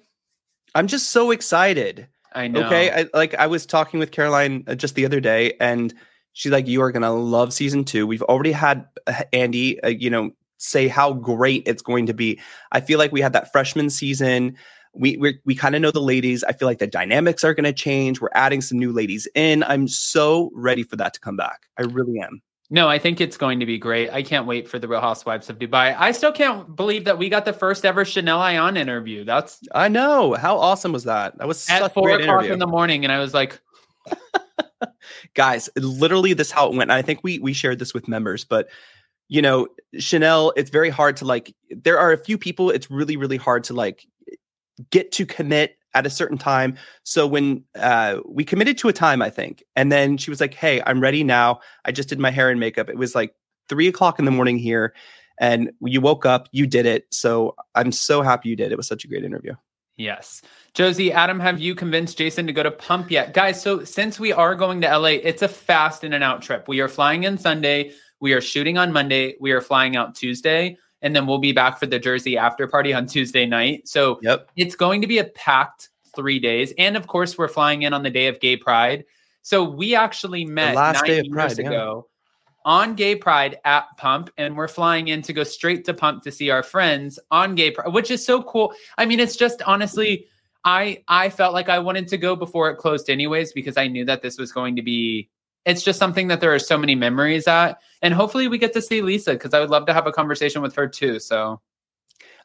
I'm 0.75 0.87
just 0.87 1.11
so 1.11 1.31
excited. 1.31 2.09
I 2.33 2.49
know. 2.49 2.64
Okay, 2.64 2.91
I, 2.91 3.09
like 3.14 3.35
I 3.35 3.47
was 3.47 3.66
talking 3.66 4.01
with 4.01 4.11
Caroline 4.11 4.64
uh, 4.66 4.75
just 4.75 4.95
the 4.97 5.05
other 5.05 5.20
day, 5.20 5.55
and 5.61 5.95
she's 6.33 6.51
like, 6.51 6.66
"You 6.66 6.83
are 6.83 6.91
gonna 6.91 7.12
love 7.12 7.53
season 7.53 7.85
two. 7.85 8.07
We've 8.07 8.22
already 8.22 8.53
had 8.53 8.87
uh, 9.07 9.22
Andy, 9.33 9.81
uh, 9.83 9.89
you 9.89 10.11
know, 10.11 10.33
say 10.59 10.89
how 10.89 11.12
great 11.12 11.62
it's 11.66 11.83
going 11.83 12.07
to 12.07 12.14
be. 12.14 12.41
I 12.72 12.81
feel 12.81 12.99
like 12.99 13.12
we 13.12 13.20
had 13.20 13.35
that 13.35 13.53
freshman 13.53 13.91
season. 13.91 14.57
We 14.95 15.17
we 15.17 15.39
we 15.45 15.55
kind 15.55 15.75
of 15.75 15.83
know 15.83 15.91
the 15.91 16.01
ladies. 16.01 16.45
I 16.45 16.53
feel 16.53 16.67
like 16.67 16.79
the 16.79 16.87
dynamics 16.87 17.45
are 17.45 17.55
going 17.55 17.65
to 17.65 17.73
change. 17.73 18.21
We're 18.21 18.29
adding 18.35 18.61
some 18.61 18.79
new 18.79 18.93
ladies 18.93 19.29
in. 19.35 19.63
I'm 19.65 19.89
so 19.89 20.51
ready 20.55 20.83
for 20.83 20.97
that 20.97 21.15
to 21.15 21.21
come 21.21 21.37
back. 21.37 21.67
I 21.79 21.83
really 21.83 22.21
am. 22.21 22.43
No, 22.71 22.89
I 22.89 22.99
think 22.99 23.21
it's 23.21 23.37
going 23.37 23.61
to 23.61 23.67
be 23.67 23.77
great. 23.77 24.11
I 24.11 24.23
can't 24.23 24.47
wait 24.47 24.67
for 24.67 24.79
the 24.79 24.89
Real 24.89 25.01
Housewives 25.01 25.51
of 25.51 25.59
Dubai. 25.59 25.95
I 25.99 26.13
still 26.13 26.33
can't 26.33 26.75
believe 26.75 27.05
that 27.05 27.19
we 27.19 27.29
got 27.29 27.45
the 27.45 27.53
first 27.53 27.85
ever 27.85 28.05
Chanel 28.05 28.41
Ayan 28.41 28.79
interview. 28.79 29.25
That's 29.25 29.61
I 29.75 29.89
know. 29.89 30.35
How 30.35 30.59
awesome 30.59 30.93
was 30.93 31.05
that? 31.05 31.37
That 31.39 31.47
was 31.47 31.69
at 31.69 31.93
four 31.93 32.11
o'clock 32.11 32.23
interview. 32.23 32.53
in 32.55 32.59
the 32.59 32.67
morning, 32.67 33.05
and 33.05 33.13
I 33.13 33.19
was 33.19 33.35
like, 33.35 33.61
guys 35.35 35.69
literally 35.77 36.33
this 36.33 36.51
how 36.51 36.67
it 36.67 36.77
went 36.77 36.91
and 36.91 36.93
i 36.93 37.03
think 37.03 37.21
we 37.23 37.39
we 37.39 37.53
shared 37.53 37.79
this 37.79 37.95
with 37.95 38.09
members 38.09 38.45
but 38.45 38.69
you 39.29 39.41
know 39.41 39.67
chanel 39.99 40.53
it's 40.57 40.71
very 40.71 40.91
hard 40.91 41.17
to 41.17 41.25
like 41.25 41.55
there 41.71 41.99
are 41.99 42.13
a 42.13 42.19
few 42.19 42.37
people 42.37 42.71
it's 42.71 42.91
really 42.91 43.17
really 43.17 43.37
hard 43.37 43.65
to 43.65 43.73
like 43.73 44.07
get 44.91 45.12
to 45.12 45.27
commit 45.27 45.77
at 45.95 46.07
a 46.07 46.11
certain 46.11 46.39
time. 46.39 46.77
So 47.05 47.27
when 47.27 47.64
uh 47.77 48.18
we 48.27 48.45
committed 48.45 48.77
to 48.79 48.89
a 48.89 48.93
time 48.93 49.22
i 49.22 49.31
think 49.31 49.62
and 49.77 49.91
then 49.91 50.16
she 50.16 50.31
was 50.31 50.41
like 50.41 50.55
hey 50.55 50.83
i'm 50.87 51.01
ready 51.01 51.25
now. 51.25 51.61
I 51.85 51.93
just 51.93 52.09
did 52.09 52.18
my 52.18 52.31
hair 52.31 52.51
and 52.51 52.61
makeup. 52.61 52.89
It 52.89 52.97
was 52.97 53.14
like 53.14 53.35
three 53.68 53.89
o'clock 53.89 54.18
in 54.18 54.25
the 54.25 54.31
morning 54.31 54.59
here 54.59 54.95
and 55.41 55.70
you 55.81 56.01
woke 56.01 56.27
up 56.27 56.49
you 56.53 56.66
did 56.66 56.87
it. 56.87 57.07
So 57.11 57.55
i'm 57.75 57.93
so 57.93 58.22
happy 58.22 58.49
you 58.49 58.57
did. 58.57 58.72
It 58.72 58.77
was 58.77 58.89
such 58.89 59.05
a 59.05 59.09
great 59.09 59.25
interview. 59.25 59.55
Yes. 59.97 60.43
Josie, 60.75 61.12
Adam, 61.12 61.39
have 61.39 61.61
you 61.61 61.77
convinced 61.77 62.18
Jason 62.18 62.49
to 62.49 62.53
go 62.53 62.64
to 62.64 62.70
Pump 62.72 63.12
yet? 63.12 63.33
Guys, 63.33 63.62
so 63.62 63.85
since 63.85 64.18
we 64.18 64.33
are 64.33 64.57
going 64.57 64.81
to 64.81 64.99
LA, 64.99 65.11
it's 65.11 65.43
a 65.43 65.49
fast 65.49 66.03
in 66.03 66.12
and 66.12 66.25
out 66.25 66.43
trip. 66.43 66.66
We 66.66 66.81
are 66.81 66.89
flying 66.89 67.22
in 67.22 67.39
Sunday, 67.39 67.93
we 68.20 68.33
are 68.33 68.41
shooting 68.41 68.77
on 68.77 68.93
Monday, 68.93 69.37
we 69.41 69.53
are 69.53 69.61
flying 69.61 69.95
out 69.95 70.16
Tuesday, 70.16 70.77
and 71.05 71.15
then 71.15 71.29
we'll 71.29 71.39
be 71.39 71.53
back 71.53 71.79
for 71.79 71.87
the 71.87 72.01
Jersey 72.01 72.37
after 72.37 72.67
party 72.67 72.93
on 72.93 73.07
Tuesday 73.07 73.47
night. 73.47 73.87
So 73.87 74.19
yep 74.23 74.51
it's 74.57 74.75
going 74.75 75.01
to 75.01 75.07
be 75.07 75.19
a 75.19 75.25
packed 75.25 75.91
three 76.15 76.39
days. 76.39 76.73
And 76.79 76.97
of 76.97 77.07
course, 77.07 77.37
we're 77.37 77.49
flying 77.49 77.83
in 77.83 77.93
on 77.93 78.03
the 78.03 78.11
day 78.11 78.27
of 78.27 78.41
Gay 78.41 78.57
Pride. 78.57 79.05
So 79.43 79.63
we 79.63 79.95
actually 79.95 80.45
met 80.45 80.75
last 80.75 81.03
nine 81.03 81.05
day 81.05 81.19
of 81.19 81.27
years 81.27 81.35
Pride, 81.35 81.59
yeah. 81.59 81.67
ago 81.67 82.09
on 82.65 82.95
Gay 82.95 83.15
Pride 83.15 83.59
at 83.65 83.85
Pump, 83.99 84.31
and 84.39 84.57
we're 84.57 84.69
flying 84.69 85.09
in 85.09 85.21
to 85.23 85.33
go 85.33 85.45
straight 85.45 85.85
to 85.85 85.93
Pump 85.95 86.23
to 86.23 86.33
see 86.33 86.51
our 86.51 86.63
friends 86.63 87.19
on 87.31 87.55
Gay 87.55 87.71
Pride, 87.71 87.93
which 87.93 88.11
is 88.11 88.25
so 88.25 88.43
cool. 88.43 88.73
I 88.97 89.05
mean, 89.05 89.21
it's 89.21 89.37
just 89.37 89.61
honestly, 89.63 90.27
I 90.65 91.03
I 91.09 91.29
felt 91.29 91.53
like 91.53 91.69
I 91.69 91.79
wanted 91.79 92.09
to 92.09 92.17
go 92.17 92.35
before 92.35 92.71
it 92.71 92.77
closed, 92.77 93.11
anyways, 93.11 93.53
because 93.53 93.77
I 93.77 93.87
knew 93.87 94.05
that 94.07 94.23
this 94.23 94.39
was 94.39 94.53
going 94.53 94.77
to 94.77 94.83
be. 94.83 95.29
It's 95.65 95.83
just 95.83 95.99
something 95.99 96.29
that 96.29 96.41
there 96.41 96.55
are 96.55 96.59
so 96.59 96.77
many 96.77 96.95
memories 96.95 97.49
at, 97.49 97.79
and 98.03 98.12
hopefully 98.12 98.49
we 98.49 98.59
get 98.59 98.73
to 98.75 98.83
see 98.83 99.01
Lisa 99.01 99.33
because 99.33 99.55
I 99.55 99.61
would 99.61 99.71
love 99.71 99.87
to 99.87 99.95
have 99.95 100.07
a 100.07 100.12
conversation 100.12 100.61
with 100.62 100.75
her 100.75 100.87
too. 100.87 101.19
So 101.19 101.61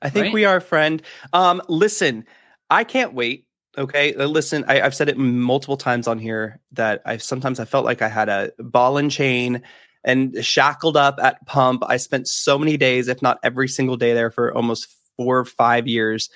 I 0.01 0.09
think 0.09 0.25
Right? 0.25 0.33
we 0.33 0.45
are, 0.45 0.59
friend. 0.61 1.01
Um, 1.33 1.61
listen, 1.67 2.25
I 2.69 2.83
can't 2.83 3.13
wait. 3.13 3.45
Okay, 3.77 4.13
Uh, 4.15 4.25
listen. 4.25 4.65
I, 4.67 4.81
I've 4.81 4.95
said 4.95 5.09
it 5.09 5.17
multiple 5.17 5.77
times 5.77 6.07
on 6.07 6.17
here 6.17 6.59
that 6.71 7.01
I 7.05 7.17
sometimes 7.17 7.59
I 7.59 7.65
felt 7.65 7.85
like 7.85 8.01
I 8.01 8.07
had 8.07 8.29
a 8.29 8.51
ball 8.59 8.97
and 8.97 9.11
chain 9.11 9.61
and 10.03 10.43
shackled 10.43 10.95
up 10.97 11.19
at 11.21 11.45
pump. 11.45 11.83
I 11.85 11.97
spent 11.97 12.27
so 12.27 12.57
many 12.57 12.77
days, 12.77 13.07
if 13.07 13.21
not 13.21 13.37
every 13.43 13.67
single 13.67 13.97
day, 13.97 14.13
there 14.13 14.31
for 14.31 14.53
almost 14.55 14.87
four 15.17 15.37
or 15.39 15.45
five 15.45 15.87
years. 15.87 16.29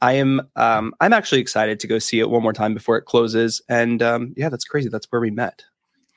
I 0.00 0.14
am. 0.14 0.40
Um, 0.56 0.94
I'm 1.00 1.12
actually 1.12 1.40
excited 1.40 1.78
to 1.80 1.86
go 1.86 1.98
see 1.98 2.18
it 2.18 2.30
one 2.30 2.42
more 2.42 2.52
time 2.52 2.74
before 2.74 2.96
it 2.96 3.04
closes. 3.04 3.62
And 3.68 4.02
um, 4.02 4.34
yeah, 4.36 4.48
that's 4.48 4.64
crazy. 4.64 4.88
That's 4.88 5.06
where 5.10 5.20
we 5.20 5.30
met. 5.30 5.62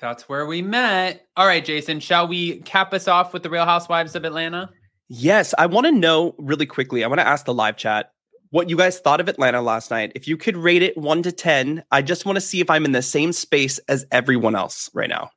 That's 0.05 0.29
where 0.29 0.45
we 0.45 0.61
met. 0.61 1.25
All 1.35 1.47
right, 1.47 1.65
Jason, 1.65 1.99
shall 1.99 2.27
we 2.27 2.59
cap 2.61 2.93
us 2.93 3.07
off 3.07 3.33
with 3.33 3.43
the 3.43 3.49
Real 3.49 3.65
Housewives 3.65 4.15
of 4.15 4.23
Atlanta? 4.23 4.69
Yes, 5.09 5.53
I 5.57 5.65
want 5.65 5.87
to 5.87 5.91
know 5.91 6.35
really 6.37 6.65
quickly. 6.65 7.03
I 7.03 7.07
want 7.07 7.19
to 7.19 7.27
ask 7.27 7.45
the 7.45 7.53
live 7.53 7.75
chat 7.75 8.11
what 8.51 8.69
you 8.69 8.77
guys 8.77 8.99
thought 8.99 9.19
of 9.19 9.27
Atlanta 9.27 9.61
last 9.61 9.89
night. 9.89 10.11
If 10.13 10.27
you 10.27 10.37
could 10.37 10.57
rate 10.57 10.83
it 10.83 10.95
one 10.95 11.23
to 11.23 11.31
10, 11.31 11.83
I 11.91 12.01
just 12.01 12.25
want 12.25 12.35
to 12.37 12.41
see 12.41 12.61
if 12.61 12.69
I'm 12.69 12.85
in 12.85 12.91
the 12.91 13.01
same 13.01 13.33
space 13.33 13.79
as 13.89 14.05
everyone 14.11 14.55
else 14.55 14.89
right 14.93 15.09
now. 15.09 15.31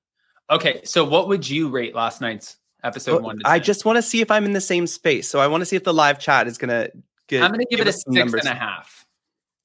Okay, 0.51 0.81
so 0.85 1.05
what 1.05 1.29
would 1.29 1.49
you 1.49 1.69
rate 1.71 1.95
last 1.95 2.21
night's 2.21 2.59
episode 2.85 3.23
oh, 3.23 3.25
one? 3.25 3.39
To 3.39 3.45
10? 3.45 3.53
I 3.53 3.59
just 3.59 3.85
want 3.85 3.97
to 3.97 4.03
see 4.03 4.21
if 4.21 4.31
I'm 4.31 4.45
in 4.45 4.53
the 4.53 4.61
same 4.61 4.87
space. 4.87 5.29
So 5.29 5.41
I 5.41 5.47
want 5.47 5.62
to 5.62 5.66
see 5.66 5.77
if 5.77 5.85
the 5.85 5.95
live 5.95 6.19
chat 6.19 6.47
is 6.47 6.59
going 6.59 6.69
to 6.69 6.93
get. 7.27 7.43
I'm 7.43 7.53
going 7.53 7.61
to 7.61 7.66
give, 7.71 7.81
it 7.81 7.89
a 7.89 7.93
six 7.93 8.07
numbers. 8.07 8.45
and 8.45 8.55
a 8.55 8.59
half. 8.59 9.07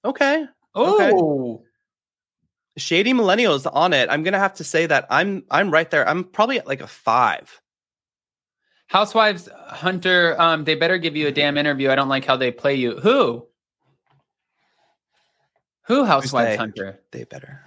Okay. 0.06 0.46
Oh, 0.76 1.62
Shady 2.78 3.14
Millennials 3.14 3.70
on 3.72 3.94
it. 3.94 4.10
I'm 4.10 4.24
going 4.24 4.34
to 4.34 4.40
have 4.40 4.56
to 4.56 4.64
say 4.64 4.86
that 4.86 5.06
I'm 5.10 5.44
I'm 5.52 5.72
right 5.72 5.90
there. 5.90 6.08
I'm 6.08 6.24
probably 6.24 6.60
at 6.60 6.68
like 6.68 6.82
a 6.82 6.88
five. 6.88 7.62
Housewives 8.88 9.50
Hunter, 9.68 10.40
um, 10.40 10.66
they 10.66 10.76
better 10.76 10.98
give 10.98 11.16
you 11.16 11.28
a 11.28 11.32
damn 11.32 11.58
interview. 11.58 11.90
I 11.90 11.96
don't 11.96 12.10
like 12.10 12.26
how 12.26 12.38
they 12.38 12.52
play 12.52 12.76
you. 12.76 13.00
Who? 13.00 13.48
Who 15.86 16.06
Housewives 16.06 16.52
they? 16.52 16.58
Hunter? 16.58 17.00
They 17.12 17.24
better. 17.24 17.62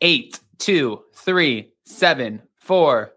Eight, 0.00 0.40
two, 0.58 1.04
three, 1.14 1.72
seven, 1.84 2.42
four, 2.56 3.14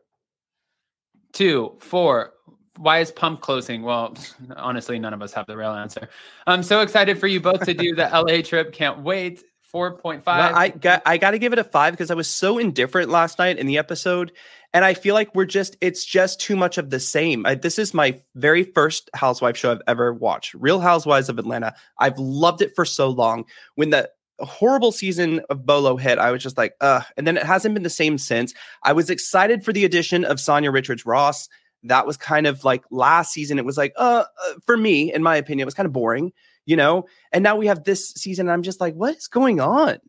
two, 1.33 1.77
four. 1.79 2.33
Why 2.77 2.99
is 2.99 3.11
pump 3.11 3.41
closing? 3.41 3.83
Well, 3.83 4.15
honestly, 4.55 4.97
none 4.99 5.13
of 5.13 5.21
us 5.21 5.33
have 5.33 5.45
the 5.45 5.57
real 5.57 5.71
answer. 5.71 6.09
I'm 6.47 6.63
so 6.63 6.81
excited 6.81 7.19
for 7.19 7.27
you 7.27 7.39
both 7.39 7.63
to 7.65 7.73
do 7.73 7.95
the 7.95 8.09
LA 8.11 8.41
trip. 8.41 8.73
Can't 8.73 8.99
wait. 8.99 9.43
4.5. 9.73 10.25
No, 10.25 10.57
I 10.57 10.69
got 10.69 11.01
I 11.05 11.17
got 11.17 11.31
to 11.31 11.39
give 11.39 11.53
it 11.53 11.59
a 11.59 11.63
five 11.63 11.93
because 11.93 12.11
I 12.11 12.15
was 12.15 12.27
so 12.27 12.57
indifferent 12.57 13.09
last 13.09 13.39
night 13.39 13.57
in 13.57 13.67
the 13.67 13.77
episode, 13.77 14.31
and 14.73 14.83
I 14.83 14.93
feel 14.93 15.15
like 15.15 15.33
we're 15.33 15.45
just 15.45 15.77
it's 15.81 16.05
just 16.05 16.39
too 16.39 16.55
much 16.55 16.77
of 16.77 16.89
the 16.89 16.99
same. 16.99 17.45
I, 17.45 17.55
this 17.55 17.79
is 17.79 17.93
my 17.93 18.19
very 18.35 18.63
first 18.63 19.09
Housewife 19.13 19.57
show 19.57 19.71
I've 19.71 19.81
ever 19.87 20.13
watched, 20.13 20.53
Real 20.53 20.79
Housewives 20.79 21.29
of 21.29 21.39
Atlanta. 21.39 21.73
I've 21.97 22.17
loved 22.17 22.61
it 22.61 22.75
for 22.75 22.85
so 22.85 23.09
long. 23.09 23.45
When 23.75 23.89
the 23.89 24.09
horrible 24.39 24.91
season 24.91 25.41
of 25.49 25.65
Bolo 25.65 25.97
hit, 25.97 26.17
I 26.17 26.31
was 26.31 26.43
just 26.43 26.57
like, 26.57 26.73
ugh, 26.81 27.03
and 27.17 27.25
then 27.25 27.37
it 27.37 27.43
hasn't 27.43 27.73
been 27.73 27.83
the 27.83 27.89
same 27.89 28.17
since. 28.17 28.53
I 28.83 28.93
was 28.93 29.09
excited 29.09 29.63
for 29.63 29.73
the 29.73 29.85
addition 29.85 30.25
of 30.25 30.37
Sanya 30.37 30.73
Richards 30.73 31.05
Ross. 31.05 31.47
That 31.83 32.05
was 32.05 32.17
kind 32.17 32.47
of 32.47 32.63
like 32.63 32.83
last 32.91 33.33
season. 33.33 33.57
It 33.57 33.65
was 33.65 33.77
like, 33.77 33.93
uh, 33.97 34.23
uh, 34.47 34.53
for 34.65 34.77
me, 34.77 35.13
in 35.13 35.23
my 35.23 35.35
opinion, 35.35 35.65
it 35.65 35.65
was 35.65 35.73
kind 35.73 35.87
of 35.87 35.93
boring, 35.93 36.31
you 36.71 36.77
know. 36.77 37.05
And 37.31 37.43
now 37.43 37.55
we 37.57 37.67
have 37.67 37.83
this 37.83 38.09
season, 38.11 38.47
and 38.47 38.53
I'm 38.53 38.63
just 38.63 38.81
like, 38.81 38.95
what 38.95 39.17
is 39.17 39.27
going 39.27 39.59
on? 39.59 39.99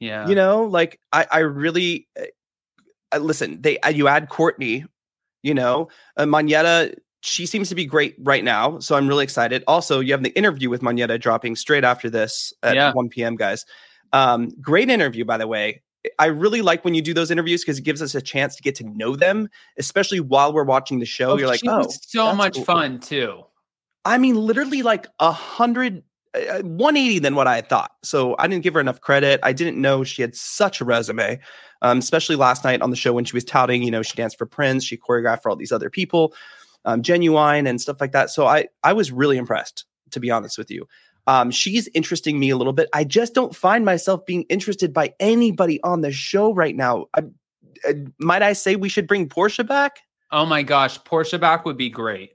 yeah. 0.00 0.26
you 0.28 0.34
know 0.34 0.64
like 0.64 1.00
i 1.12 1.26
i 1.30 1.38
really 1.38 2.08
uh, 2.18 2.24
uh, 3.14 3.18
listen 3.18 3.60
they 3.60 3.78
uh, 3.80 3.88
you 3.88 4.08
add 4.08 4.28
courtney 4.28 4.84
you 5.42 5.54
know 5.54 5.88
uh, 6.16 6.24
Monyetta, 6.24 6.94
she 7.20 7.46
seems 7.46 7.68
to 7.68 7.74
be 7.74 7.84
great 7.84 8.14
right 8.20 8.44
now 8.44 8.78
so 8.78 8.96
i'm 8.96 9.08
really 9.08 9.24
excited 9.24 9.64
also 9.66 10.00
you 10.00 10.12
have 10.12 10.22
the 10.22 10.36
interview 10.36 10.70
with 10.70 10.82
Monyetta 10.82 11.20
dropping 11.20 11.56
straight 11.56 11.84
after 11.84 12.08
this 12.10 12.52
at 12.62 12.74
Yeah. 12.74 12.92
1 12.92 13.08
p.m 13.08 13.36
guys 13.36 13.64
um 14.12 14.50
great 14.60 14.88
interview 14.88 15.24
by 15.24 15.36
the 15.36 15.46
way 15.46 15.82
i 16.18 16.26
really 16.26 16.62
like 16.62 16.84
when 16.84 16.94
you 16.94 17.02
do 17.02 17.12
those 17.12 17.30
interviews 17.30 17.62
because 17.62 17.78
it 17.78 17.82
gives 17.82 18.00
us 18.02 18.14
a 18.14 18.22
chance 18.22 18.56
to 18.56 18.62
get 18.62 18.74
to 18.76 18.84
know 18.84 19.16
them 19.16 19.48
especially 19.78 20.20
while 20.20 20.52
we're 20.52 20.64
watching 20.64 20.98
the 20.98 21.06
show 21.06 21.36
you're 21.36 21.48
like 21.48 21.60
oh 21.66 21.86
so 21.88 22.34
much 22.34 22.54
cool." 22.54 22.64
fun 22.64 23.00
too. 23.00 23.44
I 24.04 24.16
mean, 24.16 24.36
literally 24.36 24.80
like 24.80 25.06
a 25.18 25.30
hundred, 25.30 26.02
180 26.62 27.18
than 27.20 27.34
what 27.34 27.46
I 27.46 27.56
had 27.56 27.68
thought. 27.68 27.92
So 28.02 28.34
I 28.38 28.46
didn't 28.46 28.62
give 28.62 28.74
her 28.74 28.80
enough 28.80 29.00
credit. 29.00 29.40
I 29.42 29.52
didn't 29.52 29.80
know 29.80 30.04
she 30.04 30.22
had 30.22 30.34
such 30.34 30.80
a 30.80 30.84
resume, 30.84 31.40
um, 31.82 31.98
especially 31.98 32.36
last 32.36 32.64
night 32.64 32.82
on 32.82 32.90
the 32.90 32.96
show 32.96 33.12
when 33.12 33.24
she 33.24 33.36
was 33.36 33.44
touting, 33.44 33.82
you 33.82 33.90
know, 33.90 34.02
she 34.02 34.16
danced 34.16 34.38
for 34.38 34.46
Prince, 34.46 34.84
she 34.84 34.96
choreographed 34.96 35.42
for 35.42 35.50
all 35.50 35.56
these 35.56 35.72
other 35.72 35.90
people, 35.90 36.34
um, 36.84 37.02
genuine 37.02 37.66
and 37.66 37.80
stuff 37.80 38.00
like 38.00 38.12
that. 38.12 38.30
So 38.30 38.46
I, 38.46 38.68
I 38.82 38.92
was 38.92 39.12
really 39.12 39.36
impressed, 39.36 39.84
to 40.10 40.20
be 40.20 40.30
honest 40.30 40.58
with 40.58 40.70
you. 40.70 40.86
Um, 41.26 41.50
she's 41.50 41.88
interesting 41.92 42.38
me 42.38 42.50
a 42.50 42.56
little 42.56 42.72
bit. 42.72 42.88
I 42.94 43.04
just 43.04 43.34
don't 43.34 43.54
find 43.54 43.84
myself 43.84 44.24
being 44.24 44.44
interested 44.44 44.94
by 44.94 45.14
anybody 45.20 45.82
on 45.82 46.00
the 46.00 46.10
show 46.10 46.54
right 46.54 46.74
now. 46.74 47.06
I, 47.14 47.22
uh, 47.86 47.92
might 48.18 48.42
I 48.42 48.54
say 48.54 48.76
we 48.76 48.88
should 48.88 49.06
bring 49.06 49.28
Porsha 49.28 49.66
back? 49.66 49.98
Oh 50.30 50.46
my 50.46 50.62
gosh, 50.62 50.98
Porsha 51.02 51.38
back 51.40 51.64
would 51.64 51.76
be 51.76 51.90
great. 51.90 52.32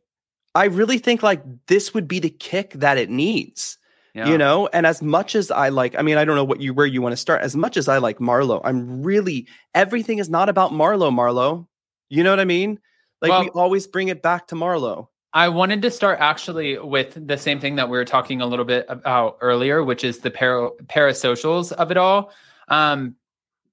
I 0.56 0.66
really 0.66 1.00
think 1.00 1.24
like 1.24 1.44
this 1.68 1.94
would 1.94 2.08
be 2.08 2.20
the 2.20 2.30
kick 2.30 2.74
that 2.74 2.98
it 2.98 3.10
needs. 3.10 3.78
Yeah. 4.14 4.30
You 4.30 4.38
know, 4.38 4.68
and 4.74 4.86
as 4.86 5.02
much 5.02 5.34
as 5.34 5.50
I 5.50 5.70
like, 5.70 5.96
I 5.98 6.04
mean, 6.04 6.18
I 6.18 6.26
don't 6.26 6.36
know 6.36 6.44
what 6.44 6.62
you 6.62 6.72
where 6.74 6.86
you 6.86 7.02
want 7.02 7.14
to 7.14 7.18
start. 7.18 7.42
As 7.42 7.56
much 7.56 7.78
as 7.78 7.88
I 7.88 7.98
like 7.98 8.20
Marlo, 8.20 8.62
I'm 8.64 9.02
really 9.02 9.48
everything 9.74 10.20
is 10.20 10.30
not 10.30 10.50
about 10.50 10.72
Marlo. 10.72 11.12
Marlo, 11.12 11.66
you 12.10 12.24
know 12.24 12.30
what 12.30 12.40
I 12.40 12.46
mean? 12.46 12.80
Like 13.22 13.42
we 13.42 13.50
always 13.50 13.88
bring 13.88 14.10
it 14.10 14.22
back 14.22 14.48
to 14.48 14.56
Marlo. 14.56 15.08
I 15.34 15.50
wanted 15.50 15.82
to 15.82 15.90
start 15.90 16.20
actually 16.20 16.78
with 16.78 17.18
the 17.28 17.38
same 17.40 17.60
thing 17.60 17.76
that 17.78 17.90
we 17.90 17.98
were 17.98 18.06
talking 18.06 18.40
a 18.42 18.46
little 18.46 18.66
bit 18.66 18.86
about 18.88 19.38
earlier, 19.42 19.84
which 19.84 20.04
is 20.04 20.20
the 20.20 20.30
para, 20.30 20.70
parasocials 20.86 21.72
of 21.72 21.90
it 21.90 21.98
all. 21.98 22.32
Um, 22.68 23.16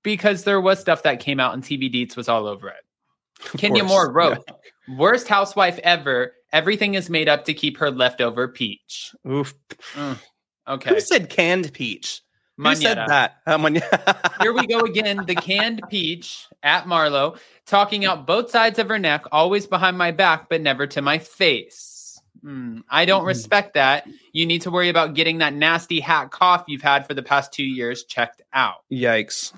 because 0.02 0.44
there 0.44 0.60
was 0.60 0.80
stuff 0.80 1.02
that 1.02 1.20
came 1.20 1.38
out 1.38 1.52
and 1.52 1.62
TV 1.62 1.92
Deets 1.92 2.16
was 2.16 2.30
all 2.30 2.46
over 2.46 2.68
it. 2.68 2.82
Of 3.52 3.60
Kenya 3.60 3.82
course. 3.82 3.90
Moore 3.90 4.10
wrote, 4.12 4.38
Yeah. 4.48 4.96
worst 4.96 5.28
housewife 5.28 5.78
ever. 5.80 6.32
Everything 6.52 6.94
is 6.94 7.08
made 7.10 7.28
up 7.28 7.44
to 7.46 7.54
keep 7.54 7.78
her 7.78 7.90
leftover 7.90 8.48
peach. 8.48 9.14
Oof. 9.28 9.54
Okay. 10.68 10.90
Who 10.90 11.00
said 11.00 11.30
canned 11.30 11.72
peach? 11.72 12.22
Who 12.58 12.74
said 12.74 12.98
that? 12.98 13.36
Uh. 13.46 13.58
Here 14.40 14.52
we 14.52 14.66
go 14.66 14.80
again. 14.80 15.24
The 15.26 15.34
canned 15.34 15.80
peach 15.88 16.46
at 16.62 16.84
Marlo, 16.84 17.38
talking 17.66 18.04
out 18.04 18.26
both 18.26 18.50
sides 18.50 18.78
of 18.78 18.88
her 18.88 18.98
neck, 18.98 19.24
always 19.32 19.66
behind 19.66 19.96
my 19.96 20.10
back, 20.10 20.48
but 20.50 20.60
never 20.60 20.86
to 20.88 21.00
my 21.00 21.18
face. 21.18 22.20
Hmm, 22.42 22.80
I 22.88 23.04
don't 23.06 23.24
Mhm. 23.24 23.28
respect 23.28 23.74
that. 23.74 24.06
You 24.32 24.44
need 24.46 24.62
to 24.62 24.70
worry 24.70 24.88
about 24.90 25.14
getting 25.14 25.38
that 25.38 25.54
nasty 25.54 26.00
hat 26.00 26.30
cough 26.30 26.64
you've 26.68 26.82
had 26.82 27.06
for 27.06 27.14
the 27.14 27.22
past 27.22 27.52
two 27.52 27.64
years 27.64 28.04
checked 28.04 28.42
out. 28.52 28.76
Yikes. 28.92 29.52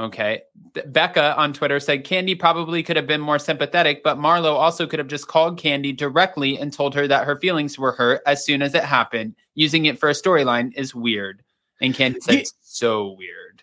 Okay. 0.00 0.42
Becca 0.86 1.36
on 1.36 1.52
Twitter 1.52 1.78
said 1.78 2.04
Kandi 2.04 2.38
probably 2.38 2.82
could 2.82 2.96
have 2.96 3.06
been 3.06 3.20
more 3.20 3.38
sympathetic, 3.38 4.02
but 4.02 4.16
Marlo 4.16 4.54
also 4.54 4.86
could 4.86 4.98
have 4.98 5.08
just 5.08 5.28
called 5.28 5.60
Kandi 5.60 5.94
directly 5.94 6.58
and 6.58 6.72
told 6.72 6.94
her 6.94 7.06
that 7.06 7.26
her 7.26 7.36
feelings 7.36 7.78
were 7.78 7.92
hurt 7.92 8.22
as 8.26 8.44
soon 8.44 8.62
as 8.62 8.74
it 8.74 8.84
happened. 8.84 9.34
Using 9.54 9.84
it 9.84 9.98
for 9.98 10.08
a 10.08 10.14
storyline 10.14 10.72
is 10.74 10.94
weird. 10.94 11.42
And 11.82 11.94
Kandi 11.94 12.22
said, 12.22 12.46
so 12.62 13.16
weird. 13.18 13.62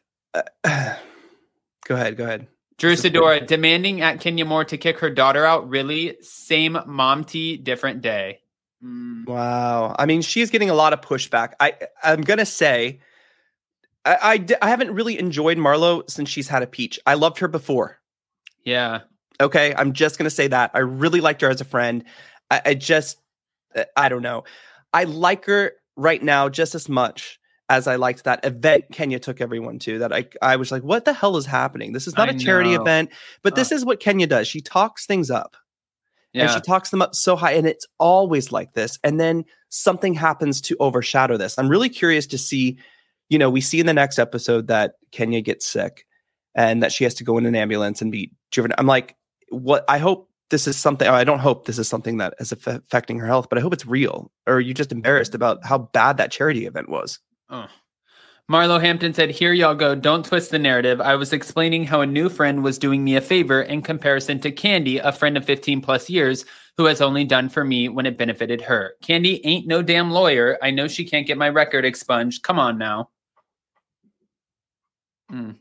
go 1.88 1.96
ahead. 1.96 2.18
Go 2.18 2.26
ahead. 2.26 2.48
Drew 2.78 2.94
Sidora 2.94 3.46
demanding 3.46 4.02
at 4.02 4.20
Kenya 4.20 4.46
Moore 4.46 4.66
to 4.66 4.78
kick 4.78 5.00
her 5.00 5.10
daughter 5.10 5.44
out. 5.44 5.68
Really? 5.68 6.18
Same 6.22 6.78
mom 6.86 7.24
tea, 7.24 7.58
different 7.58 8.02
day. 8.02 8.42
Mm, 8.84 9.26
Wow. 9.26 9.96
I 9.98 10.06
mean, 10.06 10.22
she's 10.22 10.52
getting 10.52 10.70
a 10.70 10.76
lot 10.76 10.94
of 10.94 11.02
pushback. 11.02 11.54
I 11.60 11.74
I'm 12.04 12.22
gonna 12.22 12.46
say, 12.46 13.00
I 14.08 14.34
I, 14.34 14.46
I 14.62 14.70
haven't 14.70 14.92
really 14.92 15.20
enjoyed 15.20 15.58
Marlo 15.58 16.10
since 16.10 16.30
she's 16.30 16.48
had 16.48 16.64
a 16.64 16.68
peach. 16.68 17.00
I 17.06 17.14
loved 17.16 17.40
her 17.40 17.48
before. 17.48 18.00
yeah. 18.66 19.02
Okay, 19.40 19.72
I'm 19.78 19.94
just 19.94 20.18
gonna 20.18 20.32
say 20.32 20.48
that 20.48 20.72
I 20.74 20.80
really 20.80 21.22
liked 21.22 21.42
her 21.42 21.50
as 21.50 21.62
a 21.62 21.66
friend. 21.66 22.04
I, 22.50 22.62
I 22.66 22.74
just 22.74 23.20
uh, 23.76 23.84
I 23.96 24.10
don't 24.10 24.24
know. 24.24 24.46
I 24.94 25.04
like 25.04 25.46
her 25.46 25.74
right 25.96 26.24
now 26.24 26.50
just 26.50 26.74
as 26.74 26.90
much 26.90 27.40
as 27.70 27.86
I 27.86 27.98
liked 27.98 28.24
that 28.24 28.44
event 28.46 28.86
Kenya 28.92 29.20
took 29.20 29.40
everyone 29.42 29.78
to. 29.80 30.00
That 30.00 30.12
I 30.12 30.26
I 30.42 30.56
was 30.56 30.72
like, 30.72 30.82
what 30.82 31.06
the 31.06 31.14
hell 31.14 31.38
is 31.38 31.46
happening? 31.46 31.94
This 31.94 32.08
is 32.08 32.16
not 32.18 32.30
I 32.30 32.32
a 32.32 32.40
charity 32.40 32.74
know. 32.76 32.82
event, 32.82 33.12
but 33.44 33.54
this 33.56 33.72
is 33.72 33.86
what 33.86 34.00
Kenya 34.00 34.26
does. 34.26 34.48
She 34.48 34.62
talks 34.62 35.06
things 35.06 35.30
up. 35.30 35.56
and 36.34 36.42
Yeah. 36.50 36.56
she 36.56 36.62
talks 36.62 36.90
them 36.90 37.02
up 37.04 37.14
so 37.14 37.36
high 37.36 37.54
and 37.54 37.68
it's 37.68 37.86
always 38.00 38.52
like 38.52 38.74
this 38.74 38.98
and 39.04 39.20
then 39.20 39.46
something 39.70 40.14
happens 40.16 40.62
to 40.62 40.76
overshadow 40.80 41.38
this 41.38 41.58
i'm 41.60 41.70
really 41.70 41.90
curious 41.90 42.26
to 42.28 42.38
see 42.38 42.78
you 43.30 43.38
know 43.38 43.50
we 43.50 43.62
see 43.62 43.80
in 43.80 43.86
the 43.86 43.94
next 43.94 44.20
episode 44.20 44.68
that 44.68 44.96
kenya 45.12 45.42
gets 45.42 45.66
sick 45.66 46.06
and 46.56 46.82
that 46.82 46.92
she 46.92 47.04
has 47.04 47.14
to 47.14 47.24
go 47.24 47.38
in 47.38 47.46
an 47.46 47.56
ambulance 47.56 48.02
and 48.02 48.12
be 48.12 48.32
driven 48.52 48.72
i'm 48.78 48.88
like 48.88 49.16
what 49.50 49.86
i 49.88 49.98
hope 49.98 50.30
this 50.50 50.68
is 50.68 50.78
something 50.78 51.08
i 51.08 51.24
don't 51.24 51.40
hope 51.40 51.66
this 51.66 51.78
is 51.78 51.88
something 51.88 52.18
that 52.18 52.34
is 52.40 52.52
affecting 52.52 53.20
her 53.20 53.28
health 53.28 53.48
but 53.50 53.58
i 53.58 53.62
hope 53.62 53.74
it's 53.74 53.86
real 53.86 54.32
or 54.46 54.56
are 54.56 54.60
you're 54.60 54.74
just 54.74 54.92
embarrassed 54.92 55.32
mm-hmm. 55.32 55.38
about 55.38 55.66
how 55.66 55.78
bad 55.78 56.18
that 56.18 56.32
charity 56.32 56.66
event 56.66 56.90
was 56.90 57.20
Oh. 57.50 57.68
Marlo 58.50 58.80
Hampton 58.80 59.14
said, 59.14 59.30
Here 59.30 59.52
y'all 59.52 59.76
go. 59.76 59.94
Don't 59.94 60.26
twist 60.26 60.52
the 60.52 60.60
narrative. 60.60 61.02
I 61.02 61.16
was 61.16 61.34
explaining 61.34 61.84
how 61.84 62.00
a 62.00 62.06
new 62.06 62.30
friend 62.30 62.64
was 62.64 62.78
doing 62.78 63.04
me 63.04 63.18
a 63.18 63.22
favor 63.22 63.62
in 63.62 63.82
comparison 63.82 64.40
to 64.40 64.52
Kandi, 64.52 65.02
a 65.04 65.12
friend 65.12 65.36
of 65.36 65.44
15 65.44 65.82
plus 65.82 66.10
years, 66.10 66.46
who 66.78 66.86
has 66.86 67.02
only 67.02 67.26
done 67.26 67.50
for 67.50 67.66
me 67.66 67.90
when 67.90 68.06
it 68.06 68.18
benefited 68.18 68.62
her. 68.62 68.94
Kandi 69.04 69.42
ain't 69.44 69.68
no 69.68 69.82
damn 69.82 70.12
lawyer. 70.12 70.58
I 70.62 70.72
know 70.72 70.88
she 70.88 71.04
can't 71.04 71.28
get 71.28 71.38
my 71.38 71.50
record 71.50 71.84
expunged. 71.84 72.44
Come 72.44 72.58
on 72.58 72.78
now. 72.78 73.10
Hmm 75.30 75.52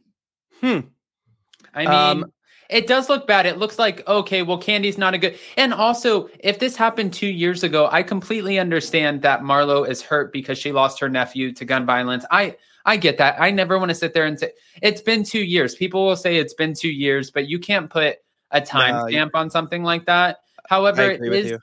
I 1.74 1.80
mean, 1.80 1.88
Um, 1.88 2.32
it 2.70 2.86
does 2.86 3.08
look 3.08 3.26
bad. 3.26 3.46
It 3.46 3.58
looks 3.58 3.78
like, 3.78 4.06
okay, 4.08 4.42
well, 4.42 4.60
Kandi's 4.60 4.98
not 4.98 5.14
a 5.14 5.18
good. 5.18 5.38
And 5.56 5.72
also, 5.72 6.28
if 6.40 6.58
this 6.58 6.74
happened 6.74 7.12
two 7.12 7.28
years 7.28 7.62
ago, 7.62 7.88
I 7.92 8.02
completely 8.02 8.58
understand 8.58 9.22
that 9.22 9.42
Marlo 9.42 9.88
is 9.88 10.02
hurt 10.02 10.32
because 10.32 10.58
she 10.58 10.72
lost 10.72 10.98
her 11.00 11.08
nephew 11.08 11.52
to 11.52 11.64
gun 11.64 11.86
violence. 11.86 12.24
I. 12.30 12.56
I 12.88 12.96
get 12.96 13.18
that. 13.18 13.34
I 13.40 13.50
never 13.50 13.80
want 13.80 13.88
to 13.88 13.96
sit 13.96 14.14
there 14.14 14.26
and 14.26 14.38
say 14.38 14.52
it's 14.80 15.00
been 15.00 15.24
two 15.24 15.40
years. 15.40 15.74
People 15.74 16.06
will 16.06 16.14
say 16.14 16.36
it's 16.36 16.54
been 16.54 16.72
two 16.72 16.88
years, 16.88 17.32
but 17.32 17.48
you 17.48 17.58
can't 17.58 17.90
put 17.90 18.18
a 18.52 18.60
time 18.60 19.10
No, 19.10 19.28
on 19.34 19.50
something 19.50 19.82
like 19.82 20.06
that. 20.06 20.36
However, 20.68 21.10
it 21.10 21.20
is 21.20 21.50
you 21.50 21.58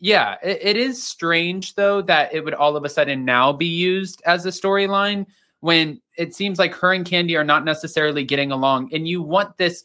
yeah, 0.00 0.36
it, 0.42 0.58
it 0.62 0.76
is 0.76 1.02
strange 1.02 1.74
though 1.74 2.02
that 2.02 2.34
it 2.34 2.44
would 2.44 2.54
all 2.54 2.76
of 2.76 2.84
a 2.84 2.88
sudden 2.88 3.24
now 3.24 3.52
be 3.52 3.66
used 3.66 4.22
as 4.26 4.44
a 4.44 4.50
storyline 4.50 5.26
when 5.66 6.00
it 6.16 6.32
seems 6.34 6.58
like 6.58 6.72
her 6.74 6.92
and 6.92 7.04
Kandi 7.04 7.36
are 7.36 7.44
not 7.44 7.64
necessarily 7.64 8.24
getting 8.24 8.52
along. 8.52 8.90
And 8.94 9.08
you 9.08 9.20
want 9.20 9.58
this 9.58 9.82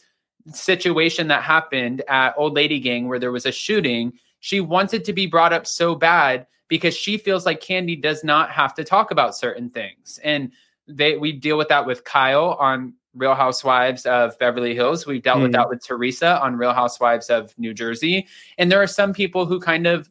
situation 0.54 1.28
that 1.28 1.42
happened 1.44 2.04
at 2.08 2.36
Old 2.38 2.54
Lady 2.54 2.80
Gang 2.80 3.08
where 3.08 3.20
there 3.20 3.32
was 3.32 3.46
a 3.48 3.52
shooting. 3.52 4.14
She 4.40 4.60
wants 4.60 4.94
it 4.94 5.04
to 5.06 5.14
be 5.14 5.26
brought 5.26 5.54
up 5.54 5.66
so 5.66 5.96
bad 5.96 6.46
because 6.68 6.96
she 6.96 7.18
feels 7.18 7.46
like 7.46 7.62
Kandi 7.62 8.00
does 8.02 8.24
not 8.24 8.52
have 8.52 8.74
to 8.76 8.84
talk 8.84 9.12
about 9.12 9.36
certain 9.36 9.70
things. 9.70 10.20
And 10.24 10.52
they 10.88 11.18
we 11.18 11.32
deal 11.32 11.58
with 11.58 11.70
that 11.70 11.86
with 11.86 12.04
Kyle 12.04 12.56
on 12.60 12.94
Real 13.14 13.36
Housewives 13.36 14.06
of 14.06 14.38
Beverly 14.40 14.74
Hills. 14.74 15.06
We've 15.06 15.22
dealt 15.22 15.42
with 15.42 15.52
Mm. 15.52 15.56
that 15.56 15.70
with 15.70 15.86
Teresa 15.86 16.40
on 16.42 16.56
Real 16.58 16.74
Housewives 16.74 17.30
of 17.30 17.54
New 17.58 17.74
Jersey. 17.74 18.28
And 18.58 18.72
there 18.72 18.82
are 18.82 18.88
some 18.88 19.14
people 19.14 19.46
who 19.46 19.60
kind 19.60 19.86
of 19.88 20.10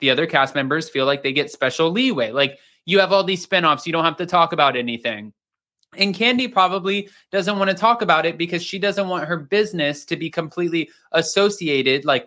the 0.00 0.10
other 0.10 0.26
cast 0.26 0.54
members 0.54 0.88
feel 0.88 1.06
like 1.06 1.22
they 1.22 1.32
get 1.32 1.50
special 1.50 1.90
leeway. 1.90 2.32
Like 2.32 2.58
you 2.84 2.98
have 2.98 3.12
all 3.12 3.24
these 3.24 3.46
spinoffs, 3.46 3.86
you 3.86 3.92
don't 3.92 4.04
have 4.04 4.16
to 4.16 4.26
talk 4.26 4.52
about 4.52 4.76
anything. 4.76 5.32
And 5.96 6.14
Kandi 6.14 6.50
probably 6.50 7.08
doesn't 7.30 7.58
want 7.58 7.70
to 7.70 7.76
talk 7.76 8.00
about 8.00 8.24
it 8.24 8.38
because 8.38 8.62
she 8.62 8.78
doesn't 8.78 9.08
want 9.08 9.26
her 9.26 9.36
business 9.36 10.04
to 10.06 10.16
be 10.16 10.30
completely 10.30 10.88
associated, 11.12 12.04
like 12.04 12.24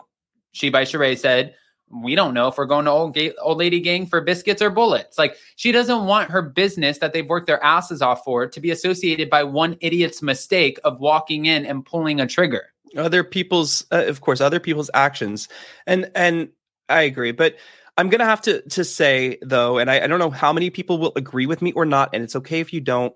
she 0.51 0.69
by 0.69 0.83
Sheree 0.83 1.17
said. 1.17 1.55
We 1.89 2.15
don't 2.15 2.33
know 2.33 2.47
if 2.47 2.57
we're 2.57 2.65
going 2.65 2.85
to 2.85 2.91
old, 2.91 3.13
ga- 3.13 3.35
old 3.39 3.59
lady 3.59 3.79
gang 3.79 4.07
for 4.07 4.19
biscuits 4.19 4.61
or 4.61 4.71
bullets. 4.71 5.19
Like 5.19 5.37
she 5.55 5.71
doesn't 5.71 6.05
want 6.05 6.31
her 6.31 6.41
business 6.41 6.97
that 6.97 7.13
they've 7.13 7.27
worked 7.27 7.45
their 7.47 7.63
asses 7.63 8.01
off 8.01 8.23
for 8.23 8.47
to 8.47 8.59
be 8.59 8.71
associated 8.71 9.29
by 9.29 9.43
one 9.43 9.77
idiot's 9.81 10.21
mistake 10.21 10.79
of 10.83 10.99
walking 10.99 11.45
in 11.45 11.65
and 11.65 11.85
pulling 11.85 12.19
a 12.19 12.27
trigger. 12.27 12.73
other 12.97 13.23
people's 13.23 13.85
uh, 13.91 14.05
of 14.07 14.21
course 14.21 14.41
other 14.41 14.59
people's 14.59 14.89
actions 14.93 15.49
and 15.85 16.09
and 16.15 16.49
i 16.89 17.01
agree 17.01 17.31
but 17.31 17.55
i'm 17.97 18.09
gonna 18.09 18.25
have 18.25 18.41
to 18.41 18.61
to 18.69 18.83
say 18.83 19.37
though 19.41 19.77
and 19.77 19.89
I, 19.89 20.01
I 20.01 20.07
don't 20.07 20.19
know 20.19 20.29
how 20.29 20.53
many 20.53 20.69
people 20.69 20.97
will 20.97 21.13
agree 21.15 21.45
with 21.45 21.61
me 21.61 21.71
or 21.73 21.85
not 21.85 22.09
and 22.13 22.23
it's 22.23 22.35
okay 22.35 22.59
if 22.59 22.73
you 22.73 22.81
don't 22.81 23.15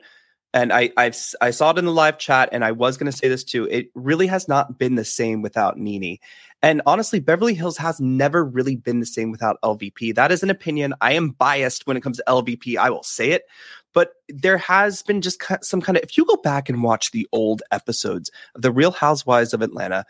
and 0.54 0.74
i 0.74 0.92
i've 0.98 1.18
i 1.42 1.52
saw 1.52 1.72
it 1.72 1.78
in 1.78 1.86
the 1.86 1.92
live 1.92 2.18
chat 2.18 2.50
and 2.52 2.64
i 2.64 2.72
was 2.72 2.98
gonna 2.98 3.12
say 3.12 3.28
this 3.28 3.44
too 3.44 3.66
it 3.66 3.90
really 3.96 4.28
has 4.28 4.48
not 4.48 4.78
been 4.78 4.96
the 4.96 5.06
same 5.06 5.42
without 5.42 5.78
Nene 5.78 6.18
and 6.62 6.82
honestly 6.86 7.20
beverly 7.20 7.54
hills 7.54 7.78
has 7.78 8.00
never 8.00 8.44
really 8.44 8.76
been 8.76 9.00
the 9.00 9.06
same 9.06 9.32
without 9.32 9.58
lvp 9.64 10.16
that 10.16 10.32
is 10.32 10.44
an 10.44 10.50
opinion. 10.50 10.94
I 11.02 11.14
am 11.14 11.30
biased 11.30 11.86
when 11.88 11.98
it 11.98 12.02
comes 12.02 12.18
to 12.18 12.24
lvp 12.28 12.78
i 12.78 12.90
will 12.90 13.04
say 13.04 13.32
it. 13.32 13.44
But 13.92 14.14
there 14.28 14.60
has 14.60 15.02
been 15.02 15.20
just 15.20 15.42
some 15.62 15.82
kind 15.82 15.98
of 15.98 16.04
if 16.04 16.16
you 16.16 16.24
go 16.24 16.36
back 16.38 16.70
and 16.70 16.84
watch 16.84 17.10
the 17.10 17.28
old 17.32 17.64
episodes 17.72 18.30
of 18.54 18.62
the 18.62 18.72
real 18.72 18.92
housewives 18.92 19.54
of 19.54 19.64
atlanta 19.64 20.06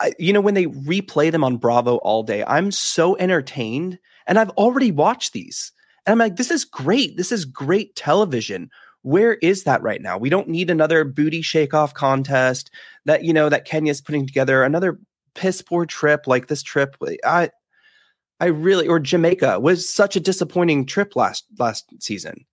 I- 0.00 0.14
you 0.18 0.32
know 0.32 0.40
when 0.40 0.54
they 0.54 0.66
replay 0.66 1.30
them 1.30 1.44
on 1.44 1.56
bravo 1.56 1.96
all 1.98 2.22
day 2.22 2.44
i'm 2.46 2.70
so 2.70 3.16
entertained 3.18 3.98
and 4.26 4.38
i've 4.38 4.50
already 4.50 4.90
watched 4.90 5.32
these. 5.32 5.72
And 6.06 6.12
i'm 6.12 6.18
like 6.18 6.36
this 6.36 6.50
is 6.50 6.64
great. 6.64 7.16
This 7.16 7.32
is 7.32 7.44
great 7.44 7.94
television. 7.96 8.70
Where 9.02 9.34
is 9.34 9.64
that 9.64 9.82
right 9.82 10.02
now? 10.02 10.18
We 10.18 10.28
don't 10.28 10.48
need 10.48 10.70
another 10.70 11.04
booty 11.04 11.42
shake 11.42 11.72
off 11.74 11.94
contest 11.94 12.70
that 13.06 13.24
you 13.24 13.32
know 13.32 13.48
that 13.48 13.64
kenya's 13.64 14.00
putting 14.00 14.26
together 14.26 14.62
another 14.62 14.98
piss 15.34 15.62
poor 15.62 15.86
trip 15.86 16.26
like 16.26 16.46
this 16.48 16.62
trip. 16.62 16.96
I 17.24 17.50
i 18.40 18.46
really 18.46 18.88
or 18.88 18.98
jamaica 18.98 19.60
was 19.60 19.88
such 19.92 20.16
a 20.16 20.20
disappointing 20.20 20.86
trip 20.86 21.14
last 21.16 21.44
last 21.58 21.86
season 22.00 22.46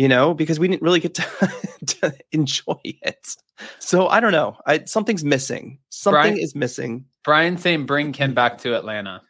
you 0.00 0.08
know 0.08 0.34
because 0.34 0.58
we 0.58 0.66
didn't 0.66 0.82
really 0.82 1.00
get 1.00 1.14
to, 1.14 1.52
to 1.86 2.14
enjoy 2.32 2.80
it 2.84 3.36
so 3.78 4.08
i 4.08 4.18
don't 4.20 4.32
know 4.32 4.56
I, 4.66 4.84
something's 4.84 5.24
missing 5.24 5.78
something 5.90 6.32
Brian- 6.32 6.38
is 6.38 6.54
missing 6.54 7.04
Brian 7.24 7.58
saying 7.58 7.86
bring 7.86 8.12
Kim 8.12 8.34
back 8.34 8.58
to 8.58 8.74
Atlanta. 8.74 9.22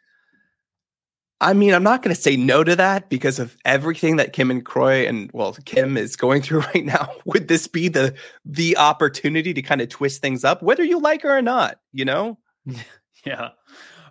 I 1.39 1.53
mean, 1.53 1.73
I'm 1.73 1.83
not 1.83 2.03
going 2.03 2.15
to 2.15 2.21
say 2.21 2.37
no 2.37 2.63
to 2.63 2.75
that 2.75 3.09
because 3.09 3.39
of 3.39 3.57
everything 3.65 4.17
that 4.17 4.31
Kim 4.31 4.51
and 4.51 4.63
Kroy 4.63 5.07
and 5.07 5.29
well, 5.33 5.53
Kim 5.65 5.97
is 5.97 6.15
going 6.15 6.43
through 6.43 6.59
right 6.75 6.85
now. 6.85 7.09
Would 7.25 7.47
this 7.47 7.67
be 7.67 7.87
the 7.87 8.13
the 8.45 8.77
opportunity 8.77 9.53
to 9.53 9.61
kind 9.61 9.81
of 9.81 9.89
twist 9.89 10.21
things 10.21 10.43
up, 10.43 10.61
whether 10.61 10.83
you 10.83 10.99
like 10.99 11.23
her 11.23 11.35
or 11.35 11.41
not? 11.41 11.79
You 11.91 12.05
know, 12.05 12.37
Yeah. 13.25 13.49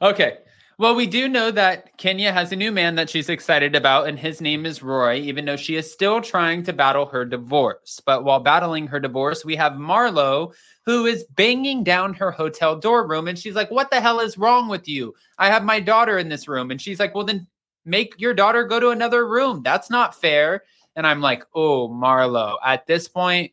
Okay. 0.02 0.38
Well, 0.81 0.95
we 0.95 1.07
do 1.07 1.28
know 1.28 1.51
that 1.51 1.99
Kenya 1.99 2.33
has 2.33 2.53
a 2.53 2.57
new 2.57 2.72
man 2.72 2.95
that 2.95 3.11
she's 3.11 3.28
excited 3.28 3.76
about, 3.76 4.09
and 4.09 4.18
his 4.18 4.41
name 4.41 4.64
is 4.64 4.83
Roy, 4.83 5.16
even 5.16 5.45
though 5.45 5.59
she 5.59 5.76
is 5.76 5.93
still 5.93 6.22
trying 6.22 6.62
to 6.62 6.72
battle 6.72 7.05
her 7.05 7.26
divorce. 7.26 8.01
But 8.07 8.24
while 8.24 8.41
battling 8.41 8.87
her 8.87 8.99
divorce, 8.99 9.45
we 9.45 9.57
have 9.57 9.74
Marlo, 9.74 10.55
who 10.87 11.05
is 11.05 11.26
banging 11.37 11.85
down 11.85 12.14
her 12.14 12.31
hotel 12.31 12.78
door 12.78 13.07
room, 13.07 13.28
and 13.28 13.39
she's 13.39 13.55
like, 13.55 13.70
What 13.70 13.91
the 13.91 14.01
hell 14.01 14.20
is 14.20 14.39
wrong 14.39 14.68
with 14.68 14.89
you? 14.89 15.12
I 15.37 15.49
have 15.49 15.64
my 15.64 15.81
daughter 15.81 16.16
in 16.16 16.31
this 16.31 16.49
room. 16.49 16.70
And 16.70 16.81
she's 16.81 16.99
like, 16.99 17.14
Well, 17.14 17.26
then 17.26 17.47
make 17.85 18.14
your 18.16 18.33
daughter 18.33 18.64
go 18.64 18.81
to 18.81 18.89
another 18.89 19.28
room. 19.28 19.61
That's 19.62 19.91
not 19.91 20.18
fair. 20.18 20.62
And 20.97 21.07
I'm 21.07 21.20
like, 21.20 21.45
Oh, 21.55 21.91
Marlo, 21.91 22.57
at 22.64 22.87
this 22.87 23.07
point, 23.07 23.53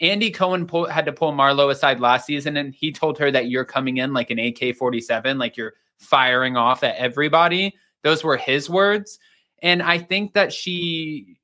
Andy 0.00 0.30
Cohen 0.30 0.68
pull, 0.68 0.86
had 0.86 1.06
to 1.06 1.12
pull 1.12 1.32
Marlo 1.32 1.72
aside 1.72 1.98
last 1.98 2.24
season, 2.26 2.56
and 2.56 2.72
he 2.72 2.92
told 2.92 3.18
her 3.18 3.32
that 3.32 3.50
you're 3.50 3.64
coming 3.64 3.96
in 3.96 4.12
like 4.12 4.30
an 4.30 4.38
AK 4.38 4.76
47, 4.76 5.38
like 5.38 5.56
you're 5.56 5.74
firing 6.02 6.56
off 6.56 6.82
at 6.82 6.96
everybody. 6.96 7.74
Those 8.02 8.24
were 8.24 8.36
his 8.36 8.68
words. 8.68 9.18
And 9.62 9.82
I 9.82 9.98
think 9.98 10.34
that 10.34 10.52
she 10.52 11.38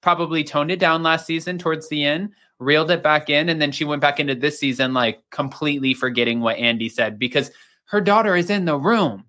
probably 0.00 0.44
toned 0.44 0.70
it 0.70 0.78
down 0.78 1.02
last 1.02 1.26
season 1.26 1.58
towards 1.58 1.88
the 1.88 2.04
end, 2.04 2.30
reeled 2.58 2.90
it 2.90 3.02
back 3.02 3.28
in, 3.28 3.48
and 3.48 3.60
then 3.60 3.72
she 3.72 3.84
went 3.84 4.02
back 4.02 4.20
into 4.20 4.34
this 4.34 4.58
season 4.58 4.94
like 4.94 5.18
completely 5.30 5.94
forgetting 5.94 6.40
what 6.40 6.58
Andy 6.58 6.88
said 6.88 7.18
because 7.18 7.50
her 7.86 8.00
daughter 8.00 8.36
is 8.36 8.50
in 8.50 8.64
the 8.64 8.78
room. 8.78 9.24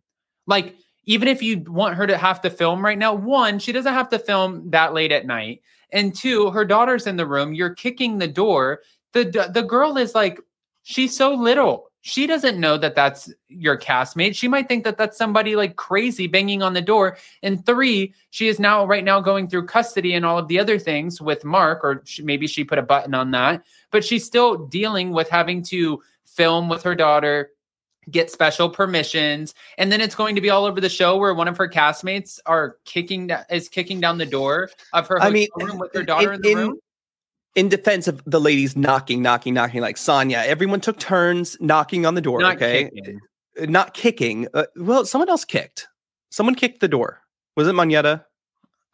Like, 0.46 0.76
even 1.06 1.28
if 1.28 1.42
you 1.42 1.64
want 1.68 1.96
her 1.96 2.06
to 2.08 2.18
have 2.18 2.42
to 2.42 2.50
film 2.50 2.84
right 2.84 2.98
now, 2.98 3.14
one, 3.14 3.60
she 3.60 3.72
doesn't 3.72 3.94
have 3.94 4.10
to 4.10 4.20
film 4.20 4.70
that 4.72 4.94
late 4.94 5.12
at 5.12 5.26
night. 5.26 5.62
And 5.92 6.14
two, 6.14 6.50
her 6.52 6.66
daughter's 6.66 7.08
in 7.08 7.16
the 7.16 7.28
room. 7.28 7.54
You're 7.54 7.74
kicking 7.74 8.18
the 8.18 8.28
door. 8.28 8.82
The 9.14 9.50
the 9.54 9.64
girl 9.64 9.98
is 9.98 10.14
like, 10.14 10.40
she's 10.84 11.16
so 11.16 11.34
little. 11.34 11.90
She 12.08 12.28
doesn't 12.28 12.60
know 12.60 12.78
that 12.78 12.94
that's 12.94 13.34
your 13.48 13.80
castmate. 13.80 14.36
She 14.36 14.48
might 14.48 14.68
think 14.68 14.84
that 14.84 14.96
that's 14.96 15.18
somebody 15.18 15.56
like 15.56 15.76
crazy 15.76 16.28
banging 16.28 16.62
on 16.62 16.74
the 16.74 16.82
door. 16.82 17.18
And 17.42 17.66
three, 17.66 18.14
she 18.30 18.48
is 18.48 18.60
now 18.60 18.86
right 18.86 19.04
now 19.04 19.20
going 19.20 19.48
through 19.48 19.66
custody 19.66 20.14
and 20.14 20.24
all 20.24 20.38
of 20.38 20.48
the 20.48 20.60
other 20.60 20.78
things 20.78 21.20
with 21.20 21.44
Marc, 21.44 21.84
or 21.84 22.04
she, 22.06 22.22
maybe 22.22 22.46
she 22.46 22.64
put 22.64 22.78
a 22.78 22.84
button 22.84 23.16
on 23.16 23.32
that, 23.32 23.64
but 23.90 24.06
she's 24.06 24.24
still 24.24 24.68
dealing 24.68 25.14
with 25.14 25.30
having 25.30 25.64
to 25.64 26.00
film 26.26 26.70
with 26.70 26.84
her 26.84 26.94
daughter, 26.94 27.50
get 28.12 28.30
special 28.30 28.70
permissions, 28.70 29.56
and 29.80 29.92
then 29.92 30.00
it's 30.00 30.14
going 30.14 30.36
to 30.36 30.42
be 30.42 30.52
all 30.52 30.66
over 30.66 30.80
the 30.80 30.90
show 30.90 31.18
where 31.18 31.34
one 31.34 31.48
of 31.48 31.58
her 31.58 31.68
castmates 31.68 32.38
are 32.46 32.78
kicking 32.86 33.32
is 33.50 33.68
kicking 33.68 34.00
down 34.00 34.20
the 34.20 34.28
door 34.28 34.70
of 34.94 35.08
her 35.08 35.20
I 35.20 35.32
mean, 35.32 35.48
room 35.56 35.80
with 35.80 35.92
her 35.96 36.04
daughter 36.04 36.34
in, 36.34 36.46
in- 36.46 36.54
the 36.54 36.56
room. 36.56 36.80
In 37.56 37.70
defense 37.70 38.08
of 38.08 38.22
the 38.26 38.40
ladies 38.40 38.76
knocking, 38.76 39.22
knocking, 39.22 39.54
knocking, 39.54 39.82
like 39.82 39.96
Sanya, 39.96 40.46
everyone 40.46 40.82
took 40.82 41.00
turns 41.00 41.58
knocking 41.62 42.06
on 42.06 42.14
the 42.14 42.22
door. 42.22 42.42
Not 42.42 42.58
okay, 42.58 42.90
kicking. 42.94 43.20
Uh, 43.62 43.66
not 43.68 43.94
kicking. 43.94 44.48
Uh, 44.54 44.66
well, 44.76 45.06
someone 45.06 45.30
else 45.30 45.46
kicked. 45.46 45.88
Someone 46.30 46.56
kicked 46.56 46.82
the 46.82 46.90
door. 46.90 47.22
Was 47.56 47.68
it 47.68 47.72
Monyetta? 47.72 48.26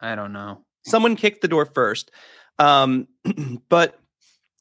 I 0.00 0.14
don't 0.14 0.32
know. 0.32 0.64
Someone 0.84 1.16
kicked 1.16 1.42
the 1.42 1.48
door 1.48 1.66
first. 1.66 2.12
Um, 2.58 3.08
but 3.68 3.98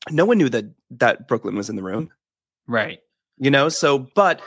no 0.10 0.26
one 0.26 0.38
knew 0.38 0.50
that 0.50 0.66
that 0.92 1.28
Brooklyn 1.28 1.56
was 1.56 1.70
in 1.70 1.76
the 1.76 1.84
room. 1.84 2.10
Right. 2.68 3.00
You 3.38 3.52
know, 3.52 3.70
so 3.70 4.00
but 4.16 4.42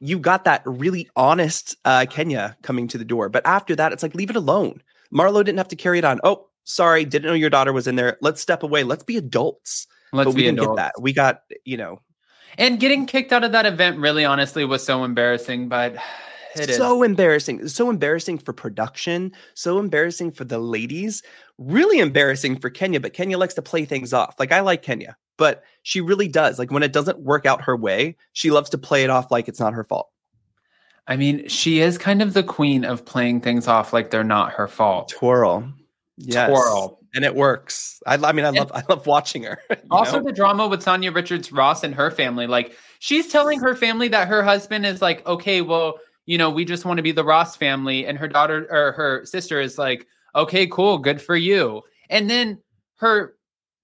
you 0.00 0.18
got 0.18 0.44
that 0.44 0.62
really 0.64 1.08
honest 1.16 1.76
uh 1.84 2.06
Kenya 2.08 2.56
coming 2.62 2.88
to 2.88 2.98
the 2.98 3.04
door. 3.04 3.28
But 3.28 3.46
after 3.46 3.74
that, 3.76 3.92
it's 3.92 4.02
like 4.02 4.14
leave 4.14 4.30
it 4.30 4.36
alone. 4.36 4.82
Marlo 5.12 5.44
didn't 5.44 5.58
have 5.58 5.68
to 5.68 5.76
carry 5.76 5.98
it 5.98 6.04
on. 6.04 6.20
Oh, 6.24 6.48
sorry, 6.64 7.04
didn't 7.04 7.26
know 7.28 7.34
your 7.34 7.50
daughter 7.50 7.72
was 7.72 7.86
in 7.86 7.96
there. 7.96 8.16
Let's 8.20 8.40
step 8.40 8.62
away. 8.62 8.84
Let's 8.84 9.04
be 9.04 9.16
adults. 9.16 9.86
Let's 10.12 10.26
but 10.26 10.34
we 10.34 10.42
be 10.42 10.46
didn't 10.48 10.60
adults. 10.60 10.78
get 10.78 10.82
that. 10.96 11.02
We 11.02 11.12
got, 11.12 11.42
you 11.64 11.76
know, 11.76 12.00
And 12.58 12.78
getting 12.78 13.06
kicked 13.06 13.32
out 13.32 13.44
of 13.44 13.52
that 13.52 13.66
event 13.66 13.98
really 13.98 14.24
honestly 14.24 14.64
was 14.64 14.84
so 14.84 15.04
embarrassing, 15.04 15.68
but 15.68 15.94
it 16.56 16.68
is. 16.70 16.76
so 16.76 17.02
embarrassing. 17.02 17.66
So 17.68 17.88
embarrassing 17.90 18.38
for 18.38 18.52
production, 18.52 19.32
so 19.54 19.78
embarrassing 19.78 20.32
for 20.32 20.44
the 20.44 20.58
ladies, 20.58 21.22
really 21.58 21.98
embarrassing 21.98 22.58
for 22.58 22.68
Kenya, 22.70 23.00
but 23.00 23.14
Kenya 23.14 23.38
likes 23.38 23.54
to 23.54 23.62
play 23.62 23.84
things 23.84 24.12
off. 24.12 24.34
Like 24.38 24.52
I 24.52 24.60
like 24.60 24.82
Kenya, 24.82 25.16
but 25.38 25.64
she 25.82 26.00
really 26.00 26.28
does. 26.28 26.58
Like 26.58 26.70
when 26.70 26.82
it 26.82 26.92
doesn't 26.92 27.20
work 27.20 27.46
out 27.46 27.62
her 27.62 27.76
way, 27.76 28.16
she 28.34 28.50
loves 28.50 28.68
to 28.70 28.78
play 28.78 29.02
it 29.04 29.10
off 29.10 29.30
like 29.30 29.48
it's 29.48 29.60
not 29.60 29.72
her 29.72 29.84
fault. 29.84 30.10
I 31.08 31.16
mean, 31.16 31.48
she 31.48 31.80
is 31.80 31.98
kind 31.98 32.22
of 32.22 32.32
the 32.34 32.44
queen 32.44 32.84
of 32.84 33.04
playing 33.04 33.40
things 33.40 33.66
off 33.66 33.92
like 33.92 34.10
they're 34.10 34.22
not 34.22 34.52
her 34.52 34.68
fault. 34.68 35.08
Twirl. 35.08 35.72
Yes. 36.24 36.48
Twirl. 36.48 37.00
And 37.14 37.24
it 37.24 37.34
works. 37.34 38.00
I, 38.06 38.14
I 38.14 38.32
mean, 38.32 38.44
I 38.44 38.50
love 38.50 38.70
I 38.74 38.82
love 38.88 39.06
watching 39.06 39.42
her. 39.42 39.58
Also, 39.90 40.18
know? 40.18 40.24
the 40.24 40.32
drama 40.32 40.66
with 40.66 40.82
Sanya 40.82 41.14
Richards 41.14 41.52
Ross 41.52 41.84
and 41.84 41.94
her 41.94 42.10
family. 42.10 42.46
Like, 42.46 42.74
she's 43.00 43.28
telling 43.28 43.60
her 43.60 43.74
family 43.74 44.08
that 44.08 44.28
her 44.28 44.42
husband 44.42 44.86
is 44.86 45.02
like, 45.02 45.26
okay, 45.26 45.60
well, 45.60 45.98
you 46.24 46.38
know, 46.38 46.48
we 46.48 46.64
just 46.64 46.84
want 46.84 46.96
to 46.96 47.02
be 47.02 47.12
the 47.12 47.24
Ross 47.24 47.56
family. 47.56 48.06
And 48.06 48.16
her 48.16 48.28
daughter 48.28 48.66
or 48.70 48.92
her 48.92 49.26
sister 49.26 49.60
is 49.60 49.76
like, 49.76 50.06
okay, 50.34 50.66
cool, 50.66 50.98
good 50.98 51.20
for 51.20 51.36
you. 51.36 51.82
And 52.08 52.30
then 52.30 52.58
her 52.96 53.34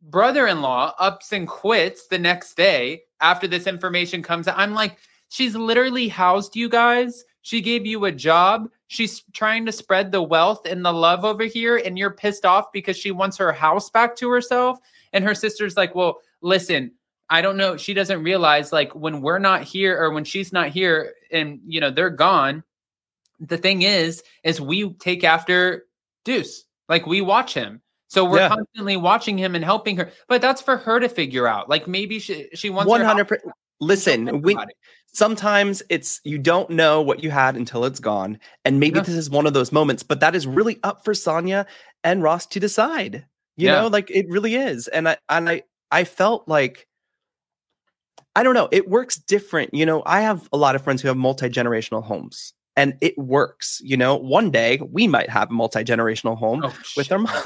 brother 0.02 0.46
in 0.46 0.62
law 0.62 0.94
ups 0.98 1.32
and 1.32 1.46
quits 1.46 2.06
the 2.06 2.18
next 2.18 2.56
day 2.56 3.02
after 3.20 3.46
this 3.46 3.66
information 3.66 4.22
comes 4.22 4.48
out. 4.48 4.58
I'm 4.58 4.72
like, 4.72 4.96
she's 5.28 5.54
literally 5.54 6.08
housed 6.08 6.56
you 6.56 6.68
guys. 6.68 7.24
She 7.48 7.62
gave 7.62 7.86
you 7.86 8.04
a 8.04 8.12
job. 8.12 8.68
She's 8.88 9.22
trying 9.32 9.64
to 9.64 9.72
spread 9.72 10.12
the 10.12 10.20
wealth 10.22 10.66
and 10.66 10.84
the 10.84 10.92
love 10.92 11.24
over 11.24 11.44
here. 11.44 11.78
And 11.78 11.96
you're 11.96 12.10
pissed 12.10 12.44
off 12.44 12.66
because 12.74 12.94
she 12.98 13.10
wants 13.10 13.38
her 13.38 13.52
house 13.52 13.88
back 13.88 14.16
to 14.16 14.28
herself. 14.28 14.78
And 15.14 15.24
her 15.24 15.34
sister's 15.34 15.74
like, 15.74 15.94
well, 15.94 16.18
listen, 16.42 16.92
I 17.30 17.40
don't 17.40 17.56
know. 17.56 17.78
She 17.78 17.94
doesn't 17.94 18.22
realize 18.22 18.70
like 18.70 18.94
when 18.94 19.22
we're 19.22 19.38
not 19.38 19.62
here 19.62 19.98
or 19.98 20.10
when 20.12 20.24
she's 20.24 20.52
not 20.52 20.68
here 20.68 21.14
and 21.32 21.58
you 21.64 21.80
know 21.80 21.90
they're 21.90 22.10
gone. 22.10 22.64
The 23.40 23.56
thing 23.56 23.80
is, 23.80 24.22
is 24.44 24.60
we 24.60 24.92
take 24.96 25.24
after 25.24 25.86
Deuce. 26.26 26.64
Like 26.86 27.06
we 27.06 27.22
watch 27.22 27.54
him. 27.54 27.80
So 28.08 28.26
we're 28.26 28.40
Yeah. 28.40 28.48
constantly 28.50 28.98
watching 28.98 29.38
him 29.38 29.54
and 29.54 29.64
helping 29.64 29.96
her. 29.96 30.10
But 30.28 30.42
that's 30.42 30.60
for 30.60 30.76
her 30.76 31.00
to 31.00 31.08
figure 31.08 31.46
out. 31.48 31.70
Like 31.70 31.88
maybe 31.88 32.18
she 32.18 32.48
she 32.52 32.68
wants 32.68 32.90
one 32.90 33.00
her 33.00 33.06
hundred. 33.06 33.22
house- 33.24 33.38
percent 33.40 33.54
Listen, 33.80 34.42
we, 34.42 34.56
sometimes 35.06 35.82
it's 35.88 36.20
you 36.24 36.38
don't 36.38 36.70
know 36.70 37.00
what 37.00 37.22
you 37.22 37.30
had 37.30 37.56
until 37.56 37.84
it's 37.84 38.00
gone, 38.00 38.38
and 38.64 38.80
maybe 38.80 38.98
Yeah. 38.98 39.04
this 39.04 39.14
is 39.14 39.30
one 39.30 39.46
of 39.46 39.52
those 39.54 39.70
moments. 39.72 40.02
But 40.02 40.20
that 40.20 40.34
is 40.34 40.46
really 40.46 40.78
up 40.82 41.04
for 41.04 41.12
Sanya 41.14 41.66
and 42.04 42.22
Ross 42.22 42.46
to 42.46 42.60
decide. 42.60 43.26
You 43.56 43.66
Yeah. 43.68 43.80
know, 43.82 43.86
like 43.88 44.10
it 44.10 44.26
really 44.28 44.54
is. 44.56 44.88
And 44.88 45.08
I 45.08 45.16
and 45.28 45.48
I 45.48 45.62
I 45.92 46.04
felt 46.04 46.48
like 46.48 46.86
I 48.36 48.42
don't 48.42 48.54
know. 48.54 48.68
It 48.72 48.88
works 48.88 49.16
different. 49.16 49.74
You 49.74 49.86
know, 49.86 50.02
I 50.06 50.20
have 50.22 50.48
a 50.52 50.56
lot 50.56 50.74
of 50.76 50.82
friends 50.82 51.02
who 51.02 51.08
have 51.08 51.16
multi 51.16 51.48
generational 51.48 52.02
homes, 52.04 52.52
and 52.78 52.96
it 53.00 53.18
works. 53.18 53.82
You 53.84 53.96
know, 53.96 54.14
one 54.14 54.52
day 54.52 54.78
we 54.92 55.08
might 55.08 55.28
have 55.28 55.50
a 55.50 55.52
multi 55.52 55.82
generational 55.82 56.38
home 56.38 56.62
Oh, 56.64 56.72
with 56.96 57.10
our 57.10 57.18
mom, 57.18 57.42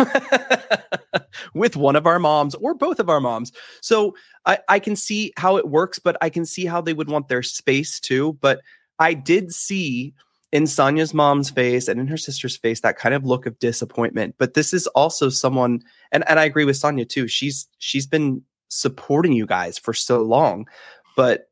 with 1.55 1.75
one 1.75 1.97
of 1.97 2.07
our 2.07 2.19
moms 2.19 2.55
or 2.57 2.75
both 2.75 3.01
of 3.01 3.09
our 3.09 3.19
moms. 3.19 3.51
So 3.81 4.15
I, 4.45 4.59
I 4.69 4.79
can 4.79 4.95
see 4.95 5.33
how 5.39 5.57
it 5.57 5.69
works, 5.69 5.99
but 5.99 6.19
I 6.21 6.29
can 6.29 6.45
see 6.45 6.67
how 6.67 6.83
they 6.83 6.93
would 6.93 7.09
want 7.09 7.29
their 7.29 7.43
space 7.43 7.99
too. 7.99 8.35
But 8.43 8.61
I 8.99 9.15
did 9.15 9.55
see 9.55 10.13
in 10.53 10.67
Sanya's 10.67 11.15
mom's 11.15 11.49
face 11.49 11.89
and 11.89 11.99
in 11.99 12.09
her 12.09 12.19
sister's 12.19 12.59
face 12.59 12.83
that 12.83 12.99
kind 12.99 13.15
of 13.15 13.25
look 13.25 13.47
of 13.47 13.59
disappointment. 13.59 14.35
But 14.37 14.53
this 14.53 14.75
is 14.75 14.87
also 14.89 15.31
someone, 15.31 15.83
and, 16.13 16.29
and 16.29 16.39
I 16.39 16.45
agree 16.45 16.67
with 16.67 16.77
Sonya 16.77 17.07
too. 17.07 17.27
She's 17.27 17.67
she's 17.79 18.07
been 18.07 18.43
supporting 18.69 19.33
you 19.33 19.47
guys 19.47 19.79
for 19.79 19.95
so 19.95 20.21
long, 20.21 20.69
but 21.17 21.49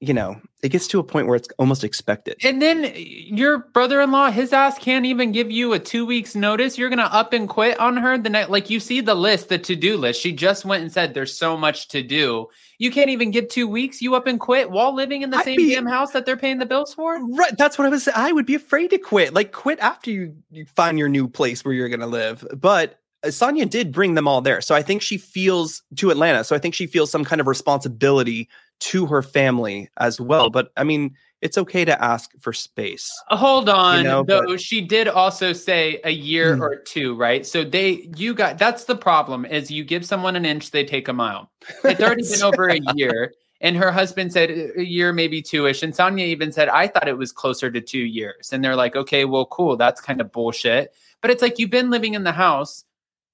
you 0.00 0.14
know, 0.14 0.40
it 0.62 0.70
gets 0.70 0.86
to 0.88 0.98
a 0.98 1.04
point 1.04 1.26
where 1.26 1.36
it's 1.36 1.48
almost 1.58 1.84
expected. 1.84 2.36
And 2.42 2.60
then 2.60 2.90
your 2.96 3.58
brother-in-law, 3.58 4.30
his 4.30 4.52
ass 4.52 4.78
can't 4.78 5.04
even 5.04 5.30
give 5.30 5.50
you 5.50 5.74
a 5.74 5.78
two 5.78 6.06
weeks 6.06 6.34
notice. 6.34 6.78
You're 6.78 6.88
gonna 6.88 7.02
up 7.02 7.34
and 7.34 7.46
quit 7.46 7.78
on 7.78 7.98
her 7.98 8.16
the 8.16 8.30
night. 8.30 8.50
Like 8.50 8.70
you 8.70 8.80
see 8.80 9.02
the 9.02 9.14
list, 9.14 9.50
the 9.50 9.58
to-do 9.58 9.98
list. 9.98 10.20
She 10.20 10.32
just 10.32 10.64
went 10.64 10.82
and 10.82 10.90
said 10.90 11.12
there's 11.12 11.36
so 11.36 11.56
much 11.56 11.88
to 11.88 12.02
do. 12.02 12.48
You 12.78 12.90
can't 12.90 13.10
even 13.10 13.30
give 13.30 13.48
two 13.48 13.68
weeks. 13.68 14.00
You 14.00 14.14
up 14.14 14.26
and 14.26 14.40
quit 14.40 14.70
while 14.70 14.94
living 14.94 15.20
in 15.20 15.28
the 15.28 15.36
I'd 15.36 15.44
same 15.44 15.58
be- 15.58 15.74
damn 15.74 15.86
house 15.86 16.12
that 16.12 16.24
they're 16.24 16.36
paying 16.36 16.58
the 16.58 16.66
bills 16.66 16.94
for. 16.94 17.22
Right, 17.34 17.56
that's 17.58 17.78
what 17.78 17.86
I 17.86 17.90
was. 17.90 18.08
I 18.08 18.32
would 18.32 18.46
be 18.46 18.54
afraid 18.54 18.88
to 18.90 18.98
quit. 18.98 19.34
Like 19.34 19.52
quit 19.52 19.78
after 19.80 20.10
you, 20.10 20.34
you 20.50 20.64
find 20.64 20.98
your 20.98 21.10
new 21.10 21.28
place 21.28 21.62
where 21.62 21.74
you're 21.74 21.90
going 21.90 22.00
to 22.00 22.06
live. 22.06 22.46
But 22.56 22.98
uh, 23.22 23.28
Sanya 23.28 23.68
did 23.68 23.92
bring 23.92 24.14
them 24.14 24.26
all 24.26 24.40
there, 24.40 24.62
so 24.62 24.74
I 24.74 24.80
think 24.80 25.02
she 25.02 25.18
feels 25.18 25.82
to 25.96 26.10
Atlanta. 26.10 26.42
So 26.42 26.56
I 26.56 26.58
think 26.58 26.74
she 26.74 26.86
feels 26.86 27.10
some 27.10 27.22
kind 27.22 27.38
of 27.38 27.46
responsibility 27.46 28.48
to 28.80 29.06
her 29.06 29.22
family 29.22 29.88
as 29.98 30.20
well. 30.20 30.50
But 30.50 30.72
I 30.76 30.84
mean, 30.84 31.14
it's 31.40 31.56
okay 31.56 31.84
to 31.86 32.02
ask 32.04 32.30
for 32.40 32.52
space. 32.52 33.08
Uh, 33.30 33.36
Hold 33.36 33.68
on, 33.68 34.04
know, 34.04 34.22
though. 34.22 34.42
but- 34.46 34.60
She 34.60 34.80
did 34.80 35.08
also 35.08 35.52
say 35.52 36.00
a 36.04 36.10
year 36.10 36.56
Hmm. 36.56 36.62
or 36.62 36.76
two, 36.76 37.14
right? 37.16 37.46
So 37.46 37.64
they, 37.64 38.08
you 38.16 38.34
got 38.34 38.58
that's 38.58 38.84
the 38.84 38.96
problem 38.96 39.44
is 39.46 39.70
you 39.70 39.84
give 39.84 40.04
someone 40.04 40.36
an 40.36 40.44
inch, 40.44 40.70
they 40.70 40.84
take 40.84 41.08
a 41.08 41.12
mile. 41.12 41.50
It's 41.84 42.00
already 42.00 42.24
been 42.28 42.42
over 42.42 42.68
a 42.68 42.78
year. 42.94 43.32
And 43.62 43.76
her 43.76 43.92
husband 43.92 44.32
said 44.32 44.50
a 44.50 44.82
year, 44.82 45.12
maybe 45.12 45.42
two 45.42 45.66
ish. 45.66 45.82
And 45.82 45.92
Sanya 45.92 46.20
even 46.24 46.50
said, 46.50 46.70
I 46.70 46.86
thought 46.86 47.08
it 47.08 47.18
was 47.18 47.30
closer 47.30 47.70
to 47.70 47.80
two 47.82 47.98
years. 47.98 48.54
And 48.54 48.64
they're 48.64 48.74
like, 48.76 48.96
okay, 48.96 49.26
well, 49.26 49.44
cool. 49.44 49.76
That's 49.76 50.00
kind 50.00 50.18
of 50.22 50.32
bullshit. 50.32 50.94
But 51.20 51.30
it's 51.30 51.42
like 51.42 51.58
you've 51.58 51.68
been 51.68 51.90
living 51.90 52.14
in 52.14 52.24
the 52.24 52.32
house. 52.32 52.84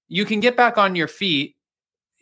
You 0.09 0.25
can 0.25 0.41
get 0.41 0.57
back 0.57 0.79
on 0.79 0.97
your 0.97 1.07
feet. 1.07 1.55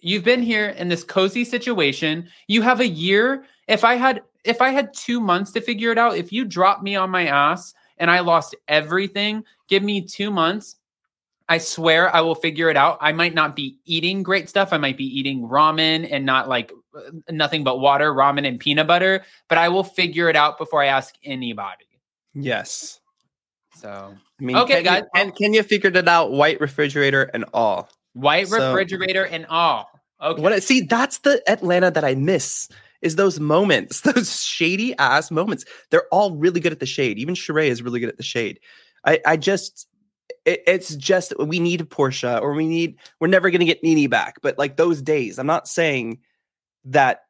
You've 0.04 0.22
been 0.22 0.42
here 0.42 0.68
in 0.68 0.88
this 0.88 1.02
cozy 1.02 1.44
situation. 1.46 2.28
You 2.46 2.60
have 2.60 2.80
a 2.80 2.86
year. 2.86 3.46
If 3.68 3.84
I 3.84 3.94
had 3.94 4.20
if 4.44 4.60
I 4.60 4.68
had 4.68 4.92
two 4.92 5.18
months 5.18 5.50
to 5.52 5.62
figure 5.62 5.90
it 5.90 5.96
out, 5.96 6.18
if 6.18 6.30
you 6.30 6.44
dropped 6.44 6.82
me 6.82 6.94
on 6.94 7.08
my 7.08 7.26
ass 7.26 7.72
and 7.96 8.10
I 8.10 8.20
lost 8.20 8.54
everything, 8.68 9.42
give 9.66 9.82
me 9.82 10.02
two 10.02 10.30
months. 10.30 10.76
I 11.48 11.56
swear 11.56 12.14
I 12.14 12.20
will 12.20 12.34
figure 12.34 12.68
it 12.68 12.76
out. 12.76 12.98
I 13.00 13.12
might 13.12 13.32
not 13.32 13.56
be 13.56 13.78
eating 13.86 14.22
great 14.22 14.50
stuff. 14.50 14.74
I 14.74 14.76
might 14.76 14.98
be 14.98 15.06
eating 15.06 15.40
ramen 15.48 16.06
and 16.10 16.26
not 16.26 16.50
like 16.50 16.70
nothing 17.30 17.64
but 17.64 17.80
water, 17.80 18.12
ramen 18.12 18.46
and 18.46 18.60
peanut 18.60 18.86
butter, 18.86 19.24
but 19.48 19.56
I 19.56 19.70
will 19.70 19.84
figure 19.84 20.28
it 20.28 20.36
out 20.36 20.58
before 20.58 20.82
I 20.82 20.86
ask 20.86 21.14
anybody. 21.24 21.86
Yes. 22.34 23.00
So, 23.74 24.14
I 24.40 24.42
mean, 24.44 24.56
Okay, 24.56 24.82
Kenya, 24.82 25.00
guys. 25.02 25.02
And 25.14 25.34
Kenya 25.34 25.62
figured 25.62 25.96
it 25.96 26.08
out. 26.08 26.30
White 26.30 26.60
refrigerator 26.60 27.30
and 27.32 27.46
all. 27.54 27.88
white 28.12 28.48
So- 28.48 28.68
refrigerator 28.68 29.24
and 29.24 29.46
all. 29.46 29.88
Okay. 30.22 30.40
What 30.40 30.52
I 30.52 30.60
see, 30.60 30.80
that's 30.80 31.18
the 31.18 31.42
Atlanta 31.50 31.90
that 31.90 32.04
I 32.04 32.14
miss. 32.14 32.68
Is 33.02 33.16
those 33.16 33.38
moments, 33.38 34.00
those 34.02 34.42
shady 34.42 34.96
ass 34.96 35.30
moments. 35.30 35.66
They're 35.90 36.08
all 36.10 36.36
really 36.36 36.60
good 36.60 36.72
at 36.72 36.80
the 36.80 36.86
shade. 36.86 37.18
Even 37.18 37.34
Sheree 37.34 37.66
is 37.66 37.82
really 37.82 38.00
good 38.00 38.08
at 38.08 38.16
the 38.16 38.22
shade. 38.22 38.60
I, 39.04 39.20
I 39.26 39.36
just, 39.36 39.86
it, 40.46 40.62
it's 40.66 40.94
just 40.96 41.34
we 41.38 41.60
need 41.60 41.80
Porsha 41.90 42.40
or 42.40 42.54
we 42.54 42.66
need. 42.66 42.96
We're 43.20 43.28
never 43.28 43.50
gonna 43.50 43.66
get 43.66 43.82
Nene 43.82 44.08
back. 44.08 44.36
But 44.40 44.56
like 44.56 44.78
those 44.78 45.02
days, 45.02 45.38
I'm 45.38 45.46
not 45.46 45.68
saying 45.68 46.20
that 46.86 47.20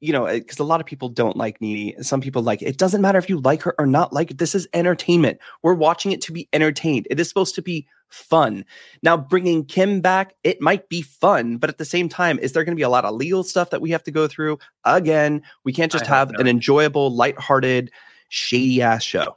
you 0.00 0.12
know 0.12 0.26
eh, 0.26 0.38
because 0.38 0.58
a 0.58 0.64
lot 0.64 0.80
of 0.80 0.86
people 0.86 1.08
don't 1.08 1.36
like 1.36 1.60
Nene. 1.60 2.02
Some 2.02 2.20
people 2.20 2.42
like 2.42 2.62
it. 2.62 2.78
Doesn't 2.78 3.00
matter 3.00 3.18
if 3.18 3.28
you 3.28 3.40
like 3.40 3.62
her 3.62 3.74
or 3.78 3.86
not. 3.86 4.12
Like 4.12 4.30
it. 4.32 4.38
this 4.38 4.54
is 4.54 4.68
entertainment. 4.72 5.38
We're 5.62 5.74
watching 5.74 6.12
it 6.12 6.20
to 6.22 6.32
be 6.32 6.48
entertained. 6.52 7.06
It 7.10 7.18
is 7.20 7.28
supposed 7.28 7.54
to 7.56 7.62
be 7.62 7.86
fun. 8.08 8.64
Now, 9.02 9.16
bringing 9.16 9.64
Kim 9.64 10.00
back, 10.00 10.34
it 10.44 10.60
might 10.60 10.88
be 10.88 11.02
fun, 11.02 11.56
but 11.56 11.70
at 11.70 11.78
the 11.78 11.84
same 11.84 12.08
time, 12.08 12.38
is 12.38 12.52
there 12.52 12.64
going 12.64 12.76
to 12.76 12.80
be 12.80 12.82
a 12.82 12.88
lot 12.88 13.04
of 13.04 13.14
legal 13.14 13.42
stuff 13.42 13.70
that 13.70 13.80
we 13.80 13.90
have 13.90 14.02
to 14.04 14.10
go 14.10 14.28
through? 14.28 14.58
Again, 14.84 15.42
we 15.64 15.72
can't 15.72 15.90
just 15.90 16.04
I 16.04 16.16
have 16.16 16.30
an 16.30 16.46
enjoyable, 16.46 17.14
lighthearted, 17.14 17.90
shady 18.28 18.82
ass 18.82 19.02
show. 19.02 19.36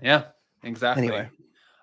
Yeah, 0.00 0.24
exactly. 0.62 1.08
Anyway. 1.08 1.28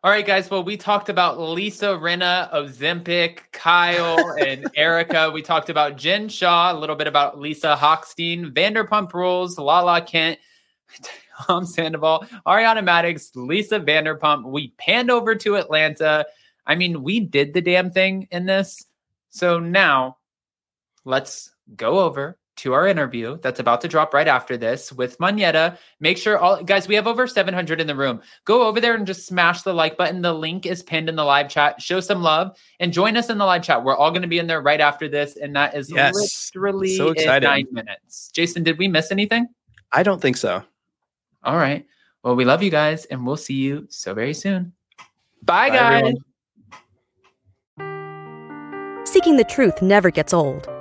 All 0.03 0.09
right, 0.09 0.25
guys. 0.25 0.49
Well, 0.49 0.63
we 0.63 0.77
talked 0.77 1.09
about 1.09 1.39
Lisa 1.39 1.89
Rinna, 1.89 2.51
Ozempic, 2.51 3.41
Kyle, 3.51 4.33
and 4.39 4.67
Erika. 4.75 5.29
We 5.29 5.43
talked 5.43 5.69
about 5.69 5.95
Jen 5.95 6.27
Shah, 6.27 6.75
a 6.75 6.77
little 6.77 6.95
bit 6.95 7.05
about 7.05 7.37
Lisa 7.37 7.77
Hochstein, 7.79 8.51
Vanderpump 8.51 9.13
Rules, 9.13 9.59
Lala 9.59 10.01
Kent, 10.01 10.39
Tom 11.45 11.67
Sandoval, 11.67 12.25
Ariana 12.47 12.83
Madix, 12.83 13.29
Lisa 13.35 13.79
Vanderpump. 13.79 14.45
We 14.45 14.69
panned 14.79 15.11
over 15.11 15.35
to 15.35 15.57
Atlanta. 15.57 16.25
I 16.65 16.73
mean, 16.73 17.03
we 17.03 17.19
did 17.19 17.53
the 17.53 17.61
damn 17.61 17.91
thing 17.91 18.27
in 18.31 18.47
this. 18.47 18.83
So 19.29 19.59
now 19.59 20.17
let's 21.05 21.51
go 21.75 21.99
over 21.99 22.39
to 22.57 22.73
our 22.73 22.87
interview 22.87 23.37
that's 23.41 23.59
about 23.59 23.81
to 23.81 23.87
drop 23.87 24.13
right 24.13 24.27
after 24.27 24.57
this 24.57 24.91
with 24.91 25.17
Monyetta. 25.19 25.77
Make 25.99 26.17
sure 26.17 26.37
all 26.37 26.61
guys, 26.63 26.87
we 26.87 26.95
have 26.95 27.07
over 27.07 27.25
700 27.25 27.79
in 27.81 27.87
the 27.87 27.95
room. 27.95 28.21
Go 28.45 28.63
over 28.67 28.79
there 28.81 28.93
and 28.93 29.07
just 29.07 29.25
smash 29.25 29.61
the 29.61 29.73
like 29.73 29.97
button. 29.97 30.21
The 30.21 30.33
link 30.33 30.65
is 30.65 30.83
pinned 30.83 31.09
in 31.09 31.15
the 31.15 31.23
live 31.23 31.49
chat. 31.49 31.81
Show 31.81 31.99
some 32.01 32.21
love 32.21 32.55
and 32.79 32.91
join 32.93 33.15
us 33.17 33.29
in 33.29 33.37
the 33.37 33.45
live 33.45 33.63
chat. 33.63 33.83
We're 33.83 33.95
all 33.95 34.11
going 34.11 34.21
to 34.21 34.27
be 34.27 34.37
in 34.39 34.47
there 34.47 34.61
right 34.61 34.81
after 34.81 35.07
this, 35.07 35.37
and 35.37 35.55
that 35.55 35.75
is 35.75 35.89
Yes. 35.91 36.51
literally 36.53 36.95
So 36.97 37.07
in 37.07 37.13
excited. 37.13 37.45
nine 37.47 37.67
minutes. 37.71 38.29
Jason, 38.33 38.63
did 38.63 38.77
we 38.77 38.87
miss 38.87 39.11
anything? 39.11 39.47
I 39.93 40.03
don't 40.03 40.21
think 40.21 40.37
so. 40.37 40.61
All 41.43 41.57
right. 41.57 41.85
Well, 42.23 42.35
we 42.35 42.45
love 42.45 42.61
you 42.61 42.69
guys, 42.69 43.05
and 43.05 43.25
we'll 43.25 43.37
see 43.37 43.55
you 43.55 43.87
so 43.89 44.13
very 44.13 44.33
soon. 44.33 44.73
Bye, 45.43 45.69
Bye, 45.69 45.75
guys. 45.75 46.13
everyone. 47.79 49.05
Seeking 49.07 49.37
the 49.37 49.43
truth 49.43 49.81
never 49.81 50.11
gets 50.11 50.33
old. 50.33 50.69